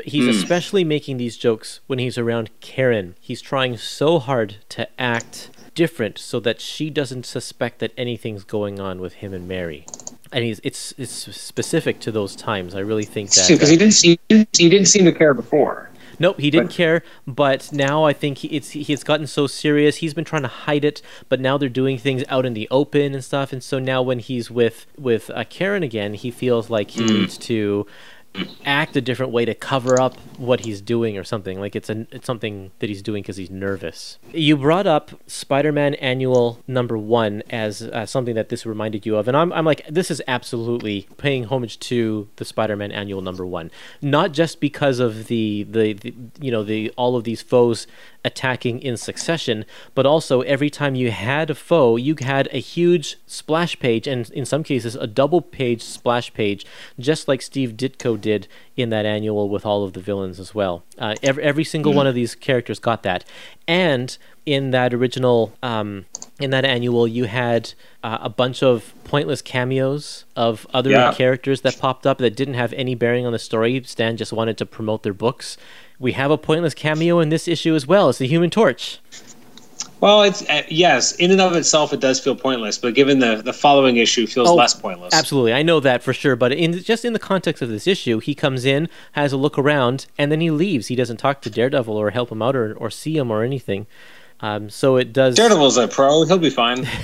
[0.04, 0.30] He's hmm.
[0.30, 3.16] especially making these jokes when he's around Karen.
[3.20, 8.80] He's trying so hard to act different so that she doesn't suspect that anything's going
[8.80, 9.84] on with him and Mary.
[10.32, 12.74] And he's it's it's specific to those times.
[12.74, 15.90] I really think that Because he didn't see, he didn't seem to care before.
[16.18, 17.02] Nope, he didn't care.
[17.26, 19.96] But now I think he, it's he has gotten so serious.
[19.96, 23.14] He's been trying to hide it, but now they're doing things out in the open
[23.14, 23.52] and stuff.
[23.52, 27.38] And so now when he's with with uh, Karen again, he feels like he needs
[27.38, 27.86] to
[28.64, 31.58] act a different way to cover up what he's doing or something.
[31.58, 34.18] Like it's a it's something that he's doing because he's nervous.
[34.32, 39.28] You brought up Spider-Man Annual Number One as uh, something that this reminded you of,
[39.28, 43.70] and I'm I'm like this is absolutely paying homage to the Spider-Man Annual Number One,
[44.00, 47.86] not just because of the the, the you know the all of these foes
[48.24, 49.64] attacking in succession,
[49.94, 54.28] but also every time you had a foe, you had a huge splash page, and
[54.30, 56.66] in some cases a double page splash page,
[56.98, 60.84] just like Steve Ditko did in that annual with all of the villains as well.
[60.98, 63.24] Uh, every, every single one of these characters got that,
[63.66, 66.06] and in that original um,
[66.40, 67.72] in that annual, you had
[68.02, 71.12] uh, a bunch of pointless cameos of other Yeah.
[71.12, 73.82] characters that popped up that didn't have any bearing on the story.
[73.84, 75.56] Stan just wanted to promote their books.
[75.98, 78.08] We have a pointless cameo in this issue as well.
[78.08, 79.00] It's the Human Torch.
[80.00, 82.78] Well, it's uh, yes, in and of itself, it does feel pointless.
[82.78, 85.12] But given the the following issue, feels Oh, less pointless.
[85.12, 86.36] Absolutely, I know that for sure.
[86.36, 89.58] But in just in the context of this issue, he comes in, has a look
[89.58, 90.86] around, and then he leaves.
[90.86, 93.88] He doesn't talk to Daredevil or help him out or, or see him or anything.
[94.40, 95.34] Um, so it does.
[95.34, 96.86] Daredevil's a pro; he'll be fine.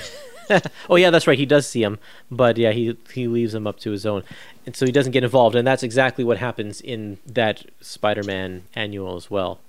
[0.91, 1.39] Oh yeah, that's right.
[1.39, 1.99] He does see him,
[2.31, 4.25] but yeah, he he leaves him up to his own,
[4.67, 5.55] and so he doesn't get involved.
[5.57, 9.61] And that's exactly what happens in that Spider-Man annual as well.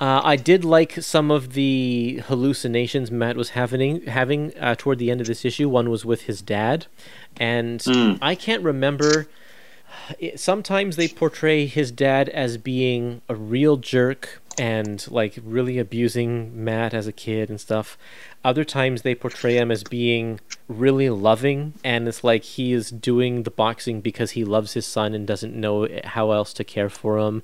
[0.00, 5.10] Uh, I did like some of the hallucinations Matt was having having uh, toward the
[5.10, 5.68] end of this issue.
[5.68, 6.86] One was with his dad,
[7.36, 7.82] and
[8.22, 9.26] I can't remember.
[10.36, 16.94] Sometimes they portray his dad as being a real jerk and like really abusing Matt
[16.94, 17.96] as a kid and stuff.
[18.44, 23.42] Other times they portray him as being really loving and it's like he is doing
[23.42, 27.18] the boxing because he loves his son and doesn't know how else to care for
[27.18, 27.42] him.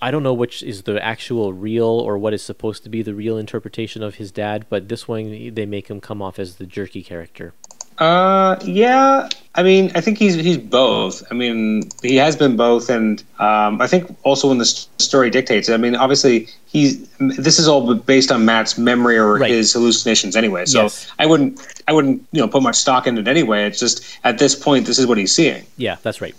[0.00, 3.14] I don't know which is the actual real or what is supposed to be the
[3.14, 6.66] real interpretation of his dad, but this one they make him come off as the
[6.66, 7.54] jerky character.
[7.98, 9.28] Uh, yeah.
[9.54, 11.22] I mean, I think he's he's both.
[11.30, 15.70] I mean, he has been both, and um, I think also when the story dictates.
[15.70, 19.50] I mean, obviously, he's this is all based on Matt's memory or Right.
[19.50, 20.66] his hallucinations anyway.
[20.66, 21.10] So Yes.
[21.18, 21.58] I wouldn't
[21.88, 23.64] I wouldn't you know put much stock in it anyway.
[23.66, 25.64] It's just at this point, this is what he's seeing.
[25.78, 26.34] Yeah, that's right.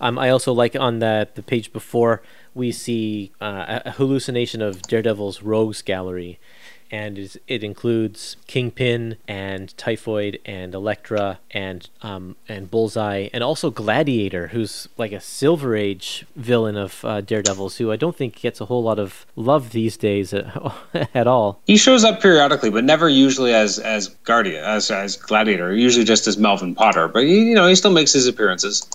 [0.00, 2.22] Um, I also like on the the page before
[2.54, 6.38] we see uh, a hallucination of Daredevil's rogues gallery,
[6.90, 14.48] and it includes Kingpin and Typhoid and Elektra and um, and Bullseye and also Gladiator,
[14.48, 18.66] who's like a Silver Age villain of uh, Daredevil's, who I don't think gets a
[18.66, 20.46] whole lot of love these days at,
[21.14, 21.60] at all.
[21.66, 25.74] He shows up periodically, but never usually as as Guardian, as as Gladiator.
[25.74, 27.08] Usually just as Melvin Potter.
[27.08, 28.86] But he, you know, he still makes his appearances.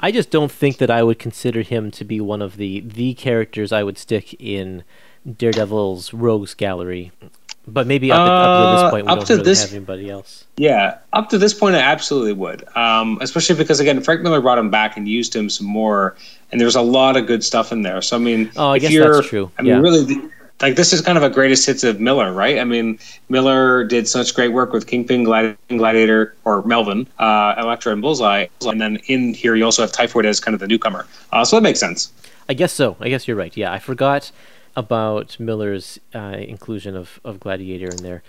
[0.00, 3.14] I just don't think that I would consider him to be one of the the
[3.14, 4.84] characters I would stick in
[5.24, 7.12] Daredevil's rogues gallery.
[7.66, 9.72] But maybe up, up to Uh, this point, we up don't to really this- have
[9.72, 10.44] anybody else.
[10.56, 12.64] Yeah, up to this point, I absolutely would.
[12.76, 16.16] Um, especially because again, Frank Miller brought him back and used him some more,
[16.50, 18.02] and there's a lot of good stuff in there.
[18.02, 19.50] So I mean, Oh, I if guess you're, that's true.
[19.58, 19.78] I mean, Yeah.
[19.80, 20.20] really, the-
[20.60, 22.58] like this is kind of a greatest hits of Miller, right?
[22.58, 22.98] I mean,
[23.28, 28.46] Miller did such great work with Kingpin, Gladi- Gladiator, or Melvin, uh, Elektra, and Bullseye,
[28.66, 31.06] and then in here you also have Typhoid as kind of the newcomer.
[31.32, 32.12] Uh, so that makes sense.
[32.48, 32.96] I guess so.
[33.00, 33.56] I guess you're right.
[33.56, 34.30] Yeah, I forgot
[34.76, 38.22] about Miller's uh, inclusion of, of Gladiator in there.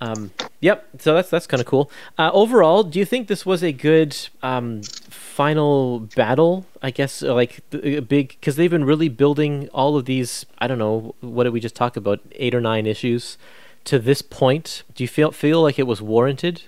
[0.00, 0.86] Um, yep.
[0.98, 1.90] So that's that's kind of cool.
[2.18, 6.66] Uh, overall, do you think this was a good um, final battle?
[6.82, 10.46] I guess uh, like a big because they've been really building all of these.
[10.58, 12.20] I don't know what did we just talk about?
[12.32, 13.38] Eight or nine issues
[13.84, 14.82] to this point.
[14.94, 16.62] Do you feel feel like it was warranted?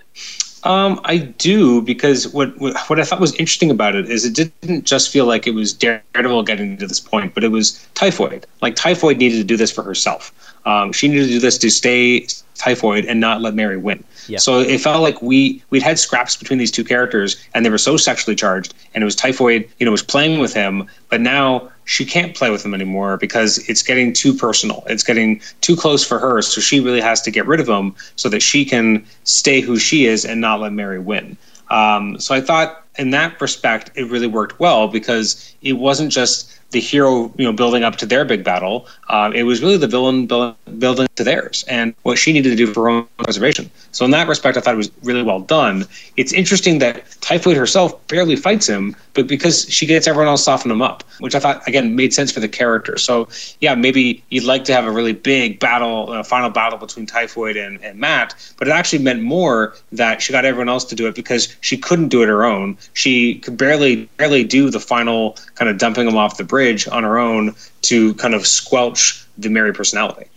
[0.63, 4.85] Um, I do because what, what I thought was interesting about it is it didn't
[4.85, 8.45] just feel like it was Daredevil getting to this point, but it was Typhoid.
[8.61, 10.33] Like Typhoid needed to do this for herself.
[10.65, 14.03] Um, she needed to do this to stay Typhoid and not let Mary win.
[14.27, 14.39] Yeah.
[14.39, 17.77] So it felt like we we'd had scraps between these two characters, and they were
[17.77, 21.71] so sexually charged, and it was Typhoid, you know, was playing with him, but now
[21.87, 24.83] she can't play with him anymore because it's getting too personal.
[24.87, 27.95] It's getting too close for her, so she really has to get rid of him
[28.17, 31.37] so that she can stay who she is and not let Mary win.
[31.69, 36.56] Um, so I thought, in that respect, it really worked well because it wasn't just
[36.71, 38.87] the hero, you know, building up to their big battle.
[39.07, 42.55] Uh, it was really the villain build, building to theirs and what she needed to
[42.55, 43.71] do for her own preservation.
[43.91, 45.85] So in that respect, I thought it was really well done.
[46.17, 50.69] It's interesting that Typhoid herself barely fights him, but because she gets everyone else soften
[50.69, 52.97] him up, which I thought again made sense for the character.
[52.97, 53.29] So
[53.61, 57.55] yeah, maybe you'd like to have a really big battle, uh, final battle between Typhoid
[57.55, 61.07] and, and Matt, but it actually meant more that she got everyone else to do
[61.07, 62.77] it because she couldn't do it her own.
[62.93, 66.56] She could barely barely do the final kind of dumping him off the bridge
[66.87, 70.27] on her own to kind of squelch the Mary personality.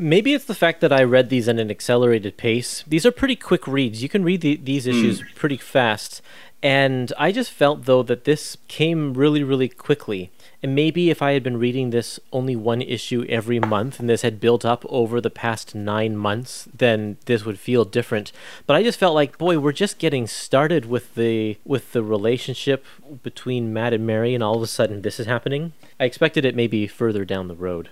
[0.00, 2.84] Maybe it's the fact that I read these at an accelerated pace.
[2.86, 4.00] These are pretty quick reads.
[4.00, 4.90] You can read the, these hmm.
[4.90, 6.22] issues pretty fast.
[6.62, 10.30] And I just felt, though, that this came really, really quickly.
[10.60, 14.22] And maybe if I had been reading this only one issue every month and this
[14.22, 18.32] had built up over the past nine months, then this would feel different.
[18.66, 22.84] But I just felt like, boy, we're just getting started with the with the relationship
[23.22, 25.74] between Matt and Mary, and all of a sudden this is happening.
[26.00, 27.88] I expected it maybe further down the road.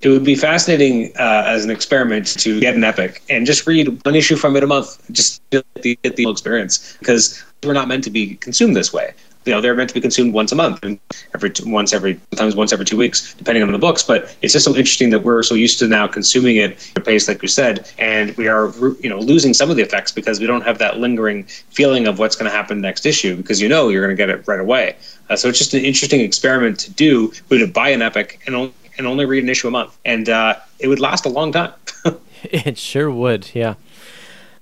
[0.00, 4.02] It would be fascinating uh, as an experiment to get an epic and just read
[4.04, 7.72] one issue from it a month, just get the, get the whole experience because we're
[7.72, 9.12] not meant to be consumed this way.
[9.44, 10.98] You know, they're meant to be consumed once a month and
[11.34, 14.02] every two, once every sometimes once every two weeks, depending on the books.
[14.02, 17.00] But it's just so interesting that we're so used to now consuming it at a
[17.00, 18.70] pace, like you said, and we are
[19.00, 22.18] you know losing some of the effects because we don't have that lingering feeling of
[22.18, 24.60] what's going to happen next issue because you know you're going to get it right
[24.60, 24.96] away.
[25.30, 27.32] Uh, so it's just an interesting experiment to do.
[27.48, 30.28] We would buy an epic and only, and only read an issue a month, and
[30.28, 31.72] uh, it would last a long time.
[32.44, 33.74] It sure would, yeah.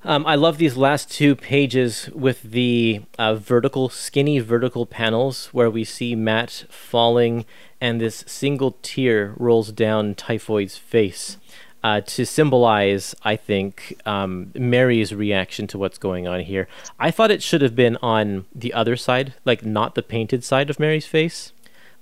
[0.06, 5.68] Um, I love these last two pages with the uh, vertical, skinny vertical panels where
[5.68, 7.44] we see Matt falling
[7.80, 11.38] and this single tear rolls down Typhoid's face
[11.82, 16.68] uh, to symbolize, I think, um, Mary's reaction to what's going on here.
[17.00, 20.70] I thought it should have been on the other side, like not the painted side
[20.70, 21.52] of Mary's face.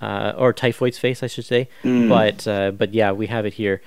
[0.04, 1.66] Uh, or typhoid's face, I should say.
[1.82, 2.10] Mm.
[2.10, 3.80] But uh, but yeah, we have it here,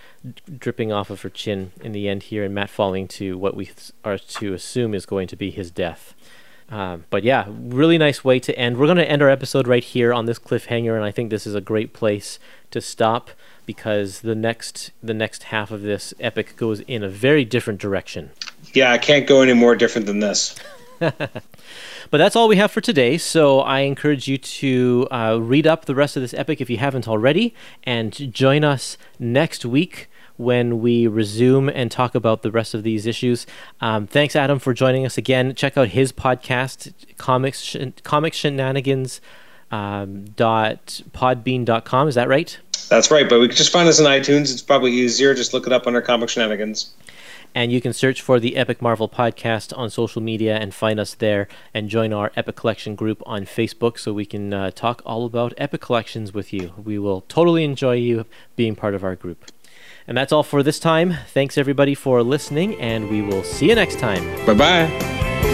[0.58, 3.66] dripping off of her chin in the end here, and Matt falling to what we
[3.66, 6.16] th- are to assume is going to be his death.
[6.70, 8.78] Um, but yeah, really nice way to end.
[8.78, 11.46] We're going to end our episode right here on this cliffhanger, and I think this
[11.46, 12.40] is a great place
[12.72, 13.30] to stop
[13.68, 18.32] because the next the next half of this epic goes in a very different direction.
[18.74, 20.56] Yeah, I can't go any more different than this.
[22.10, 23.18] But that's all we have for today.
[23.18, 26.78] So I encourage you to uh, read up the rest of this epic if you
[26.78, 27.54] haven't already,
[27.84, 33.06] and join us next week when we resume and talk about the rest of these
[33.06, 33.46] issues.
[33.82, 35.56] Um, thanks, Adam, for joining us again.
[35.56, 39.20] Check out his podcast, Comics Shen- Comic Shenanigans.
[39.70, 42.58] Um, dot podbean.com is that right
[42.88, 44.54] That's right, but we can just find us on iTunes.
[44.54, 45.34] It's probably easier.
[45.34, 46.94] Just look it up under Comic Shenanigans.
[47.58, 51.16] And you can search for the Epic Marvel Podcast on social media and find us
[51.16, 55.26] there and join our Epic Collection group on Facebook so we can uh, talk all
[55.26, 56.72] about Epic Collections with you.
[56.78, 59.52] We will totally enjoy you being part of our group.
[60.08, 61.16] And that's all for this time.
[61.30, 64.24] Thanks everybody for listening, and we will see you next time.
[64.46, 65.47] Bye bye.